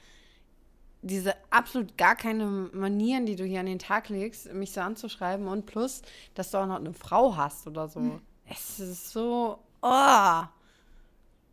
diese 1.04 1.34
absolut 1.50 1.98
gar 1.98 2.16
keine 2.16 2.46
Manieren, 2.72 3.26
die 3.26 3.36
du 3.36 3.44
hier 3.44 3.60
an 3.60 3.66
den 3.66 3.78
Tag 3.78 4.08
legst, 4.08 4.52
mich 4.52 4.72
so 4.72 4.80
anzuschreiben. 4.80 5.46
Und 5.46 5.66
plus, 5.66 6.02
dass 6.34 6.50
du 6.50 6.58
auch 6.58 6.66
noch 6.66 6.76
eine 6.76 6.94
Frau 6.94 7.36
hast 7.36 7.66
oder 7.66 7.88
so. 7.88 8.00
Mhm. 8.00 8.20
Es 8.48 8.80
ist 8.80 9.10
so, 9.10 9.58
oh. 9.82 10.42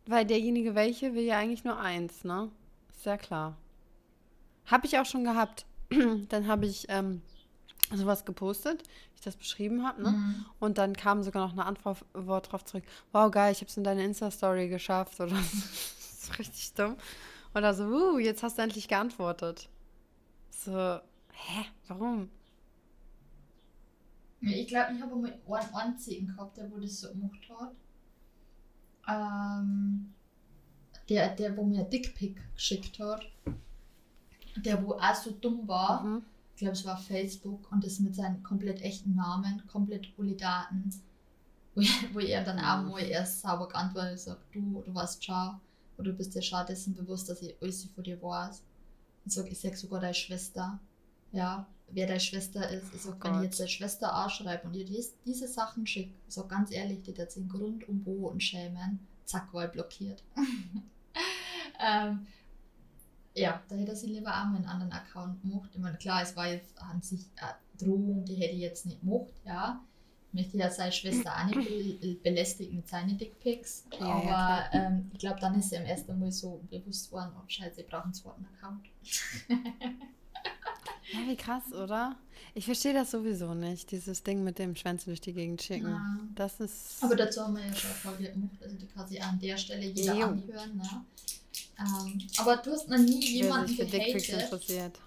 Weil 0.06 0.24
derjenige 0.24 0.74
welche 0.74 1.14
will 1.14 1.24
ja 1.24 1.38
eigentlich 1.38 1.64
nur 1.64 1.78
eins, 1.78 2.24
ne? 2.24 2.50
Ist 2.96 3.04
ja 3.04 3.18
klar. 3.18 3.56
Hab 4.66 4.84
ich 4.84 4.98
auch 4.98 5.06
schon 5.06 5.24
gehabt. 5.24 5.66
Dann 6.30 6.46
habe 6.46 6.64
ich 6.64 6.86
ähm, 6.88 7.20
sowas 7.94 8.24
gepostet, 8.24 8.82
wie 8.82 9.16
ich 9.16 9.20
das 9.20 9.36
beschrieben 9.36 9.86
habe. 9.86 10.02
Ne? 10.02 10.10
Mhm. 10.12 10.46
Und 10.60 10.78
dann 10.78 10.94
kam 10.94 11.22
sogar 11.22 11.46
noch 11.46 11.52
eine 11.52 11.66
Antwort 11.66 12.04
drauf 12.14 12.64
zurück. 12.64 12.84
Wow, 13.12 13.30
geil, 13.30 13.52
ich 13.52 13.58
habe 13.58 13.68
es 13.68 13.76
in 13.76 13.84
deine 13.84 14.02
Insta-Story 14.04 14.68
geschafft. 14.68 15.20
Oder 15.20 15.32
das 15.36 16.24
ist 16.24 16.38
richtig 16.38 16.72
dumm. 16.72 16.96
Oder 17.54 17.74
so, 17.74 17.84
uh, 17.84 18.18
jetzt 18.18 18.42
hast 18.42 18.58
du 18.58 18.62
endlich 18.62 18.88
geantwortet. 18.88 19.68
So, 20.50 20.72
hä, 20.72 21.64
warum? 21.88 22.30
Ich 24.40 24.66
glaube, 24.66 24.94
ich 24.94 25.00
habe 25.00 25.16
mal 25.16 25.32
einen 25.60 25.74
einzigen 25.74 26.26
gehabt, 26.26 26.56
der 26.56 26.70
wo 26.70 26.78
das 26.78 27.00
so 27.00 27.08
gemacht 27.12 27.48
hat. 27.48 27.74
Ähm, 29.08 30.12
der, 31.08 31.34
der, 31.36 31.56
wo 31.56 31.64
mir 31.64 31.84
Dickpick 31.84 32.40
geschickt 32.54 32.98
hat. 32.98 33.24
Der, 34.56 34.84
wo 34.84 34.94
auch 34.94 35.14
so 35.14 35.30
dumm 35.30 35.66
war. 35.68 36.02
Mhm 36.02 36.24
ich 36.54 36.58
glaube, 36.58 36.72
es 36.76 36.84
war 36.84 36.96
Facebook 36.96 37.70
und 37.72 37.84
das 37.84 37.98
mit 38.00 38.14
seinem 38.14 38.42
komplett 38.42 38.82
echten 38.82 39.14
Namen, 39.14 39.62
komplett 39.66 40.12
alle 40.18 40.34
Daten, 40.34 40.90
wo, 41.74 41.82
wo 42.12 42.20
er 42.20 42.44
dann 42.44 42.58
auch 42.58 42.88
mal 42.88 43.00
erst 43.00 43.40
sauber 43.40 43.68
geantwortet 43.68 44.20
sagt, 44.20 44.54
du, 44.54 44.82
du 44.84 44.94
warst 44.94 45.24
schau 45.24 45.54
oder 45.98 46.10
du 46.10 46.16
bist 46.16 46.34
dir 46.34 46.42
schau 46.42 46.64
dessen 46.64 46.94
bewusst, 46.94 47.28
dass 47.28 47.42
ich 47.42 47.54
alles 47.60 47.84
von 47.84 48.04
dir 48.04 48.20
weiß. 48.20 48.62
Ich 49.24 49.32
sage, 49.34 49.48
ich 49.48 49.60
sag 49.60 49.76
sogar 49.76 50.00
deine 50.00 50.14
Schwester, 50.14 50.80
ja, 51.32 51.66
wer 51.88 52.06
deine 52.06 52.20
Schwester 52.20 52.68
ist. 52.68 52.92
Ich 52.94 53.02
sage, 53.02 53.16
oh 53.20 53.24
wenn 53.24 53.36
ich 53.36 53.44
jetzt 53.44 53.60
deine 53.60 53.68
Schwester 53.68 54.12
anschreibe 54.14 54.66
und 54.66 54.74
ihr 54.74 54.84
dies, 54.84 55.14
diese 55.24 55.48
Sachen 55.48 55.86
schickt, 55.86 56.14
ich 56.26 56.34
sage 56.34 56.48
ganz 56.48 56.72
ehrlich, 56.72 57.02
die 57.02 57.14
hat 57.20 57.34
den 57.36 57.48
Grund 57.48 57.88
und 57.88 58.04
Boden 58.04 58.40
schämen, 58.40 59.00
zack, 59.24 59.52
war 59.54 59.68
blockiert. 59.68 60.22
ähm, 61.80 62.26
ja, 63.34 63.62
da 63.68 63.76
hätte 63.76 63.92
er 63.92 63.96
sich 63.96 64.10
lieber 64.10 64.30
auch 64.30 64.44
mal 64.46 64.56
einen 64.56 64.66
anderen 64.66 64.92
Account 64.92 65.40
gemacht. 65.42 65.70
Ich 65.72 65.80
meine, 65.80 65.96
klar, 65.96 66.22
es 66.22 66.36
war 66.36 66.48
jetzt 66.48 66.78
an 66.80 67.00
sich 67.00 67.26
eine 67.36 67.54
Drohung, 67.78 68.24
die 68.24 68.34
hätte 68.34 68.54
ich 68.54 68.60
jetzt 68.60 68.86
nicht 68.86 69.00
gemacht, 69.00 69.32
ja. 69.44 69.80
Ich 70.32 70.40
möchte 70.40 70.56
ja 70.56 70.70
seine 70.70 70.92
Schwester 70.92 71.30
auch 71.30 71.44
nicht 71.44 72.22
belästigen 72.22 72.76
mit 72.76 72.88
seinen 72.88 73.18
Dickpics. 73.18 73.84
Ja, 74.00 74.06
aber 74.06 74.24
ja, 74.24 74.70
ähm, 74.72 75.10
ich 75.12 75.18
glaube, 75.18 75.38
dann 75.40 75.58
ist 75.58 75.72
er 75.72 75.80
im 75.80 75.86
ersten 75.86 76.18
Mal 76.18 76.32
so 76.32 76.62
bewusst 76.70 77.12
worden, 77.12 77.32
oh 77.36 77.42
scheiße, 77.46 77.82
ich 77.82 77.86
brauche 77.86 78.04
einen 78.04 78.14
zweiten 78.14 78.46
Account. 78.46 78.86
ja, 81.12 81.28
wie 81.28 81.36
krass, 81.36 81.70
oder? 81.74 82.16
Ich 82.54 82.64
verstehe 82.64 82.94
das 82.94 83.10
sowieso 83.10 83.52
nicht, 83.52 83.90
dieses 83.90 84.22
Ding 84.22 84.42
mit 84.42 84.58
dem 84.58 84.74
Schwänze 84.74 85.06
durch 85.06 85.20
die 85.20 85.34
Gegend 85.34 85.60
schicken. 85.60 85.88
Ja. 85.88 86.20
Das 86.34 86.60
ist. 86.60 87.02
Aber 87.02 87.14
dazu 87.14 87.42
haben 87.42 87.56
wir 87.56 87.66
ja 87.66 87.74
schon 87.74 87.90
eine 87.90 87.98
Folge 87.98 88.30
gemacht, 88.32 88.62
also 88.62 88.76
die 88.76 89.08
sich 89.08 89.22
an 89.22 89.38
der 89.38 89.56
Stelle 89.58 89.84
jeder 89.84 90.14
jo. 90.14 90.26
anhören. 90.28 90.76
Ne? 90.78 91.04
Ähm, 91.78 92.20
aber 92.38 92.56
du 92.56 92.70
hast 92.70 92.88
noch 92.88 92.98
nie 92.98 93.36
jemanden 93.36 93.76
gehatet, 93.76 94.06
interessiert. 94.06 94.98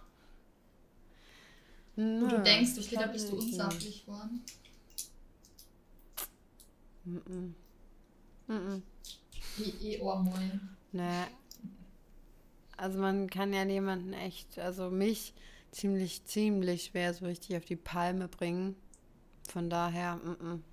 Wo 1.95 2.27
du 2.27 2.43
denkst, 2.43 2.73
okay, 2.77 2.95
da 2.95 3.07
bist 3.07 3.31
du 3.31 3.37
unsachlich 3.37 4.05
geworden. 4.05 4.43
Mm 7.05 7.53
-mm. 8.47 8.53
Mm 8.53 8.81
I, 9.57 9.95
I 9.95 10.01
Nee. 10.91 11.25
Also 12.77 12.99
man 12.99 13.29
kann 13.29 13.53
ja 13.53 13.63
jemanden 13.63 14.13
echt, 14.13 14.59
also 14.59 14.89
mich 14.89 15.33
ziemlich, 15.71 16.25
ziemlich 16.25 16.85
schwer 16.85 17.13
so 17.13 17.25
richtig 17.25 17.57
auf 17.57 17.65
die 17.65 17.75
Palme 17.75 18.27
bringen. 18.27 18.75
Von 19.49 19.69
daher, 19.69 20.15
mm 20.15 20.63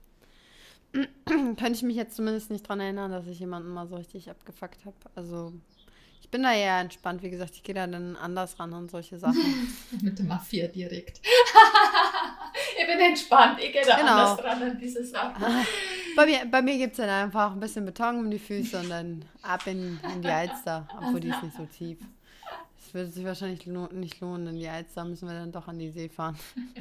könnte 1.25 1.73
ich 1.73 1.83
mich 1.83 1.97
jetzt 1.97 2.17
zumindest 2.17 2.51
nicht 2.51 2.69
dran 2.69 2.81
erinnern, 2.81 3.11
dass 3.11 3.27
ich 3.27 3.41
jemanden 3.41 3.71
mal 3.71 3.87
so 3.87 3.97
richtig 3.97 4.29
abgefuckt 4.29 4.85
habe. 4.85 4.97
Also 5.15 5.55
ich 6.21 6.29
bin 6.29 6.43
da 6.43 6.53
eher 6.53 6.81
entspannt, 6.81 7.23
wie 7.23 7.31
gesagt, 7.31 7.55
ich 7.55 7.63
gehe 7.63 7.75
da 7.75 7.87
dann 7.87 8.17
anders 8.17 8.59
ran 8.59 8.73
und 8.75 8.91
solche 8.91 9.19
Sachen. 9.19 9.43
Mit 10.03 10.19
der 10.19 10.27
Mafia 10.27 10.69
direkt. 10.69 11.21
ich 12.79 12.87
bin 12.87 13.01
entspannt, 13.01 13.59
ich 13.59 13.73
gehe 13.73 13.87
da 13.87 13.97
genau. 13.97 14.13
anders 14.13 14.45
ran 14.45 14.63
an 14.63 14.79
diese 14.79 15.05
Sachen. 15.05 15.43
Bei 16.17 16.27
mir, 16.27 16.47
bei 16.51 16.63
mir 16.63 16.79
gibt 16.79 16.93
es 16.93 16.97
dann 16.99 17.09
einfach 17.09 17.53
ein 17.53 17.61
bisschen 17.61 17.85
Beton 17.85 18.19
um 18.19 18.31
die 18.31 18.39
Füße 18.39 18.81
und 18.81 18.91
dann 18.91 19.25
ab 19.43 19.67
in, 19.67 19.99
in 20.15 20.23
die 20.23 20.29
Alster, 20.29 20.87
obwohl 20.97 21.21
die 21.21 21.29
ist 21.29 21.43
nicht 21.43 21.57
so 21.57 21.67
tief. 21.67 21.99
Es 22.79 22.93
würde 22.93 23.11
sich 23.11 23.25
wahrscheinlich 23.25 23.67
nicht 23.67 24.21
lohnen, 24.21 24.49
in 24.49 24.59
die 24.59 24.69
Alster 24.69 25.05
müssen 25.05 25.29
wir 25.29 25.35
dann 25.35 25.53
doch 25.53 25.69
an 25.69 25.79
die 25.79 25.91
See 25.91 26.09
fahren. 26.09 26.37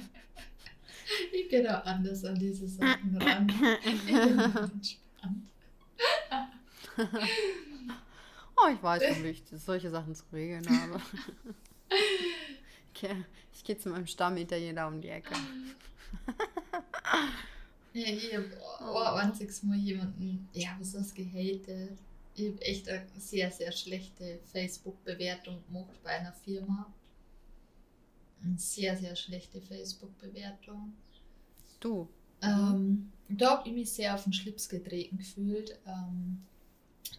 Ich 1.34 1.50
gehe 1.50 1.62
da 1.62 1.80
anders 1.80 2.24
an 2.24 2.36
diese 2.36 2.66
Sachen 2.70 3.22
ran. 3.22 3.52
Ich 3.84 4.06
bin 4.06 4.40
entspannt. 4.40 4.96
Oh, 8.64 8.68
ich 8.72 8.84
weiß 8.84 9.02
nicht, 9.02 9.24
wie 9.24 9.30
ich 9.30 9.62
solche 9.62 9.90
Sachen 9.90 10.14
zu 10.14 10.24
regeln 10.32 10.64
habe. 10.70 11.02
Ich 13.54 13.64
gehe 13.64 13.78
zu 13.78 13.90
meinem 13.90 14.06
Stammitaliener 14.06 14.88
um 14.88 15.02
die 15.02 15.10
Ecke. 15.10 15.34
Ja, 17.94 18.08
ich 18.08 18.34
habe 18.36 18.50
oh, 18.82 19.34
20 19.36 19.64
Mal 19.64 19.78
jemanden, 19.78 20.48
ja, 20.54 20.76
was 20.80 20.94
das 20.94 21.14
gehatet? 21.14 21.98
Ich 22.36 22.48
habe 22.48 22.62
echt 22.62 22.88
eine 22.90 23.06
sehr, 23.18 23.52
sehr 23.52 23.72
schlechte 23.72 24.40
Facebook-Bewertung 24.52 25.64
gemacht 25.68 26.02
bei 26.04 26.12
einer 26.12 26.34
Firma. 26.34 26.92
Eine 28.44 28.58
sehr, 28.58 28.98
sehr 28.98 29.16
schlechte 29.16 29.62
Facebook-Bewertung. 29.62 30.94
Du? 31.80 32.08
Ähm, 32.42 33.12
da 33.30 33.58
habe 33.58 33.70
ich 33.70 33.76
mich 33.76 33.92
sehr 33.92 34.16
auf 34.16 34.24
den 34.24 34.34
Schlips 34.34 34.70
getreten 34.70 35.18
gefühlt. 35.18 35.78
Ähm, 35.86 36.42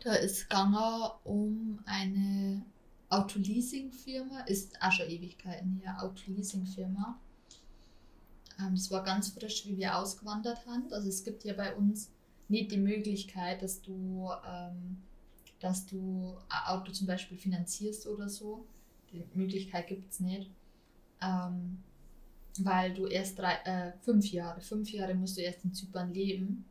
Da 0.03 0.14
ist 0.14 0.49
gegangen 0.49 1.11
um 1.25 1.79
eine 1.85 2.64
Autoleasing-Firma, 3.09 4.41
ist 4.43 4.81
auch 4.83 4.91
schon 4.93 5.09
Ewigkeiten 5.09 5.81
her, 5.83 6.03
Autoleasing-Firma. 6.03 7.20
Ähm, 8.59 8.75
das 8.75 8.91
war 8.91 9.03
ganz 9.03 9.31
frisch, 9.31 9.67
wie 9.67 9.77
wir 9.77 9.97
ausgewandert 9.99 10.67
haben. 10.67 10.93
Also 10.93 11.09
es 11.09 11.25
gibt 11.25 11.45
ja 11.45 11.55
bei 11.55 11.75
uns 11.75 12.11
nicht 12.49 12.71
die 12.73 12.79
Möglichkeit, 12.79 13.63
dass 13.63 13.81
du, 13.83 14.29
ähm, 14.47 14.99
dass 15.61 15.87
du 15.87 16.37
ein 16.49 16.67
Auto 16.75 16.93
zum 16.93 17.07
Beispiel 17.07 17.39
finanzierst 17.39 18.07
oder 18.07 18.29
so. 18.29 18.67
Die 19.13 19.25
Möglichkeit 19.35 19.87
gibt 19.89 20.11
es 20.13 20.21
nicht. 20.21 20.51
Ähm, 21.23 21.83
weil 22.59 22.93
du 22.95 23.07
erst 23.07 23.39
drei, 23.39 23.55
äh, 23.65 23.93
fünf 24.03 24.31
Jahre, 24.31 24.61
fünf 24.61 24.91
Jahre 24.93 25.15
musst 25.15 25.37
du 25.39 25.41
erst 25.43 25.65
in 25.65 25.73
Zypern 25.73 26.13
leben, 26.13 26.65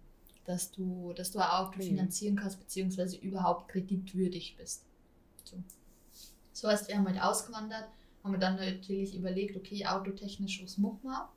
dass 0.45 0.71
du, 0.71 1.13
dass 1.13 1.31
du 1.31 1.39
ein 1.39 1.49
Auto 1.49 1.77
Mhm. 1.79 1.83
finanzieren 1.83 2.35
kannst, 2.35 2.59
beziehungsweise 2.59 3.17
überhaupt 3.17 3.69
kreditwürdig 3.69 4.55
bist. 4.57 4.83
So. 5.43 5.57
So 6.53 6.67
heißt, 6.67 6.87
wir 6.87 6.97
haben 6.97 7.07
halt 7.07 7.21
ausgewandert, 7.21 7.85
haben 8.23 8.33
wir 8.33 8.39
dann 8.39 8.55
natürlich 8.55 9.15
überlegt, 9.15 9.55
okay, 9.57 9.85
autotechnisch, 9.87 10.61
was 10.63 10.77
machen 10.77 10.99
wir? 11.03 11.29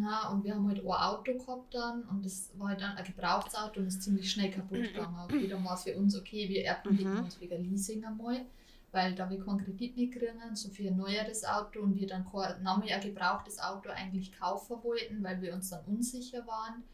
Na, 0.00 0.30
und 0.30 0.44
wir 0.44 0.54
haben 0.54 0.68
halt 0.68 0.80
ein 0.80 0.86
Auto 0.86 1.32
gehabt 1.36 1.74
dann 1.74 2.04
und 2.08 2.24
das 2.24 2.50
war 2.58 2.68
halt 2.68 2.80
dann 2.80 2.96
ein 2.96 3.04
Gebrauchsauto 3.04 3.80
und 3.80 3.86
ist 3.86 4.02
ziemlich 4.02 4.30
schnell 4.30 4.50
kaputt 4.50 4.82
gegangen. 4.84 5.18
Okay, 5.24 5.46
dann 5.48 5.64
war 5.64 5.74
es 5.74 5.82
für 5.84 5.96
uns 5.96 6.16
okay, 6.18 6.48
wir 6.48 6.64
erkundigen 6.64 7.18
Mhm. 7.18 7.24
uns 7.24 7.40
wegen 7.40 7.62
Leasing 7.62 8.04
einmal, 8.04 8.46
weil 8.92 9.14
da 9.14 9.28
wir 9.30 9.44
keinen 9.44 9.58
Kredit 9.64 9.96
nicht 9.96 10.12
kriegen, 10.14 10.54
so 10.56 10.70
für 10.70 10.88
ein 10.88 10.96
neueres 10.96 11.44
Auto 11.44 11.80
und 11.80 11.96
wir 11.96 12.06
dann 12.06 12.24
kein 12.24 12.62
nochmal 12.62 12.88
ein 12.90 13.00
gebrauchtes 13.00 13.58
Auto 13.60 13.90
eigentlich 13.90 14.32
kaufen 14.32 14.76
wollten, 14.82 15.22
weil 15.22 15.40
wir 15.42 15.54
uns 15.54 15.70
dann 15.70 15.84
unsicher 15.86 16.46
waren. 16.46 16.84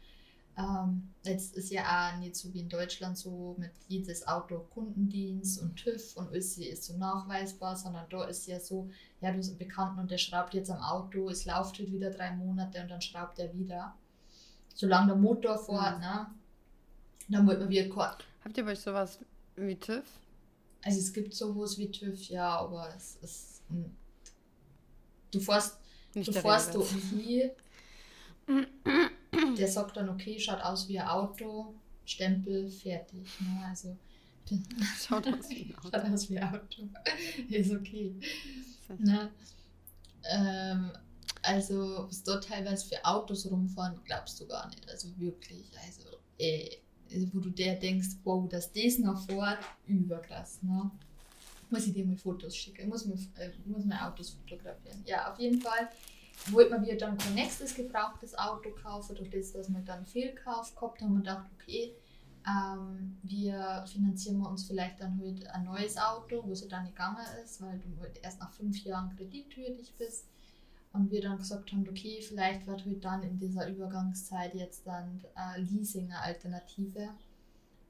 Ähm, 0.57 1.13
jetzt 1.23 1.55
ist 1.55 1.69
ja 1.71 1.83
auch 2.15 2.17
nicht 2.19 2.35
so 2.35 2.51
wie 2.53 2.61
in 2.61 2.69
Deutschland 2.69 3.15
so 3.17 3.55
mit 3.59 3.71
jedes 3.87 4.27
Auto 4.27 4.57
Kundendienst 4.73 5.61
und 5.61 5.75
TÜV 5.75 6.15
und 6.17 6.29
alles 6.29 6.57
ist 6.57 6.83
so 6.85 6.97
nachweisbar, 6.97 7.75
sondern 7.75 8.09
da 8.09 8.23
ist 8.25 8.47
ja 8.47 8.59
so, 8.59 8.89
ja, 9.21 9.31
du 9.31 9.37
hast 9.37 9.49
einen 9.49 9.59
Bekannten 9.59 9.99
und 9.99 10.09
der 10.09 10.17
schraubt 10.17 10.55
jetzt 10.55 10.71
am 10.71 10.81
Auto, 10.81 11.29
es 11.29 11.45
läuft 11.45 11.77
halt 11.77 11.91
wieder 11.91 12.09
drei 12.09 12.31
Monate 12.35 12.81
und 12.81 12.89
dann 12.89 13.01
schraubt 13.01 13.37
er 13.37 13.53
wieder. 13.53 13.95
Solange 14.73 15.07
der 15.07 15.15
Motor 15.17 15.57
fährt, 15.59 15.95
Mhm. 15.97 16.01
ne? 16.01 16.27
Dann 17.29 17.45
wollte 17.45 17.61
man 17.61 17.69
wieder 17.69 17.89
kein- 17.93 18.15
Habt 18.43 18.57
ihr 18.57 18.65
bei 18.65 18.71
euch 18.71 18.79
sowas 18.79 19.19
wie 19.55 19.75
TÜV? 19.75 20.03
Also 20.83 20.99
es 20.99 21.13
gibt 21.13 21.33
sowas 21.35 21.77
wie 21.77 21.91
TÜV, 21.91 22.29
ja, 22.29 22.57
aber 22.59 22.93
es 22.95 23.17
ist. 23.17 23.61
Du 25.31 25.39
fährst, 25.39 25.77
Nicht 26.15 26.29
du 26.29 26.33
fährst 26.33 26.73
da 26.73 26.79
hier, 26.81 27.53
der 29.55 29.67
sagt 29.67 29.97
dann, 29.97 30.09
okay, 30.09 30.39
schaut 30.39 30.61
aus 30.61 30.87
wie 30.87 30.99
ein 30.99 31.07
Auto, 31.07 31.73
Stempel, 32.05 32.69
fertig. 32.69 33.27
Ne? 33.39 33.65
Also 33.67 33.97
Schaut 34.99 35.27
aus 35.27 35.49
wie 35.49 35.73
ein 35.73 35.75
Auto. 35.77 35.89
schaut 35.91 36.05
aus 36.13 36.29
wie 36.29 36.39
ein 36.39 36.53
Auto. 36.55 36.89
Ist 37.49 37.71
okay. 37.71 38.15
Ne? 38.97 39.31
Ähm, 40.23 40.91
also, 41.41 42.07
was 42.07 42.23
dort 42.23 42.45
teilweise 42.45 42.87
für 42.87 43.05
Autos 43.05 43.49
rumfahren, 43.49 43.99
glaubst 44.05 44.39
du 44.39 44.47
gar 44.47 44.67
nicht. 44.69 44.89
Also 44.89 45.09
wirklich. 45.17 45.65
Also, 45.85 46.17
ey, 46.37 46.81
wo 47.31 47.39
du 47.39 47.49
dir 47.49 47.75
denkst, 47.75 48.09
wow, 48.23 48.47
dass 48.49 48.71
das 48.71 48.99
noch 48.99 49.25
fährt, 49.25 49.59
überkrass. 49.85 50.61
Ne? 50.63 50.91
Muss 51.69 51.85
ich 51.87 51.93
dir 51.93 52.05
mal 52.05 52.15
Fotos 52.17 52.55
schicken. 52.55 52.87
Muss 52.89 53.05
mir, 53.05 53.15
äh, 53.35 53.51
muss 53.65 53.83
mir 53.85 54.05
Autos 54.05 54.29
fotografieren. 54.31 55.03
Ja, 55.05 55.31
auf 55.31 55.39
jeden 55.39 55.61
Fall 55.61 55.89
wollte 56.45 56.71
man 56.71 56.85
wieder 56.85 56.95
dann 56.95 57.17
kein 57.17 57.33
nächstes 57.33 57.75
gebrauchtes 57.75 58.37
Auto 58.37 58.69
kaufen, 58.71 59.15
durch 59.15 59.29
das, 59.29 59.51
dass 59.51 59.69
wir 59.69 59.81
dann 59.81 60.05
Fehlkauf 60.05 60.73
gehabt 60.75 61.01
haben 61.01 61.11
und 61.11 61.23
gedacht, 61.23 61.45
okay, 61.55 61.93
ähm, 62.47 63.17
wir 63.23 63.85
finanzieren 63.91 64.39
wir 64.39 64.49
uns 64.49 64.65
vielleicht 64.65 65.01
dann 65.01 65.19
halt 65.19 65.45
ein 65.47 65.65
neues 65.65 65.97
Auto, 65.97 66.43
wo 66.45 66.51
es 66.51 66.65
dann 66.67 66.85
gegangen 66.85 67.25
ist, 67.43 67.61
weil 67.61 67.79
du 67.79 67.99
halt 68.01 68.19
erst 68.23 68.39
nach 68.39 68.53
fünf 68.53 68.83
Jahren 68.83 69.15
kreditwürdig 69.15 69.93
bist. 69.97 70.29
Und 70.93 71.11
wir 71.11 71.21
dann 71.21 71.37
gesagt 71.37 71.71
haben, 71.71 71.87
okay, 71.87 72.21
vielleicht 72.21 72.65
wird 72.65 72.85
halt 72.85 73.03
dann 73.03 73.23
in 73.23 73.37
dieser 73.37 73.69
Übergangszeit 73.69 74.55
jetzt 74.55 74.87
dann 74.87 75.21
äh, 75.35 75.59
Leasing 75.59 76.05
eine 76.05 76.21
Alternative. 76.21 77.09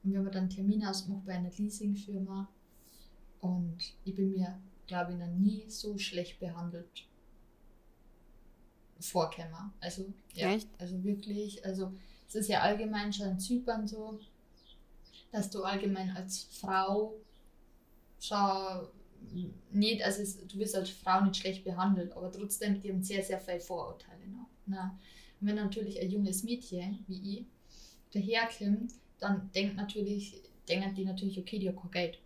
Und 0.02 0.10
wir 0.10 0.18
haben 0.18 0.26
dann 0.26 0.42
einen 0.42 0.50
Termin 0.50 0.84
ausgemacht 0.84 1.24
bei 1.24 1.34
einer 1.34 1.50
Leasingfirma. 1.50 2.48
Und 3.40 3.94
ich 4.04 4.14
bin 4.14 4.32
mir, 4.32 4.58
glaube 4.86 5.12
ich, 5.12 5.18
noch 5.18 5.28
nie 5.28 5.70
so 5.70 5.96
schlecht 5.96 6.40
behandelt 6.40 7.07
vorkämmer. 9.00 9.72
Also, 9.80 10.06
ja, 10.34 10.52
Echt? 10.54 10.68
also 10.78 11.02
wirklich, 11.04 11.64
also 11.64 11.92
es 12.28 12.34
ist 12.34 12.48
ja 12.48 12.60
allgemein 12.60 13.12
schon 13.12 13.28
in 13.28 13.40
Zypern 13.40 13.86
so, 13.86 14.18
dass 15.32 15.50
du 15.50 15.62
allgemein 15.62 16.10
als 16.16 16.44
Frau 16.50 17.14
schon 18.20 18.88
nicht, 19.72 20.02
also 20.02 20.22
es, 20.22 20.46
du 20.46 20.58
wirst 20.58 20.76
als 20.76 20.90
Frau 20.90 21.20
nicht 21.24 21.36
schlecht 21.36 21.64
behandelt, 21.64 22.12
aber 22.12 22.30
trotzdem, 22.30 22.80
die 22.80 22.90
haben 22.90 23.02
sehr, 23.02 23.22
sehr 23.22 23.40
viele 23.40 23.60
Vorurteile 23.60 24.26
noch. 24.28 24.48
Ne? 24.66 24.92
Und 25.40 25.46
wenn 25.48 25.56
natürlich 25.56 26.00
ein 26.00 26.10
junges 26.10 26.44
Mädchen 26.44 27.04
wie 27.08 27.38
ich 27.40 27.46
daherkommt, 28.12 28.92
dann 29.18 29.50
denkt 29.54 29.76
natürlich, 29.76 30.40
denken 30.68 30.94
die 30.94 31.04
natürlich, 31.04 31.38
okay, 31.38 31.58
die 31.58 31.68
hat 31.68 31.76
kein 31.76 31.90
Geld. 31.90 32.18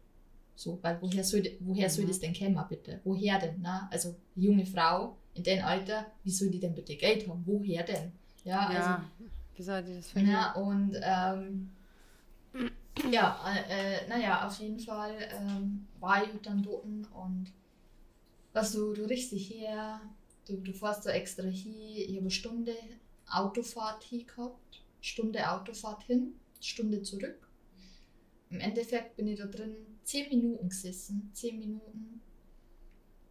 So, 0.54 0.78
weil 0.82 1.00
woher 1.00 1.24
soll, 1.24 1.42
woher 1.60 1.88
soll 1.88 2.04
Mhm. 2.04 2.08
das 2.08 2.20
denn 2.20 2.34
kommen, 2.34 2.62
bitte? 2.68 3.00
Woher 3.04 3.38
denn? 3.38 3.60
Ne? 3.62 3.88
Also, 3.90 4.14
junge 4.36 4.66
Frau 4.66 5.16
in 5.34 5.42
dem 5.42 5.64
Alter, 5.64 6.06
wie 6.24 6.30
soll 6.30 6.50
die 6.50 6.60
denn 6.60 6.74
bitte 6.74 6.96
Geld 6.96 7.28
haben? 7.28 7.42
Woher 7.46 7.82
denn? 7.84 8.12
Ja, 8.44 8.66
also, 8.66 8.74
Ja, 8.80 9.04
wie 9.54 9.62
soll 9.62 9.82
die 9.82 9.94
das 9.94 10.10
finden? 10.10 10.30
ja, 10.30 10.52
und 10.54 10.96
ähm, 11.02 11.70
ja, 13.10 13.44
äh, 13.68 14.06
naja, 14.08 14.46
auf 14.46 14.58
jeden 14.58 14.78
Fall 14.78 15.16
ähm, 15.40 15.86
war 16.00 16.22
ich 16.24 16.30
dann 16.42 16.62
dort 16.62 16.84
und 16.84 17.52
was 18.52 18.72
du, 18.72 18.92
du 18.92 19.04
richtig 19.04 19.48
her, 19.50 20.00
du, 20.46 20.56
du 20.58 20.72
fährst 20.72 21.06
da 21.06 21.10
extra 21.10 21.44
hin, 21.44 21.72
ich 21.96 22.08
habe 22.10 22.20
eine 22.20 22.30
Stunde 22.30 22.74
Autofahrt 23.30 24.02
hier 24.04 24.24
gehabt, 24.24 24.82
Stunde 25.00 25.50
Autofahrt 25.50 26.02
hin, 26.04 26.34
Stunde 26.60 27.02
zurück. 27.02 27.48
Im 28.50 28.60
Endeffekt 28.60 29.16
bin 29.16 29.28
ich 29.28 29.38
da 29.38 29.46
drin 29.46 29.74
10 30.04 30.28
Minuten 30.28 30.68
gesessen, 30.68 31.30
10 31.32 31.58
Minuten. 31.58 32.20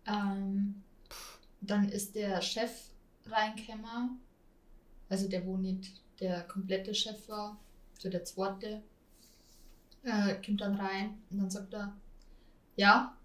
Ähm, 0.07 0.81
dann 1.61 1.89
ist 1.89 2.15
der 2.15 2.41
Chef 2.41 2.71
reingekommen, 3.25 4.19
also 5.09 5.27
der 5.27 5.45
wo 5.45 5.57
nicht 5.57 6.01
der 6.19 6.43
komplette 6.43 6.93
Chef 6.93 7.27
war, 7.29 7.57
so 7.97 8.09
der 8.09 8.23
zweite, 8.23 8.81
äh, 10.03 10.35
kommt 10.43 10.61
dann 10.61 10.75
rein 10.75 11.21
und 11.29 11.39
dann 11.39 11.49
sagt 11.49 11.73
er, 11.73 11.95
ja, 12.75 13.15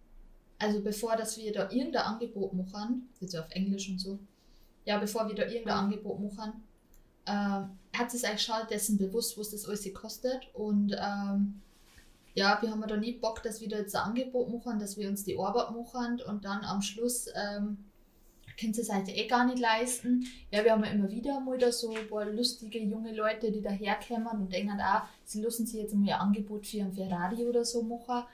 also 0.59 0.83
bevor 0.83 1.17
dass 1.17 1.39
wir 1.39 1.53
da 1.53 1.71
irgendein 1.71 2.03
Angebot 2.03 2.53
machen, 2.53 3.09
jetzt 3.21 3.37
auf 3.37 3.51
Englisch 3.51 3.89
und 3.89 3.99
so, 3.99 4.19
ja, 4.85 4.99
bevor 4.99 5.29
wir 5.29 5.35
da 5.35 5.45
irgendein 5.45 5.79
Angebot 5.79 6.21
machen, 6.21 6.65
ähm, 7.27 7.79
hat 7.97 8.11
sich 8.11 8.27
eigentlich 8.27 8.43
schon 8.43 8.67
dessen 8.71 8.99
bewusst, 8.99 9.39
was 9.39 9.51
das 9.51 9.67
alles 9.67 9.93
kostet 9.95 10.49
und 10.55 10.95
ähm, 10.99 11.61
ja, 12.35 12.59
wir 12.61 12.71
haben 12.71 12.87
da 12.87 12.97
nie 12.99 13.13
Bock, 13.13 13.43
dass 13.43 13.63
wir 13.63 13.69
da 13.69 13.79
jetzt 13.79 13.97
ein 13.97 14.03
Angebot 14.03 14.53
machen, 14.53 14.79
dass 14.79 14.99
wir 14.99 15.09
uns 15.09 15.25
die 15.25 15.39
Arbeit 15.39 15.71
machen 15.71 16.21
und 16.21 16.45
dann 16.45 16.65
am 16.65 16.83
Schluss 16.83 17.29
ähm, 17.35 17.79
können 18.59 18.75
sie 18.75 18.83
es 18.83 18.93
halt 18.93 19.09
eh 19.09 19.27
gar 19.27 19.47
nicht 19.47 19.59
leisten. 19.59 20.27
Ja, 20.51 20.65
wir 20.65 20.73
haben 20.73 20.85
ja 20.85 20.91
immer 20.91 21.11
wieder 21.11 21.41
mal 21.41 21.59
da 21.59 21.71
so 21.71 21.95
ein 21.95 22.09
paar 22.09 22.25
lustige 22.27 22.79
junge 22.79 23.15
Leute, 23.15 23.53
die 23.53 23.63
daherkommen 23.63 24.27
und 24.29 24.53
denken 24.53 24.81
auch, 24.81 25.03
sie 25.25 25.43
lassen 25.43 25.67
sich 25.67 25.81
jetzt 25.81 25.95
mal 25.95 26.13
ein 26.13 26.21
Angebot 26.21 26.67
für 26.67 26.81
einen 26.81 26.93
Ferrari 26.93 27.45
oder 27.47 27.65
so 27.65 27.83
machen 27.83 28.25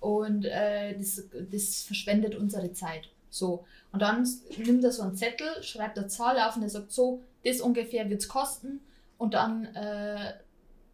und 0.00 0.44
äh, 0.44 0.96
das, 0.96 1.24
das 1.50 1.82
verschwendet 1.82 2.34
unsere 2.34 2.72
Zeit. 2.72 3.08
So. 3.30 3.64
Und 3.92 4.00
dann 4.02 4.26
nimmt 4.56 4.84
er 4.84 4.92
so 4.92 5.02
einen 5.02 5.16
Zettel, 5.16 5.62
schreibt 5.62 5.98
eine 5.98 6.08
Zahl 6.08 6.38
auf 6.38 6.56
und 6.56 6.62
er 6.62 6.70
sagt 6.70 6.92
so, 6.92 7.22
das 7.44 7.60
ungefähr 7.60 8.08
wird 8.08 8.22
es 8.22 8.28
kosten 8.28 8.80
und 9.18 9.34
dann 9.34 9.66
äh, 9.74 10.34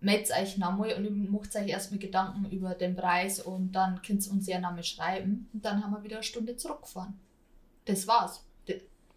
meldet 0.01 0.31
euch 0.37 0.59
nochmal 0.59 0.95
und 0.95 1.31
macht 1.31 1.55
euch 1.57 1.69
erstmal 1.69 2.01
Gedanken 2.01 2.51
über 2.51 2.75
den 2.75 2.97
Preis 2.97 3.41
und 3.41 3.73
dann 3.73 4.03
könnt 4.03 4.27
ihr 4.27 4.33
uns 4.33 4.47
ja 4.47 4.59
Name 4.59 4.83
schreiben 4.83 5.49
und 5.53 5.65
dann 5.65 5.83
haben 5.83 5.93
wir 5.93 6.03
wieder 6.03 6.17
eine 6.17 6.25
Stunde 6.25 6.57
zurückgefahren. 6.57 7.19
Das 7.85 8.07
war's. 8.07 8.45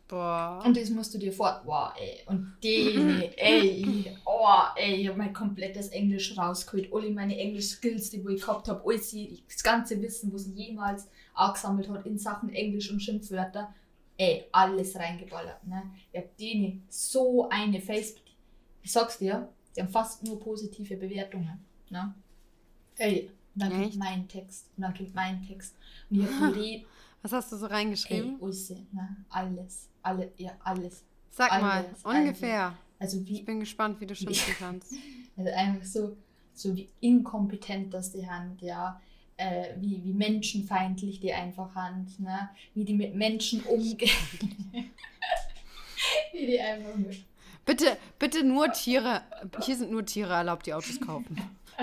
Boah. 0.08 0.62
Und 0.64 0.78
das 0.78 0.90
musst 0.92 1.14
du 1.14 1.18
dir 1.18 1.32
vor. 1.34 1.62
Wow, 1.66 1.94
ey. 2.00 2.20
Und 2.28 2.56
die, 2.62 3.32
ey, 3.38 4.16
oh, 4.24 4.48
ey, 4.76 5.02
ich 5.02 5.08
hab 5.08 5.18
mein 5.18 5.34
komplettes 5.34 5.88
Englisch 5.90 6.38
rausgeholt. 6.38 6.94
Alle 6.94 7.10
meine 7.10 7.36
Englisch-Skills, 7.38 8.12
die 8.12 8.24
wo 8.24 8.30
ich 8.30 8.42
gehabt 8.42 8.68
habe, 8.68 8.84
alles, 8.86 9.10
die- 9.10 9.42
das 9.48 9.64
ganze 9.64 10.00
Wissen, 10.02 10.32
was 10.32 10.46
ich 10.46 10.56
jemals 10.56 11.08
angesammelt 11.34 11.90
hat 11.90 12.06
in 12.06 12.20
Sachen 12.20 12.50
Englisch 12.50 12.92
und 12.92 13.00
Schimpfwörter, 13.02 13.74
ey, 14.18 14.46
alles 14.52 14.96
reingeballert. 14.96 15.66
Ne? 15.66 15.82
Ich 16.12 16.20
hab 16.20 16.38
denen 16.38 16.84
so 16.88 17.50
eine 17.50 17.82
Facebook. 17.82 18.24
Ich 18.84 18.92
sag's 18.92 19.18
dir, 19.18 19.50
die 19.76 19.82
haben 19.82 19.90
fast 19.90 20.24
nur 20.24 20.40
positive 20.40 20.98
Bewertungen. 20.98 21.66
Ne? 21.90 22.14
Ey, 22.98 23.32
dann 23.56 23.72
kommt 23.72 23.88
Echt? 23.88 23.98
mein 23.98 24.28
Text. 24.28 24.68
Und 24.78 24.84
dann 24.84 24.94
kommt 24.96 25.16
mein 25.16 25.42
Text. 25.46 25.76
Und 26.12 26.20
ich 26.20 26.26
hab 26.28 26.54
die 26.54 26.86
Was 27.24 27.32
hast 27.32 27.52
du 27.52 27.58
so 27.58 27.66
Ey, 27.66 27.72
reingeschrieben? 27.74 28.38
alles, 28.40 28.70
ne? 28.70 29.18
Alles, 29.30 29.90
alle, 30.06 30.32
ja, 30.38 30.52
alles. 30.64 31.04
Sag 31.32 31.50
mal, 31.62 31.86
alles, 31.86 32.04
ungefähr. 32.04 32.78
Also 33.00 33.20
Ich 33.20 33.28
wie, 33.28 33.42
bin 33.44 33.60
gespannt, 33.60 34.00
wie 34.00 34.06
du 34.06 34.16
schimpfen 34.16 34.56
kannst. 34.58 34.94
also 35.38 35.52
einfach 35.52 35.86
so, 35.86 36.16
so 36.54 36.76
wie 36.76 36.90
inkompetent 37.02 37.94
das 37.94 38.12
die 38.12 38.28
Hand, 38.28 38.62
ja, 38.62 39.02
äh, 39.38 39.74
wie, 39.78 40.02
wie 40.04 40.14
menschenfeindlich 40.14 41.20
die 41.20 41.34
einfach 41.34 41.76
Hand, 41.76 42.20
ne? 42.20 42.50
wie 42.74 42.86
die 42.86 42.94
mit 42.94 43.16
Menschen 43.16 43.62
umgehen. 43.64 44.10
wie 46.32 46.46
die 46.46 46.60
einfach 46.60 46.96
mit. 46.96 47.26
Bitte, 47.66 47.98
bitte 48.20 48.44
nur 48.44 48.72
Tiere, 48.72 49.24
hier 49.64 49.76
sind 49.76 49.92
nur 49.92 50.06
Tiere 50.06 50.34
erlaubt, 50.34 50.68
die 50.68 50.74
Autos 50.74 51.02
kaufen. 51.02 51.36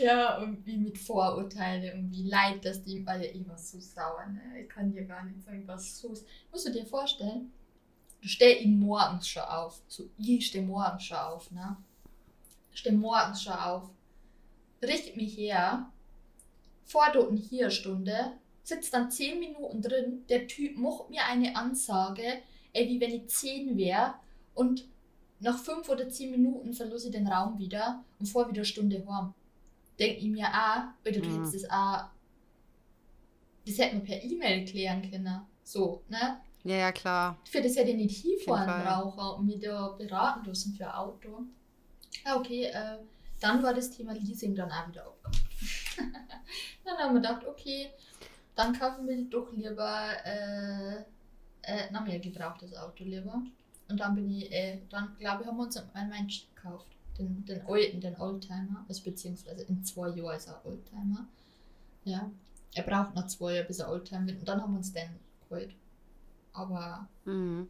ja, 0.00 0.38
und 0.38 0.64
wie 0.66 0.76
mit 0.76 0.98
Vorurteile 0.98 1.94
und 1.94 2.10
wie 2.10 2.28
leid 2.28 2.64
das 2.64 2.82
die, 2.82 2.98
ich 2.98 3.06
war 3.48 3.58
so 3.58 3.78
sauer, 3.78 4.26
ne? 4.26 4.60
Ich 4.62 4.68
kann 4.68 4.90
dir 4.90 5.04
gar 5.04 5.24
nicht 5.24 5.42
sagen, 5.42 5.62
was 5.66 5.98
so 5.98 6.12
ist. 6.12 6.26
Musst 6.50 6.66
du 6.66 6.72
dir 6.72 6.86
vorstellen, 6.86 7.52
du 8.20 8.28
stehst 8.28 8.62
ihn 8.62 8.78
morgens 8.78 9.28
schon 9.28 9.42
auf. 9.42 9.80
So, 9.88 10.08
ich 10.18 10.46
stehe 10.46 10.64
morgens 10.64 11.04
schon 11.04 11.18
auf, 11.18 11.50
ne? 11.50 11.76
Stehe 12.72 12.96
morgens 12.96 13.42
schon 13.42 13.54
auf. 13.54 13.90
Richtet 14.82 15.16
mich 15.16 15.36
her, 15.36 15.90
vor 16.84 17.06
dort 17.12 17.38
hier 17.38 17.70
Stunde, 17.70 18.32
sitzt 18.62 18.94
dann 18.94 19.10
zehn 19.10 19.38
Minuten 19.38 19.82
drin, 19.82 20.24
der 20.28 20.46
Typ 20.46 20.78
macht 20.78 21.10
mir 21.10 21.24
eine 21.24 21.54
Ansage, 21.54 22.42
ey, 22.72 22.88
wie 22.88 23.00
wenn 23.00 23.14
ich 23.14 23.28
zehn 23.28 23.76
wäre 23.76 24.14
und 24.54 24.86
nach 25.40 25.58
fünf 25.58 25.88
oder 25.88 26.08
zehn 26.08 26.30
Minuten 26.30 26.72
verlose 26.74 27.08
ich 27.08 27.12
den 27.12 27.28
Raum 27.28 27.58
wieder 27.58 28.04
und 28.18 28.26
vor 28.26 28.48
wieder 28.48 28.58
eine 28.58 28.64
Stunde 28.64 29.04
heim. 29.08 29.34
Denke 30.00 30.20
ich 30.20 30.30
mir 30.30 30.46
auch, 30.46 31.06
oder 31.06 31.20
du 31.20 31.28
mhm. 31.28 31.44
hättest 31.44 31.54
das 31.54 31.70
auch, 31.70 32.04
das 33.66 33.78
hätte 33.78 33.96
man 33.96 34.04
per 34.04 34.22
E-Mail 34.22 34.64
klären 34.64 35.08
können. 35.08 35.42
So, 35.62 36.02
ne? 36.08 36.40
Ja, 36.64 36.76
ja, 36.76 36.92
klar. 36.92 37.38
Für 37.44 37.62
das 37.62 37.76
hätte 37.76 37.90
ich 37.90 37.96
nicht 37.96 38.22
hinfahren 38.22 38.84
brauchen 38.84 39.38
und 39.38 39.46
mich 39.46 39.60
da 39.60 39.88
beraten 39.88 40.46
lassen 40.46 40.74
für 40.74 40.86
ein 40.86 40.94
Auto. 40.94 41.44
Ja, 42.24 42.36
okay, 42.36 42.64
äh, 42.64 42.98
dann 43.40 43.62
war 43.62 43.72
das 43.72 43.90
Thema 43.90 44.12
Leasing 44.14 44.54
dann 44.54 44.70
auch 44.70 44.88
wieder 44.88 45.06
aufgekommen. 45.06 45.40
dann 46.84 46.96
haben 46.96 47.14
wir 47.14 47.20
gedacht, 47.20 47.46
okay, 47.46 47.90
dann 48.54 48.78
kaufen 48.78 49.06
wir 49.06 49.24
doch 49.24 49.52
lieber 49.52 50.08
äh, 50.24 51.04
äh, 51.62 51.88
na, 51.90 52.00
mir 52.00 52.18
gebrauchtes 52.18 52.76
Auto 52.76 53.04
lieber. 53.04 53.42
Und 53.88 53.98
dann 53.98 54.14
bin 54.14 54.30
ich, 54.30 54.52
äh, 54.52 54.80
dann 54.88 55.16
glaube 55.18 55.42
ich, 55.42 55.48
haben 55.48 55.56
wir 55.56 55.64
uns 55.64 55.76
einen 55.76 56.10
Mensch 56.10 56.46
gekauft. 56.54 56.88
Den, 57.20 57.44
den 57.44 57.66
alten, 57.66 58.00
den 58.00 58.18
Oldtimer. 58.18 58.84
Also 58.88 59.04
beziehungsweise 59.04 59.62
in 59.64 59.84
zwei 59.84 60.08
Jahren 60.08 60.36
ist 60.36 60.48
er 60.48 60.64
Oldtimer. 60.64 61.28
Ja. 62.04 62.30
Er 62.74 62.82
braucht 62.82 63.14
noch 63.14 63.26
zwei 63.26 63.54
Jahre, 63.54 63.66
bis 63.66 63.80
er 63.80 63.90
Oldtimer 63.90 64.26
wird. 64.26 64.38
Und 64.40 64.48
dann 64.48 64.62
haben 64.62 64.72
wir 64.72 64.78
uns 64.78 64.92
den 64.92 65.10
geholt. 65.48 65.74
Aber 66.52 67.08
mhm. 67.24 67.68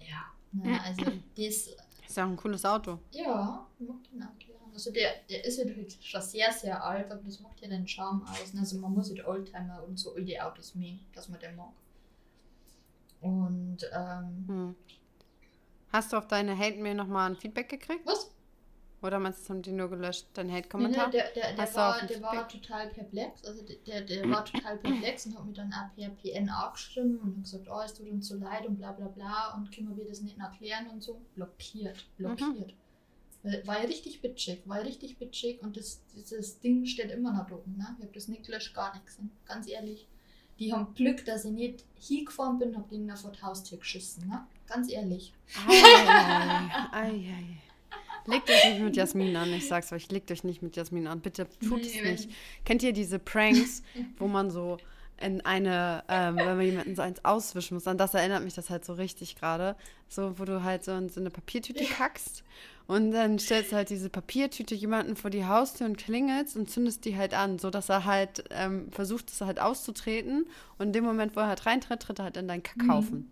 ja, 0.00 0.24
ne, 0.52 0.80
also 0.82 1.04
das. 1.36 1.68
Ist 2.08 2.16
ja 2.16 2.24
auch 2.24 2.30
ein 2.30 2.36
cooles 2.36 2.64
Auto. 2.64 2.98
Ja, 3.12 3.66
macht 3.78 4.12
den 4.12 4.22
auch 4.22 4.38
gerne. 4.38 4.58
Also 4.72 4.90
der, 4.92 5.10
der 5.28 5.44
ist 5.44 5.58
ja 5.58 5.64
schon 6.00 6.22
sehr, 6.22 6.52
sehr 6.52 6.82
alt, 6.82 7.10
aber 7.10 7.22
das 7.22 7.40
macht 7.40 7.60
ja 7.60 7.68
den 7.68 7.86
Charme 7.86 8.22
aus. 8.22 8.52
Also 8.56 8.78
man 8.78 8.92
muss 8.92 9.10
mit 9.10 9.26
Oldtimer 9.26 9.82
und 9.86 9.98
so 9.98 10.14
alte 10.14 10.44
Autos 10.44 10.74
mögen, 10.74 11.00
dass 11.14 11.28
man 11.28 11.40
den 11.40 11.56
mag. 11.56 11.72
Und 13.20 13.78
ähm, 13.92 14.44
hm. 14.46 14.76
Hast 15.90 16.12
du 16.12 16.18
auf 16.18 16.28
deine 16.28 16.56
Hate-Mail 16.56 16.94
nochmal 16.94 17.30
ein 17.30 17.36
Feedback 17.36 17.68
gekriegt? 17.68 18.06
Was? 18.06 18.30
Oder 19.00 19.20
meinst 19.20 19.48
du, 19.48 19.50
haben 19.50 19.62
die 19.62 19.70
nur 19.70 19.88
gelöscht, 19.88 20.26
dein 20.34 20.50
Hate-Kommentar? 20.50 21.08
Nee, 21.08 21.18
nee, 21.18 21.22
der, 21.34 21.54
der, 21.54 21.66
der, 21.66 21.74
war, 21.74 22.04
der 22.04 22.20
war 22.20 22.48
total 22.48 22.88
perplex. 22.88 23.44
Also 23.44 23.62
der, 23.62 24.00
der 24.00 24.28
war 24.28 24.44
total 24.44 24.76
perplex 24.78 25.26
und 25.26 25.38
hat 25.38 25.46
mir 25.46 25.52
dann 25.52 25.72
auch 25.72 25.94
per 25.94 26.08
PN 26.10 26.48
angeschrieben 26.48 27.18
und 27.18 27.36
hat 27.36 27.42
gesagt, 27.44 27.68
oh, 27.70 27.80
es 27.84 27.94
tut 27.94 28.08
uns 28.10 28.26
so 28.26 28.36
leid 28.36 28.66
und 28.66 28.76
bla 28.76 28.90
bla 28.92 29.06
bla 29.06 29.54
und 29.54 29.70
können 29.70 29.96
wir 29.96 30.04
das 30.04 30.20
nicht 30.20 30.38
erklären 30.38 30.88
und 30.88 31.02
so. 31.02 31.20
Blockiert, 31.36 32.06
blockiert. 32.16 32.74
Mhm. 33.44 33.66
War 33.66 33.80
ja 33.80 33.86
richtig 33.86 34.20
bitchig, 34.20 34.62
war 34.66 34.78
ja 34.78 34.82
richtig 34.82 35.16
bitchig 35.16 35.62
und 35.62 35.76
das, 35.76 36.00
dieses 36.14 36.58
Ding 36.58 36.84
steht 36.84 37.12
immer 37.12 37.32
noch 37.32 37.48
oben. 37.52 37.76
Ne? 37.76 37.86
Ich 37.98 38.04
habe 38.04 38.14
das 38.14 38.26
nicht 38.26 38.46
gelöscht, 38.46 38.74
gar 38.74 38.92
nichts. 38.94 39.18
Ganz 39.46 39.68
ehrlich. 39.68 40.08
Die 40.58 40.72
haben 40.72 40.92
Glück, 40.94 41.24
dass 41.24 41.44
ich 41.44 41.52
nicht 41.52 41.84
hingefahren 42.00 42.58
bin, 42.58 42.76
hab 42.76 42.88
den 42.88 43.08
vor 43.16 43.30
die 43.30 43.42
Haustür 43.42 43.78
geschissen. 43.78 44.26
Ne? 44.28 44.44
Ganz 44.66 44.90
ehrlich. 44.90 45.32
Ei, 45.68 46.88
ei, 46.90 47.10
ei. 47.10 47.67
Legt 48.28 48.50
euch 48.50 48.64
nicht 48.70 48.80
mit 48.80 48.96
Jasmin 48.96 49.36
an, 49.36 49.52
ich 49.52 49.66
sag's 49.66 49.92
euch, 49.92 50.10
legt 50.10 50.30
euch 50.30 50.44
nicht 50.44 50.62
mit 50.62 50.76
Jasmin 50.76 51.06
an. 51.06 51.20
Bitte 51.20 51.46
tut 51.66 51.82
es 51.82 51.94
nicht. 51.94 52.30
Kennt 52.64 52.82
ihr 52.82 52.92
diese 52.92 53.18
Pranks, 53.18 53.82
wo 54.18 54.28
man 54.28 54.50
so 54.50 54.78
in 55.20 55.40
eine, 55.40 56.04
ähm, 56.08 56.36
wenn 56.36 56.56
man 56.56 56.60
jemanden 56.60 56.94
so 56.94 57.02
eins 57.02 57.24
auswischen 57.24 57.74
muss, 57.74 57.88
an 57.88 57.98
das 57.98 58.14
erinnert 58.14 58.44
mich 58.44 58.54
das 58.54 58.70
halt 58.70 58.84
so 58.84 58.92
richtig 58.92 59.36
gerade. 59.36 59.74
So, 60.08 60.38
wo 60.38 60.44
du 60.44 60.62
halt 60.62 60.84
so 60.84 60.92
in 60.92 61.08
so 61.08 61.20
eine 61.20 61.30
Papiertüte 61.30 61.84
kackst 61.84 62.44
und 62.88 63.10
dann 63.10 63.38
stellst 63.38 63.72
du 63.72 63.76
halt 63.76 63.90
diese 63.90 64.08
Papiertüte 64.08 64.74
jemanden 64.74 65.14
vor 65.14 65.28
die 65.28 65.44
Haustür 65.44 65.86
und 65.86 65.98
klingelst 65.98 66.56
und 66.56 66.70
zündest 66.70 67.04
die 67.04 67.18
halt 67.18 67.34
an, 67.34 67.58
sodass 67.58 67.90
er 67.90 68.06
halt 68.06 68.44
ähm, 68.50 68.90
versucht, 68.90 69.30
es 69.30 69.42
halt 69.42 69.60
auszutreten. 69.60 70.46
Und 70.78 70.86
in 70.86 70.92
dem 70.94 71.04
Moment, 71.04 71.36
wo 71.36 71.40
er 71.40 71.48
halt 71.48 71.66
reintritt, 71.66 72.00
tritt 72.00 72.18
er 72.18 72.24
halt 72.24 72.38
in 72.38 72.48
deinen 72.48 72.62
Kackhaufen. 72.62 73.30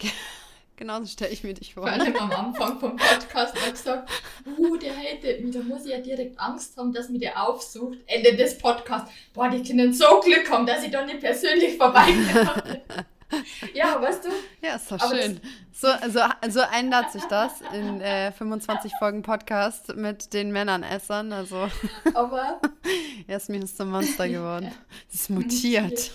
Mhm. 0.00 0.08
Genauso 0.76 1.06
stelle 1.06 1.30
ich 1.30 1.42
mir 1.42 1.54
dich 1.54 1.72
vor. 1.72 1.84
Vor 1.84 1.92
allem 1.92 2.14
am 2.16 2.30
Anfang 2.30 2.78
vom 2.78 2.96
Podcast 2.96 3.54
hat 3.54 3.72
gesagt, 3.72 4.10
uh, 4.58 4.76
der 4.76 4.94
hatet 4.94 5.42
mich, 5.42 5.54
da 5.54 5.62
muss 5.62 5.86
ich 5.86 5.92
ja 5.92 5.98
direkt 5.98 6.38
Angst 6.38 6.76
haben, 6.76 6.92
dass 6.92 7.08
mir 7.08 7.18
der 7.18 7.42
aufsucht. 7.42 7.98
Ende 8.06 8.36
des 8.36 8.58
Podcasts. 8.58 9.10
Boah, 9.32 9.48
die 9.48 9.62
können 9.62 9.94
so 9.94 10.20
Glück 10.20 10.50
haben, 10.50 10.66
dass 10.66 10.84
ich 10.84 10.90
da 10.90 11.02
nicht 11.06 11.20
persönlich 11.20 11.78
vorbeikomme. 11.78 12.82
ja, 13.74 14.00
weißt 14.00 14.26
du? 14.26 14.28
Ja, 14.60 14.76
ist 14.76 14.92
doch 14.92 15.10
schön. 15.10 15.40
So, 15.72 15.88
so, 16.08 16.20
so 16.50 16.60
ändert 16.60 17.10
sich 17.10 17.24
das 17.24 17.52
in 17.72 18.02
äh, 18.02 18.32
25 18.32 18.92
Folgen 18.98 19.22
Podcast 19.22 19.96
mit 19.96 20.34
den 20.34 20.52
Männern-Essern. 20.52 21.32
Also. 21.32 21.70
Aber. 22.12 22.60
Jasmin 23.26 23.62
ist 23.64 23.78
zum 23.78 23.90
Monster 23.90 24.28
geworden. 24.28 24.70
Sie 25.08 25.16
ist 25.16 25.30
mutiert. 25.30 26.10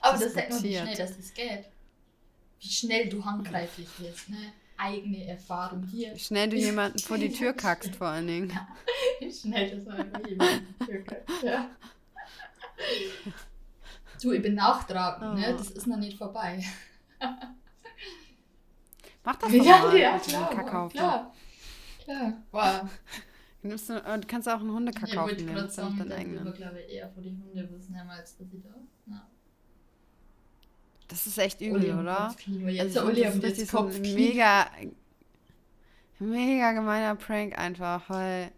Aber 0.00 0.16
das 0.16 0.32
zeigt 0.32 0.52
noch 0.52 0.60
nicht 0.60 0.80
schnell, 0.80 0.96
dass 0.96 1.16
das 1.16 1.34
geht 1.34 1.66
wie 2.60 2.68
schnell 2.68 3.08
du 3.08 3.24
handgreiflich 3.24 3.88
wirst, 3.98 4.30
ne? 4.30 4.52
Eigene 4.78 5.26
Erfahrung 5.26 5.82
hier. 5.84 6.14
Wie 6.14 6.18
schnell 6.18 6.50
du 6.50 6.56
jemanden 6.56 6.98
vor 6.98 7.16
die 7.16 7.32
Tür 7.32 7.52
kackst, 7.54 7.94
vor 7.96 8.08
allen 8.08 8.26
Dingen. 8.26 8.50
Ja, 8.50 8.68
wie 9.20 9.32
schnell 9.32 9.78
das 9.78 9.86
einfach 9.88 10.26
jemanden 10.26 10.74
vor 10.78 10.86
die 10.86 10.92
Tür 10.92 11.04
kackst, 11.04 11.42
ja. 11.42 11.70
Du, 14.20 14.32
ich 14.32 14.42
bin 14.42 14.54
nachtragend, 14.54 15.34
ne? 15.34 15.44
oh. 15.46 15.50
ne? 15.50 15.56
Das 15.56 15.70
ist 15.70 15.86
noch 15.86 15.96
nicht 15.96 16.18
vorbei. 16.18 16.64
Mach 19.24 19.36
das 19.36 19.50
doch 19.50 19.64
ja, 19.64 19.78
mal. 19.78 19.98
Ja, 19.98 20.18
klar, 20.18 20.50
Kakao. 20.50 20.88
klar. 20.88 21.34
Klar. 22.04 22.32
Wow. 22.52 22.88
Du, 23.62 23.76
du 23.76 24.26
kannst 24.26 24.48
auch 24.48 24.60
einen 24.60 24.70
Hundekakao 24.70 25.26
nehmen. 25.26 25.38
Ich 25.38 25.46
wollte 25.46 25.54
gerade 25.54 25.70
sagen, 25.70 26.36
dann 26.36 26.54
glaube 26.54 26.80
ich 26.82 26.94
eher 26.94 27.10
vor 27.10 27.22
die 27.22 27.30
Hunde 27.30 27.68
wissen, 27.72 27.96
als 27.96 28.36
dass 28.36 28.52
ich 28.52 28.62
da... 28.62 28.74
Ja. 29.06 29.28
Das 31.08 31.26
ist 31.26 31.38
echt 31.38 31.60
übel, 31.60 31.82
Uli 31.82 31.92
oder? 31.92 32.34
Jetzt 32.68 32.96
also, 32.96 33.08
Uli 33.08 33.22
das 33.22 33.36
ist 33.36 33.42
richtig 33.42 33.70
so 33.70 33.78
ein 33.78 34.00
mega, 34.00 34.66
mega 36.18 36.72
gemeiner 36.72 37.14
Prank 37.14 37.56
einfach, 37.58 38.08
weil 38.10 38.50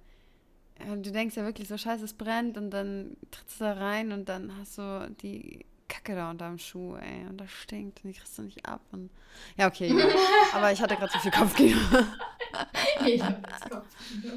du 0.78 1.10
denkst 1.10 1.36
ja 1.36 1.44
wirklich 1.44 1.68
so, 1.68 1.76
scheiße, 1.76 2.04
es 2.04 2.14
brennt 2.14 2.56
und 2.56 2.70
dann 2.70 3.16
trittst 3.30 3.60
du 3.60 3.64
da 3.64 3.72
rein 3.74 4.12
und 4.12 4.28
dann 4.28 4.56
hast 4.58 4.78
du 4.78 5.10
die 5.22 5.66
Kacke 5.88 6.14
da 6.14 6.30
unter 6.30 6.48
dem 6.48 6.58
Schuh, 6.58 6.96
ey, 6.96 7.26
und 7.28 7.38
das 7.38 7.50
stinkt 7.50 8.04
und 8.04 8.10
die 8.10 8.18
kriegst 8.18 8.36
du 8.38 8.42
nicht 8.42 8.64
ab 8.66 8.80
und 8.92 9.10
ja, 9.56 9.66
okay, 9.66 9.88
ja. 9.88 10.06
aber 10.52 10.72
ich 10.72 10.80
hatte 10.80 10.96
gerade 10.96 11.12
so 11.12 11.18
viel 11.18 11.30
Kopfkino. 11.30 11.78
ich 13.06 13.22
habe 13.22 13.42
Kopfkino. 13.70 14.34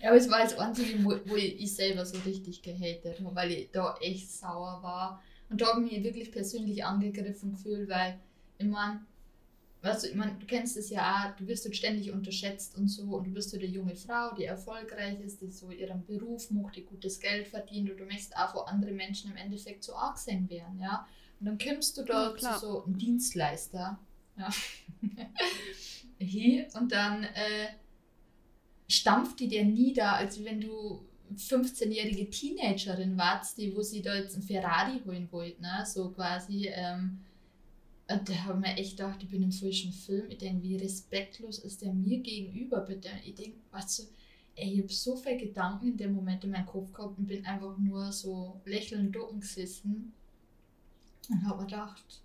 Ja, 0.00 0.08
aber 0.08 0.16
es 0.16 0.28
war 0.28 0.40
das 0.40 0.58
Einzige, 0.58 1.04
wo, 1.04 1.14
wo 1.26 1.36
ich 1.36 1.74
selber 1.74 2.04
so 2.04 2.18
richtig 2.18 2.60
gehatet 2.60 3.20
habe, 3.24 3.34
weil 3.36 3.52
ich 3.52 3.70
da 3.70 3.96
echt 4.00 4.30
sauer 4.30 4.82
war 4.82 5.22
und 5.52 5.60
da 5.60 5.66
habe 5.68 5.84
ich 5.84 5.92
mich 5.92 6.02
wirklich 6.02 6.32
persönlich 6.32 6.82
angegriffen 6.84 7.52
gefühlt, 7.52 7.88
weil 7.88 8.18
ich 8.56 8.66
meine, 8.66 9.04
weißt 9.82 10.04
du, 10.04 10.08
ich 10.08 10.14
mein, 10.14 10.40
du 10.40 10.46
kennst 10.46 10.78
es 10.78 10.88
ja 10.88 11.26
auch, 11.26 11.36
du 11.36 11.46
wirst 11.46 11.64
halt 11.64 11.76
ständig 11.76 12.10
unterschätzt 12.10 12.78
und 12.78 12.88
so 12.88 13.02
und 13.02 13.26
du 13.26 13.30
bist 13.32 13.50
so 13.50 13.58
eine 13.58 13.66
junge 13.66 13.94
Frau, 13.94 14.34
die 14.34 14.44
erfolgreich 14.44 15.20
ist, 15.20 15.42
die 15.42 15.50
so 15.50 15.70
ihren 15.70 16.06
Beruf 16.06 16.50
macht, 16.50 16.76
die 16.76 16.84
gutes 16.84 17.20
Geld 17.20 17.48
verdient 17.48 17.90
und 17.90 18.00
du 18.00 18.04
möchtest 18.06 18.34
auch 18.36 18.52
vor 18.52 18.68
andere 18.68 18.92
Menschen 18.92 19.30
im 19.30 19.36
Endeffekt 19.36 19.84
so 19.84 19.94
arg 19.94 20.16
sein 20.16 20.48
werden, 20.48 20.80
ja. 20.80 21.06
Und 21.38 21.46
dann 21.46 21.58
kommst 21.58 21.98
du 21.98 22.04
da 22.04 22.34
ja, 22.34 22.54
zu 22.54 22.58
so 22.58 22.84
einem 22.84 22.96
Dienstleister, 22.96 23.98
ja, 24.38 24.48
hier 26.18 26.66
und 26.74 26.92
dann 26.92 27.24
äh, 27.24 27.68
stampft 28.88 29.40
die 29.40 29.48
dir 29.48 29.64
nieder, 29.64 30.14
als 30.14 30.42
wenn 30.42 30.62
du 30.62 31.04
15-jährige 31.36 32.30
Teenagerin 32.30 33.16
warst, 33.16 33.58
die, 33.58 33.74
wo 33.76 33.82
sie 33.82 34.02
da 34.02 34.14
jetzt 34.14 34.36
ein 34.36 34.42
Ferrari 34.42 35.00
holen 35.04 35.28
wollte, 35.30 35.60
ne? 35.62 35.84
so 35.86 36.10
quasi. 36.10 36.68
Ähm, 36.68 37.20
und 38.08 38.28
da 38.28 38.34
haben 38.44 38.62
wir 38.62 38.76
echt 38.76 38.96
gedacht, 38.96 39.22
ich 39.22 39.28
bin 39.28 39.42
im 39.42 39.52
falschen 39.52 39.92
Film. 39.92 40.30
Ich 40.30 40.38
denke, 40.38 40.62
wie 40.62 40.76
respektlos 40.76 41.58
ist 41.60 41.82
der 41.82 41.92
mir 41.92 42.18
gegenüber, 42.18 42.80
bitte. 42.80 43.08
Ich 43.24 43.34
denke, 43.34 43.58
weißt 43.70 44.00
du, 44.00 44.02
ey, 44.56 44.72
ich 44.72 44.78
habe 44.80 44.92
so 44.92 45.16
viele 45.16 45.38
Gedanken 45.38 45.88
in 45.88 45.96
dem 45.96 46.12
Moment 46.14 46.44
in 46.44 46.50
meinem 46.50 46.66
Kopf 46.66 46.92
gehabt 46.92 47.18
und 47.18 47.26
bin 47.26 47.44
einfach 47.46 47.76
nur 47.78 48.12
so 48.12 48.60
lächelnd 48.64 49.14
ducken 49.14 49.40
gesessen 49.40 50.12
und 51.30 51.46
habe 51.46 51.64
gedacht, 51.64 52.22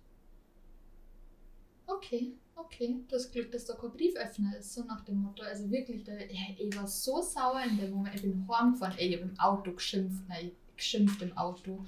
okay, 1.86 2.32
okay, 2.58 3.04
das 3.08 3.30
Glück, 3.30 3.50
dass 3.52 3.64
da 3.64 3.74
kein 3.74 3.92
Brieföffner 3.92 4.56
ist, 4.56 4.74
so 4.74 4.84
nach 4.84 5.04
dem 5.04 5.22
Motto. 5.22 5.42
Also 5.42 5.70
wirklich, 5.70 6.04
da, 6.04 6.12
ich 6.16 6.76
war 6.76 6.86
so 6.86 7.22
sauer 7.22 7.62
in 7.68 7.78
dem 7.78 7.92
Moment. 7.92 8.16
Ich 8.16 8.22
bin 8.22 8.46
heimgefahren, 8.48 8.96
ey, 8.98 9.08
ich 9.08 9.20
habe 9.20 9.30
im 9.30 9.38
Auto 9.38 9.72
geschimpft, 9.72 10.28
nein, 10.28 10.52
geschimpft 10.76 11.22
im 11.22 11.36
Auto. 11.36 11.84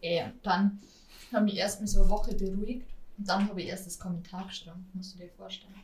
Ey, 0.00 0.24
und 0.24 0.44
dann 0.44 0.80
habe 1.32 1.48
ich 1.48 1.56
erst 1.56 1.80
mal 1.80 1.86
so 1.86 2.02
eine 2.02 2.10
Woche 2.10 2.34
beruhigt 2.34 2.88
und 3.18 3.28
dann 3.28 3.48
habe 3.48 3.62
ich 3.62 3.68
erst 3.68 3.86
das 3.86 3.98
Kommentar 3.98 4.46
geschrieben, 4.46 4.86
musst 4.92 5.14
du 5.14 5.18
dir 5.18 5.30
vorstellen. 5.30 5.74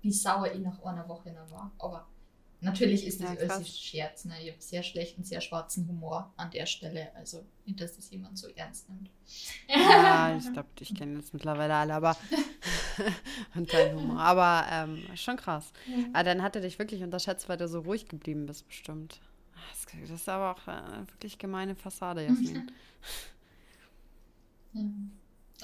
Wie 0.00 0.12
sauer 0.12 0.52
ich 0.52 0.60
nach 0.60 0.82
einer 0.82 1.08
Woche 1.08 1.32
noch 1.32 1.50
war. 1.50 1.70
Aber 1.78 2.06
natürlich 2.62 3.06
ist 3.06 3.20
das 3.20 3.30
Ja, 3.30 3.36
krass. 3.36 3.50
alles 3.56 3.78
Scherz, 3.78 4.24
ne? 4.24 4.34
Ich 4.42 4.50
habe 4.50 4.62
sehr 4.62 4.82
schlechten, 4.82 5.24
sehr 5.24 5.40
schwarzen 5.40 5.86
Humor 5.88 6.32
an 6.36 6.50
der 6.50 6.66
Stelle. 6.66 7.14
Also 7.14 7.44
nicht, 7.66 7.80
dass 7.80 7.96
das 7.96 8.10
jemand 8.10 8.38
so 8.38 8.48
ernst 8.48 8.88
nimmt. 8.88 9.10
Ja, 9.68 10.36
ich 10.38 10.52
glaube, 10.52 10.68
ich 10.80 10.94
kenne 10.94 11.18
jetzt 11.18 11.32
mittlerweile 11.34 11.74
alle, 11.74 11.94
aber 11.94 12.16
und 13.54 13.72
dein 13.72 13.96
Humor. 13.96 14.18
Aber 14.20 14.66
ähm, 14.70 15.02
schon 15.16 15.36
krass. 15.36 15.72
Aber 16.12 16.24
dann 16.24 16.42
hat 16.42 16.56
er 16.56 16.62
dich 16.62 16.78
wirklich 16.78 17.02
unterschätzt, 17.02 17.48
weil 17.48 17.56
du 17.58 17.68
so 17.68 17.80
ruhig 17.80 18.08
geblieben 18.08 18.46
bist, 18.46 18.66
bestimmt. 18.66 19.20
Das, 19.70 19.86
das 20.00 20.10
ist 20.10 20.28
aber 20.28 20.52
auch 20.52 20.68
äh, 20.68 21.06
wirklich 21.12 21.38
gemeine 21.38 21.74
Fassade, 21.74 22.24
Jasmin. 22.26 22.70
Ja. 24.74 24.82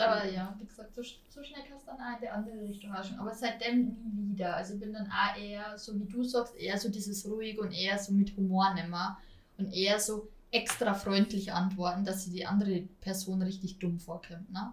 Aber 0.01 0.24
ja, 0.26 0.55
wie 0.59 0.66
gesagt, 0.66 0.94
so, 0.94 1.03
so 1.03 1.42
schnell 1.42 1.62
kannst 1.68 1.86
du 1.86 1.90
dann 1.90 2.01
auch 2.01 2.14
in 2.14 2.20
die 2.22 2.28
andere 2.28 2.61
Richtung 2.68 2.92
ausschauen. 2.94 3.18
Aber 3.20 3.34
seitdem 3.34 3.96
nie 4.14 4.32
wieder. 4.34 4.57
Also 4.57 4.74
ich 4.74 4.80
bin 4.80 4.92
dann 4.92 5.07
auch 5.11 5.36
eher, 5.36 5.76
so 5.78 5.99
wie 5.99 6.05
du 6.07 6.22
sagst, 6.22 6.57
eher 6.57 6.78
so 6.78 6.88
dieses 6.88 7.26
ruhig 7.28 7.59
und 7.59 7.72
eher 7.72 7.99
so 7.99 8.12
mit 8.12 8.36
Humor 8.36 8.74
nimmer. 8.74 9.18
Und 9.57 9.72
eher 9.72 9.99
so 9.99 10.28
extra 10.51 10.94
freundlich 10.94 11.53
antworten, 11.53 12.05
dass 12.05 12.24
sie 12.24 12.30
die 12.30 12.46
andere 12.46 12.82
Person 13.01 13.42
richtig 13.42 13.78
dumm 13.78 13.99
vorkommt, 13.99 14.51
ne? 14.53 14.72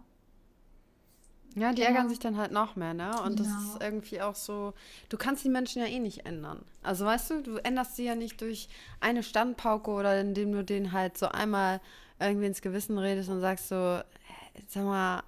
Ja, 1.56 1.72
die 1.72 1.78
Genau. 1.78 1.88
ärgern 1.88 2.10
sich 2.10 2.20
dann 2.20 2.36
halt 2.38 2.52
noch 2.52 2.76
mehr, 2.76 2.94
ne? 2.94 3.22
Und 3.22 3.40
das 3.40 3.48
Genau. 3.48 3.60
ist 3.76 3.82
irgendwie 3.82 4.22
auch 4.22 4.36
so, 4.36 4.74
du 5.10 5.18
kannst 5.18 5.44
die 5.46 5.50
Menschen 5.50 5.82
ja 5.82 5.88
eh 5.88 6.00
nicht 6.00 6.26
ändern. 6.26 6.62
Also 6.84 7.06
weißt 7.06 7.30
du, 7.32 7.42
du 7.44 7.58
änderst 7.58 7.96
sie 7.96 8.04
ja 8.06 8.16
nicht 8.16 8.42
durch 8.42 8.68
eine 9.00 9.24
Standpauke 9.24 9.90
oder 9.92 10.20
indem 10.20 10.52
du 10.52 10.64
denen 10.66 10.92
halt 10.92 11.18
so 11.18 11.28
einmal 11.30 11.80
irgendwie 12.20 12.48
ins 12.48 12.62
Gewissen 12.62 12.98
redest 12.98 13.30
und 13.30 13.40
sagst 13.42 13.70
so, 13.70 13.76
"Hä, 13.76 14.25
sag 14.68 14.84
mal, 14.86 15.24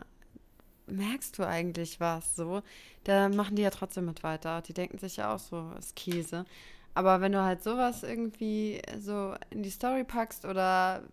merkst 0.88 1.38
du 1.38 1.46
eigentlich 1.48 2.00
was 2.00 2.36
so? 2.36 2.62
Da 3.04 3.30
machen 3.30 3.56
die 3.56 3.62
ja 3.64 3.70
trotzdem 3.70 4.06
mit 4.06 4.24
weiter. 4.24 4.62
Die 4.62 4.74
denken 4.74 4.98
sich 5.00 5.18
ja 5.18 5.34
auch 5.34 5.40
so, 5.40 5.72
ist 5.78 5.96
Käse. 5.96 6.46
Aber 6.94 7.22
wenn 7.22 7.32
du 7.34 7.44
halt 7.44 7.64
sowas 7.64 8.04
irgendwie 8.04 8.82
so 9.00 9.36
in 9.52 9.64
die 9.64 9.70
Story 9.70 10.04
packst 10.04 10.46
oder 10.46 11.04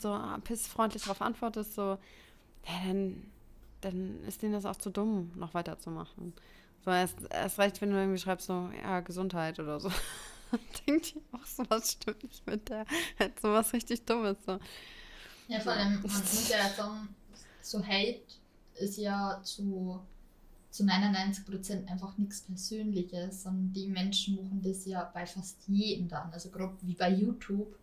so 0.00 0.18
pissfreundlich 0.44 1.02
darauf 1.02 1.22
antwortest, 1.22 1.74
so, 1.74 1.98
ja, 2.66 2.74
dann 2.86 3.24
dann 3.80 4.22
ist 4.24 4.42
denen 4.42 4.52
das 4.52 4.64
auch 4.64 4.76
zu 4.76 4.90
dumm, 4.90 5.30
noch 5.36 5.54
weiterzumachen. 5.54 6.32
So, 6.84 6.90
erst, 6.90 7.16
erst 7.30 7.58
recht, 7.58 7.80
wenn 7.80 7.90
du 7.90 7.96
irgendwie 7.96 8.18
schreibst, 8.18 8.46
so, 8.46 8.70
ja, 8.82 9.00
Gesundheit 9.00 9.58
oder 9.58 9.80
so. 9.80 9.90
Denkt 10.86 11.14
die 11.14 11.22
auch 11.32 11.44
so, 11.44 11.64
was 11.68 11.92
stimmt 11.92 12.22
nicht 12.22 12.46
mit 12.46 12.68
der? 12.68 12.86
Halt 13.18 13.38
so 13.40 13.52
was 13.52 13.72
richtig 13.72 14.04
Dummes. 14.04 14.38
So. 14.46 14.58
Ja, 15.48 15.60
vor 15.60 15.72
allem, 15.72 15.94
man 15.94 16.02
muss 16.02 16.48
ja 16.48 16.68
sagen, 16.70 17.08
so 17.70 17.84
Hate 17.84 18.22
ist 18.74 18.96
ja 18.98 19.40
zu, 19.42 20.00
zu 20.70 20.84
99% 20.84 21.86
einfach 21.86 22.16
nichts 22.18 22.42
Persönliches, 22.42 23.42
sondern 23.42 23.72
die 23.72 23.88
Menschen 23.88 24.36
machen 24.36 24.62
das 24.62 24.84
ja 24.86 25.10
bei 25.12 25.26
fast 25.26 25.56
jedem 25.68 26.08
dann. 26.08 26.30
Also 26.32 26.50
gerade 26.50 26.76
wie 26.82 26.94
bei 26.94 27.10
YouTube, 27.12 27.76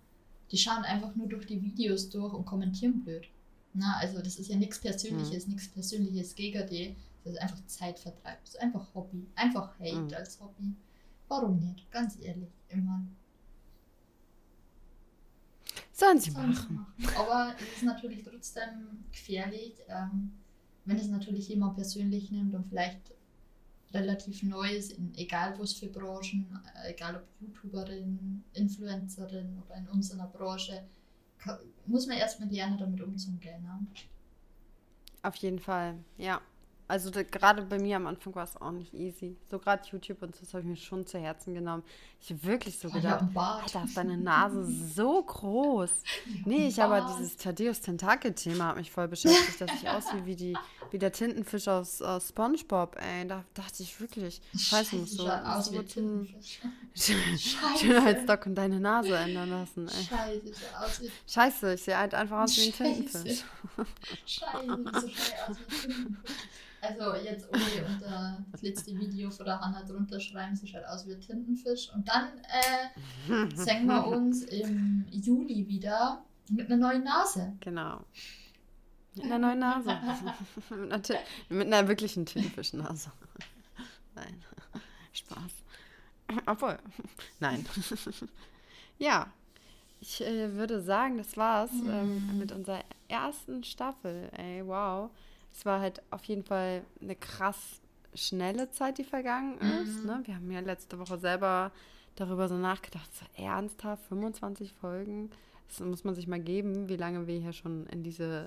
die 0.52 0.58
schauen 0.58 0.84
einfach 0.84 1.16
nur 1.16 1.28
durch 1.28 1.46
die 1.46 1.62
Videos 1.62 2.10
durch 2.10 2.34
und 2.34 2.46
kommentieren 2.46 3.04
blöd. 3.04 3.28
Na, 3.74 3.98
also 4.00 4.20
das 4.22 4.38
ist 4.40 4.48
ja 4.50 4.56
nichts 4.56 4.80
Persönliches, 4.80 5.48
nichts 5.48 5.68
Persönliches 5.68 6.34
gegen 6.36 6.66
die. 6.68 6.96
Das 7.24 7.34
ist 7.34 7.42
einfach 7.42 7.66
Zeitvertreib. 7.66 8.40
Das 8.42 8.54
ist 8.54 8.62
einfach 8.62 8.88
Hobby. 8.94 9.26
Einfach 9.36 9.78
Hate 9.80 10.02
Mhm. 10.02 10.14
als 10.14 10.40
Hobby. 10.40 10.74
Warum 11.28 11.60
nicht? 11.60 11.92
Ganz 11.92 12.18
ehrlich, 12.22 12.50
immer. 12.70 13.02
Sollen 13.02 13.10
sie 13.10 13.25
Sollen 15.98 16.20
sie 16.20 16.32
machen. 16.32 16.86
Aber 17.18 17.56
es 17.58 17.78
ist 17.78 17.84
natürlich 17.84 18.22
trotzdem 18.24 19.06
gefährlich, 19.14 19.76
ähm, 19.88 20.34
wenn 20.84 20.98
es 20.98 21.08
natürlich 21.08 21.48
jemand 21.48 21.76
persönlich 21.76 22.32
nimmt 22.32 22.54
und 22.54 22.68
vielleicht 22.68 23.14
relativ 23.94 24.44
neu 24.44 24.70
ist, 24.76 24.92
in 24.92 25.14
egal 25.16 25.58
was 25.58 25.72
für 25.72 25.88
Branchen, 25.88 26.60
äh, 26.84 26.92
egal 26.92 27.16
ob 27.16 27.24
YouTuberin, 27.40 28.44
Influencerin 28.54 29.58
oder 29.66 29.76
in 29.78 29.88
unserer 29.88 30.28
Branche, 30.28 30.84
ka- 31.38 31.62
muss 31.86 32.08
man 32.08 32.18
erstmal 32.18 32.50
lernen, 32.50 32.78
damit 32.78 33.00
umzugehen. 33.02 33.64
Ne? 33.64 33.88
Auf 35.24 35.36
jeden 35.38 35.60
Fall, 35.60 35.96
ja. 36.18 36.42
Also 36.88 37.10
da- 37.10 37.24
gerade 37.24 37.64
bei 37.64 37.80
mir 37.80 37.96
am 37.98 38.06
Anfang 38.06 38.36
war 38.36 38.44
es 38.44 38.56
auch 38.58 38.72
nicht 38.72 38.94
easy. 38.94 39.36
So 39.50 39.58
gerade 39.58 39.82
YouTube 39.92 40.22
und 40.22 40.36
so, 40.36 40.42
das 40.42 40.54
habe 40.54 40.62
ich 40.62 40.68
mir 40.70 40.76
schon 40.76 41.06
zu 41.08 41.18
Herzen 41.18 41.56
genommen. 41.56 41.82
Ich 42.22 42.30
habe 42.30 42.44
wirklich 42.44 42.78
so 42.78 42.90
ich 42.90 42.94
gedacht. 42.94 43.26
Alter, 43.36 43.84
ist 43.86 43.98
deine 43.98 44.18
Nase 44.18 44.64
so 44.66 45.24
groß. 45.24 45.90
Nee, 46.46 46.68
ich 46.68 46.82
aber 46.82 47.02
Bart. 47.02 47.18
dieses 47.20 47.38
Thaddeus 47.38 47.82
Tentakel-Thema 47.82 48.68
hat 48.68 48.76
mich 48.78 48.92
voll 48.92 49.08
beschäftigt, 49.08 49.62
dass 49.62 49.72
ich 49.82 49.90
aussehe 49.90 50.26
wie, 50.28 50.36
die, 50.36 50.56
wie 50.92 51.00
der 51.00 51.12
Tintenfisch 51.12 51.68
aus, 51.68 52.04
aus 52.04 52.30
Spongebob, 52.30 52.98
ey. 53.02 53.28
Da 53.28 53.44
dachte 53.56 53.82
ich 53.82 54.00
wirklich, 54.00 54.42
scheiße, 54.56 54.96
muss 54.98 55.12
so, 55.14 55.28
aus 55.28 55.66
so 55.66 55.80
ein 55.80 55.88
zum 55.88 56.28
Tintenfisch. 56.28 56.60
Schönheitsdoc 57.80 58.46
und 58.46 58.56
deine 58.56 58.80
Nase 58.80 59.16
ändern 59.18 59.50
lassen, 59.50 59.88
ey. 59.88 60.04
Scheiße, 60.04 60.42
schaut 60.54 60.84
aus 60.84 61.02
wie 61.02 61.12
Scheiße, 61.28 61.74
ich 61.74 61.82
sehe 61.84 61.98
halt 61.98 62.14
einfach 62.14 62.44
aus 62.44 62.56
wie 62.58 62.68
ein 62.68 62.74
Scheiße. 62.74 63.24
Tintenfisch. 63.24 63.44
Scheiße, 64.26 64.84
so 65.02 65.08
schnell 65.10 65.40
aus 65.48 65.58
wie 65.58 65.88
Tintenfisch. 65.88 66.36
Also 66.88 67.16
jetzt 67.24 67.50
ohne 67.50 67.88
unter 67.88 68.46
das 68.52 68.62
letzte 68.62 68.98
Video 68.98 69.30
von 69.32 69.46
der 69.46 69.60
Hanna 69.60 69.84
drunter 69.84 70.20
schreiben, 70.20 70.56
sie 70.56 70.68
schaut 70.68 70.86
aus 70.86 71.08
wie 71.08 71.14
ein 71.14 71.22
Tintenfisch. 71.22 71.90
Und 71.94 72.08
dann 72.08 72.30
äh, 72.40 73.56
sehen 73.56 73.88
wir 73.88 74.08
uns 74.16 74.44
im 74.44 75.06
Juli 75.12 75.68
wieder 75.68 76.24
mit 76.50 76.72
einer 76.72 76.78
neuen 76.78 77.04
Nase. 77.04 77.54
Genau. 77.60 78.02
Mit 79.16 79.26
einer 79.26 79.40
neuen 79.40 79.60
Nase. 79.60 79.90
mit, 80.70 80.94
einer 80.94 81.20
mit 81.50 81.68
einer 81.68 81.88
wirklichen 81.88 82.26
Tintenfischnase. 82.26 83.12
Nein. 84.16 84.44
Spaß. 85.14 85.64
Obwohl. 86.46 86.78
Nein. 87.40 87.66
ja. 88.98 89.28
Ich 90.02 90.22
äh, 90.22 90.54
würde 90.54 90.82
sagen, 90.82 91.18
das 91.18 91.36
war's 91.36 91.72
ähm, 91.72 92.38
mit 92.38 92.52
unserer 92.52 92.84
ersten 93.08 93.64
Staffel. 93.64 94.30
Ey, 94.38 94.66
wow. 94.66 95.10
Es 95.56 95.66
war 95.66 95.80
halt 95.80 96.02
auf 96.12 96.24
jeden 96.26 96.44
Fall 96.44 96.84
eine 97.02 97.16
krass 97.16 97.80
schnelle 98.14 98.70
Zeit, 98.72 98.98
die 98.98 99.04
vergangen 99.04 99.58
ist. 99.60 100.00
Mhm. 100.02 100.06
Ne? 100.06 100.22
Wir 100.26 100.36
haben 100.36 100.52
ja 100.52 100.60
letzte 100.60 101.00
Woche 101.00 101.18
selber 101.18 101.72
darüber 102.16 102.48
so 102.48 102.56
nachgedacht, 102.56 103.10
so 103.16 103.26
ernsthaft, 103.42 104.04
25 104.08 104.74
Folgen. 104.74 105.32
Das 105.68 105.80
muss 105.80 106.04
man 106.04 106.14
sich 106.16 106.28
mal 106.28 106.40
geben, 106.40 106.88
wie 106.90 106.96
lange 106.98 107.26
wir 107.28 107.40
hier 107.40 107.54
schon 107.54 107.88
in 107.88 108.04
diese 108.04 108.46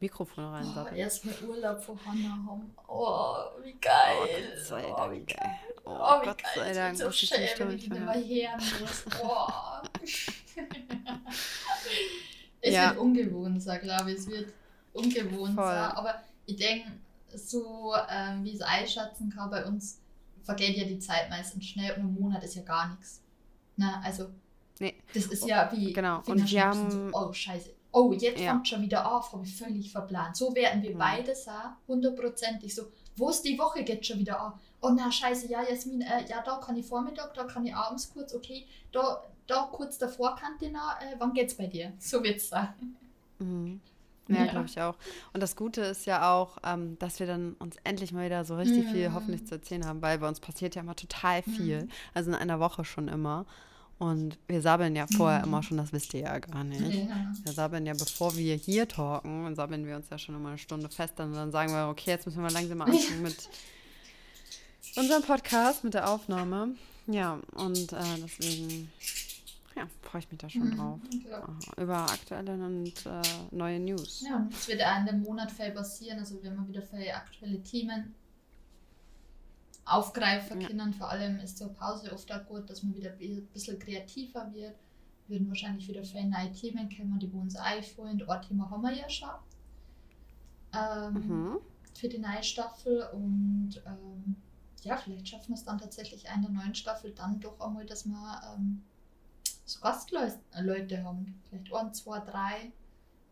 Mikrofone 0.00 0.46
Oh, 0.48 0.50
reinsatteln. 0.52 0.96
erstmal 0.96 1.34
Urlaub 1.46 1.80
von 1.82 1.98
Hanna 2.06 2.38
haben. 2.46 2.74
Oh, 2.88 3.34
wie 3.62 3.74
geil. 3.80 4.16
Gott 4.54 4.64
sei 4.64 4.84
oh, 4.90 4.96
Dank, 4.96 5.12
wie 5.12 5.16
ey. 5.18 5.24
geil. 5.24 5.56
Oh, 5.84 5.90
Oh, 5.98 6.20
wie 6.22 6.26
Gott 6.26 6.42
geil. 6.42 6.52
sei 6.54 6.72
Dank, 6.72 6.96
so 6.96 7.10
schön, 7.10 7.38
wenn 7.58 7.76
ich 7.76 7.90
hören. 7.90 8.06
hören 8.06 8.60
muss. 8.80 9.04
Oh. 9.22 9.48
es 12.60 12.72
Ja. 12.74 12.90
wird 12.90 12.98
ungewohnt 12.98 13.62
glaube 13.64 14.12
ich. 14.12 14.18
Es 14.18 14.28
wird 14.28 14.52
ungewohnt. 14.92 15.58
Aber 15.58 16.22
ich 16.50 16.56
denke, 16.56 16.90
so 17.34 17.94
ähm, 18.08 18.44
wie 18.44 18.50
ich 18.50 18.54
es 18.56 18.62
einschätzen 18.62 19.30
kann, 19.30 19.50
bei 19.50 19.64
uns 19.64 20.00
vergeht 20.42 20.76
ja 20.76 20.84
die 20.84 20.98
Zeit 20.98 21.30
meistens 21.30 21.64
schnell 21.66 21.92
und 21.94 22.02
ein 22.02 22.14
Monat 22.14 22.42
ist 22.44 22.54
ja 22.56 22.62
gar 22.62 22.88
nichts. 22.90 23.20
Na, 23.76 24.00
also, 24.04 24.26
Nee. 24.78 24.94
das 25.14 25.26
ist 25.26 25.46
ja 25.46 25.70
wie 25.72 25.92
Genau. 25.92 26.22
Und 26.26 26.50
wir 26.50 26.64
haben- 26.64 26.90
so, 26.90 27.10
oh 27.12 27.32
scheiße. 27.32 27.70
Oh, 27.92 28.12
jetzt 28.12 28.40
Ja. 28.40 28.52
fängt 28.52 28.68
schon 28.68 28.82
wieder 28.82 29.10
auf, 29.12 29.32
habe 29.32 29.44
ich 29.44 29.56
völlig 29.56 29.90
verplant. 29.90 30.36
So 30.36 30.54
werden 30.54 30.82
wir 30.82 30.94
Mhm. 30.94 30.98
beide 30.98 31.34
sein, 31.34 31.72
hundertprozentig 31.88 32.74
so. 32.74 32.82
Wo 33.16 33.30
ist 33.30 33.42
die 33.42 33.58
Woche 33.58 33.82
geht 33.84 34.06
schon 34.06 34.18
wieder 34.20 34.40
an? 34.40 34.52
Oh 34.80 34.90
na, 34.96 35.10
scheiße, 35.10 35.48
ja, 35.50 35.62
Jasmin, 35.68 36.00
äh, 36.00 36.24
ja, 36.28 36.40
da 36.42 36.56
kann 36.58 36.76
ich 36.76 36.86
Vormittag, 36.86 37.34
da 37.34 37.44
kann 37.44 37.66
ich 37.66 37.74
abends 37.74 38.10
kurz, 38.12 38.32
okay, 38.34 38.66
da, 38.92 39.22
da 39.46 39.68
kurz 39.72 39.98
davor 39.98 40.36
kann 40.36 40.52
ich 40.60 40.70
noch, 40.70 41.00
äh, 41.00 41.14
wann 41.18 41.32
geht's 41.34 41.54
bei 41.54 41.66
dir? 41.66 41.92
So 41.98 42.22
wird's 42.22 42.48
sein. 42.48 42.96
Mhm. 43.40 43.80
Ja, 44.28 44.44
Ja. 44.44 44.50
glaube 44.52 44.66
ich 44.66 44.80
auch. 44.80 44.94
Und 45.32 45.40
das 45.42 45.56
Gute 45.56 45.80
ist 45.82 46.06
ja 46.06 46.32
auch, 46.32 46.58
ähm, 46.64 46.98
dass 47.00 47.18
wir 47.20 47.26
dann 47.26 47.54
uns 47.54 47.76
endlich 47.84 48.12
mal 48.12 48.24
wieder 48.26 48.44
so 48.44 48.56
richtig 48.56 48.86
viel 48.88 49.08
Mhm. 49.08 49.14
hoffentlich 49.14 49.46
zu 49.46 49.56
erzählen 49.56 49.84
haben, 49.86 50.00
weil 50.02 50.18
bei 50.18 50.28
uns 50.28 50.38
passiert 50.40 50.74
ja 50.74 50.82
immer 50.82 50.94
total 50.96 51.42
viel. 51.42 51.82
Mhm. 51.84 51.88
Also 52.14 52.30
in 52.30 52.36
einer 52.36 52.60
Woche 52.60 52.84
schon 52.84 53.08
immer. 53.08 53.46
Und 53.98 54.38
wir 54.46 54.62
sabbeln 54.62 54.96
ja 54.96 55.06
vorher 55.14 55.40
Mhm. 55.40 55.44
immer 55.46 55.62
schon, 55.62 55.76
das 55.76 55.92
wisst 55.92 56.14
ihr 56.14 56.20
ja 56.20 56.38
gar 56.38 56.64
nicht. 56.64 56.80
Ja. 56.80 57.32
Wir 57.44 57.52
sabbeln 57.52 57.84
ja, 57.84 57.92
bevor 57.92 58.34
wir 58.36 58.54
hier 58.54 58.88
talken, 58.88 59.44
und 59.44 59.56
sabbeln 59.56 59.84
wir 59.86 59.96
uns 59.96 60.08
ja 60.10 60.16
schon 60.16 60.34
immer 60.36 60.48
eine 60.50 60.58
Stunde 60.58 60.88
fest. 60.88 61.14
Dann, 61.16 61.34
dann 61.34 61.50
sagen 61.52 61.72
wir, 61.72 61.88
okay, 61.88 62.10
jetzt 62.12 62.24
müssen 62.24 62.42
wir 62.42 62.50
langsam 62.50 62.78
mal 62.78 62.84
anfangen 62.88 63.22
mit 63.22 63.36
unserem 64.96 65.22
Podcast, 65.22 65.84
mit 65.84 65.94
der 65.94 66.08
Aufnahme. 66.08 66.76
Ja, 67.08 67.40
und 67.54 67.92
äh, 67.92 67.98
deswegen 68.22 68.90
ja, 69.76 69.86
freue 70.02 70.20
ich 70.20 70.30
mich 70.30 70.38
da 70.40 70.48
schon 70.50 70.68
Mhm, 70.70 70.76
drauf. 70.76 71.00
ja. 71.28 71.48
Über 71.82 72.10
aktuelle 72.10 72.52
und 72.54 73.06
äh, 73.06 73.22
neue 73.50 73.80
News. 73.80 74.28
Ja, 74.28 74.36
und 74.36 74.52
es 74.52 74.68
wird 74.68 74.82
auch 74.82 74.98
in 75.00 75.06
dem 75.06 75.22
Monat 75.22 75.50
viel 75.52 75.70
passieren, 75.70 76.18
also 76.18 76.42
wir 76.42 76.50
haben 76.50 76.68
wieder 76.68 76.82
viele 76.82 77.14
aktuelle 77.14 77.62
Themen. 77.62 78.14
aufgreifen 79.84 80.60
können. 80.64 80.94
Vor 80.94 81.10
allem 81.10 81.40
ist 81.40 81.58
zur 81.58 81.72
Pause 81.74 82.12
oft 82.12 82.30
auch 82.32 82.46
gut, 82.46 82.70
dass 82.70 82.82
man 82.84 82.94
wieder 82.94 83.10
ein 83.12 83.46
bisschen 83.52 83.76
kreativer 83.78 84.52
wird. 84.54 84.76
Wir 85.26 85.36
würden 85.38 85.48
wahrscheinlich 85.48 85.88
wieder 85.88 86.04
für 86.04 86.22
neue 86.22 86.52
Themen 86.52 86.88
kommen, 86.96 87.18
die 87.18 87.32
wir 87.32 87.40
uns 87.40 87.56
einfallen. 87.56 88.22
Ein 88.22 88.42
Thema 88.42 88.70
haben 88.70 88.82
wir 88.82 88.92
ja 88.92 89.08
schon. 89.08 89.30
Ähm, 90.72 91.14
Mhm. 91.14 91.58
Für 91.98 92.08
die 92.08 92.18
neue 92.18 92.42
Staffel 92.42 93.02
und 93.12 93.82
ähm, 93.84 94.36
ja, 94.84 94.96
vielleicht 94.96 95.28
schaffen 95.28 95.48
wir 95.48 95.54
es 95.56 95.64
dann 95.64 95.78
tatsächlich 95.78 96.24
in 96.34 96.42
der 96.42 96.50
neuen 96.50 96.74
Staffel 96.74 97.12
dann 97.12 97.40
doch 97.40 97.58
einmal, 97.60 97.84
dass 97.84 98.06
wir 98.06 98.40
ähm, 98.56 98.82
so 99.72 99.80
Gastleute 99.80 101.02
haben. 101.04 101.40
Vielleicht 101.48 101.72
ein, 101.74 101.94
zwei, 101.94 102.20
drei, 102.20 102.72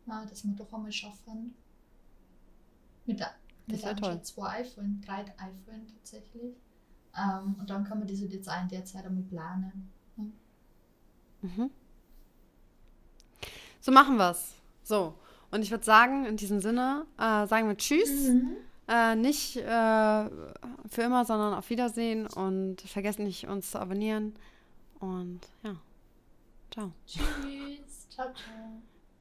ja, 0.07 0.25
dass 0.25 0.45
wir 0.45 0.53
doch 0.55 0.73
einmal 0.73 0.93
schaffen. 0.93 1.55
Mit, 3.07 3.21
der- 3.21 3.35
Das 3.67 3.77
mit 3.79 3.85
einem 3.87 3.97
toll. 3.99 4.23
zwei 4.23 4.49
iPhone, 4.61 5.01
drei 5.05 5.21
iPhone 5.21 5.87
tatsächlich. 5.95 6.55
Ähm, 7.17 7.57
und 7.59 7.69
dann 7.69 7.85
kann 7.85 7.99
man 7.99 8.07
diese 8.07 8.27
jetzt 8.27 8.49
auch 8.49 8.63
in 8.63 8.69
der 8.69 8.85
Zeit 8.85 9.05
einmal 9.05 9.25
planen. 9.25 9.91
Mhm. 11.41 11.71
So 13.81 13.93
machen 13.93 14.17
wir's. 14.19 14.55
So. 14.83 15.15
Und 15.51 15.63
ich 15.63 15.71
würde 15.71 15.85
sagen, 15.85 16.27
in 16.27 16.37
diesem 16.37 16.61
Sinne, 16.61 17.07
äh, 17.17 17.47
sagen 17.47 17.69
wir 17.69 17.77
Tschüss. 17.77 18.31
Äh, 18.89 19.17
nicht 19.17 19.57
äh, 19.57 19.61
für 20.89 21.03
immer, 21.03 21.25
sondern 21.25 21.55
auf 21.55 21.71
Wiedersehen. 21.71 22.27
Und 22.27 22.81
vergesst 22.83 23.19
nicht, 23.19 23.47
uns 23.47 23.71
zu 23.71 23.79
abonnieren. 23.81 24.35
Und 25.01 25.41
ja. 25.63 25.77
Ciao. 26.71 26.93
Tschüss. 27.07 28.09
Ciao, 28.09 28.33
ciao. 28.35 28.83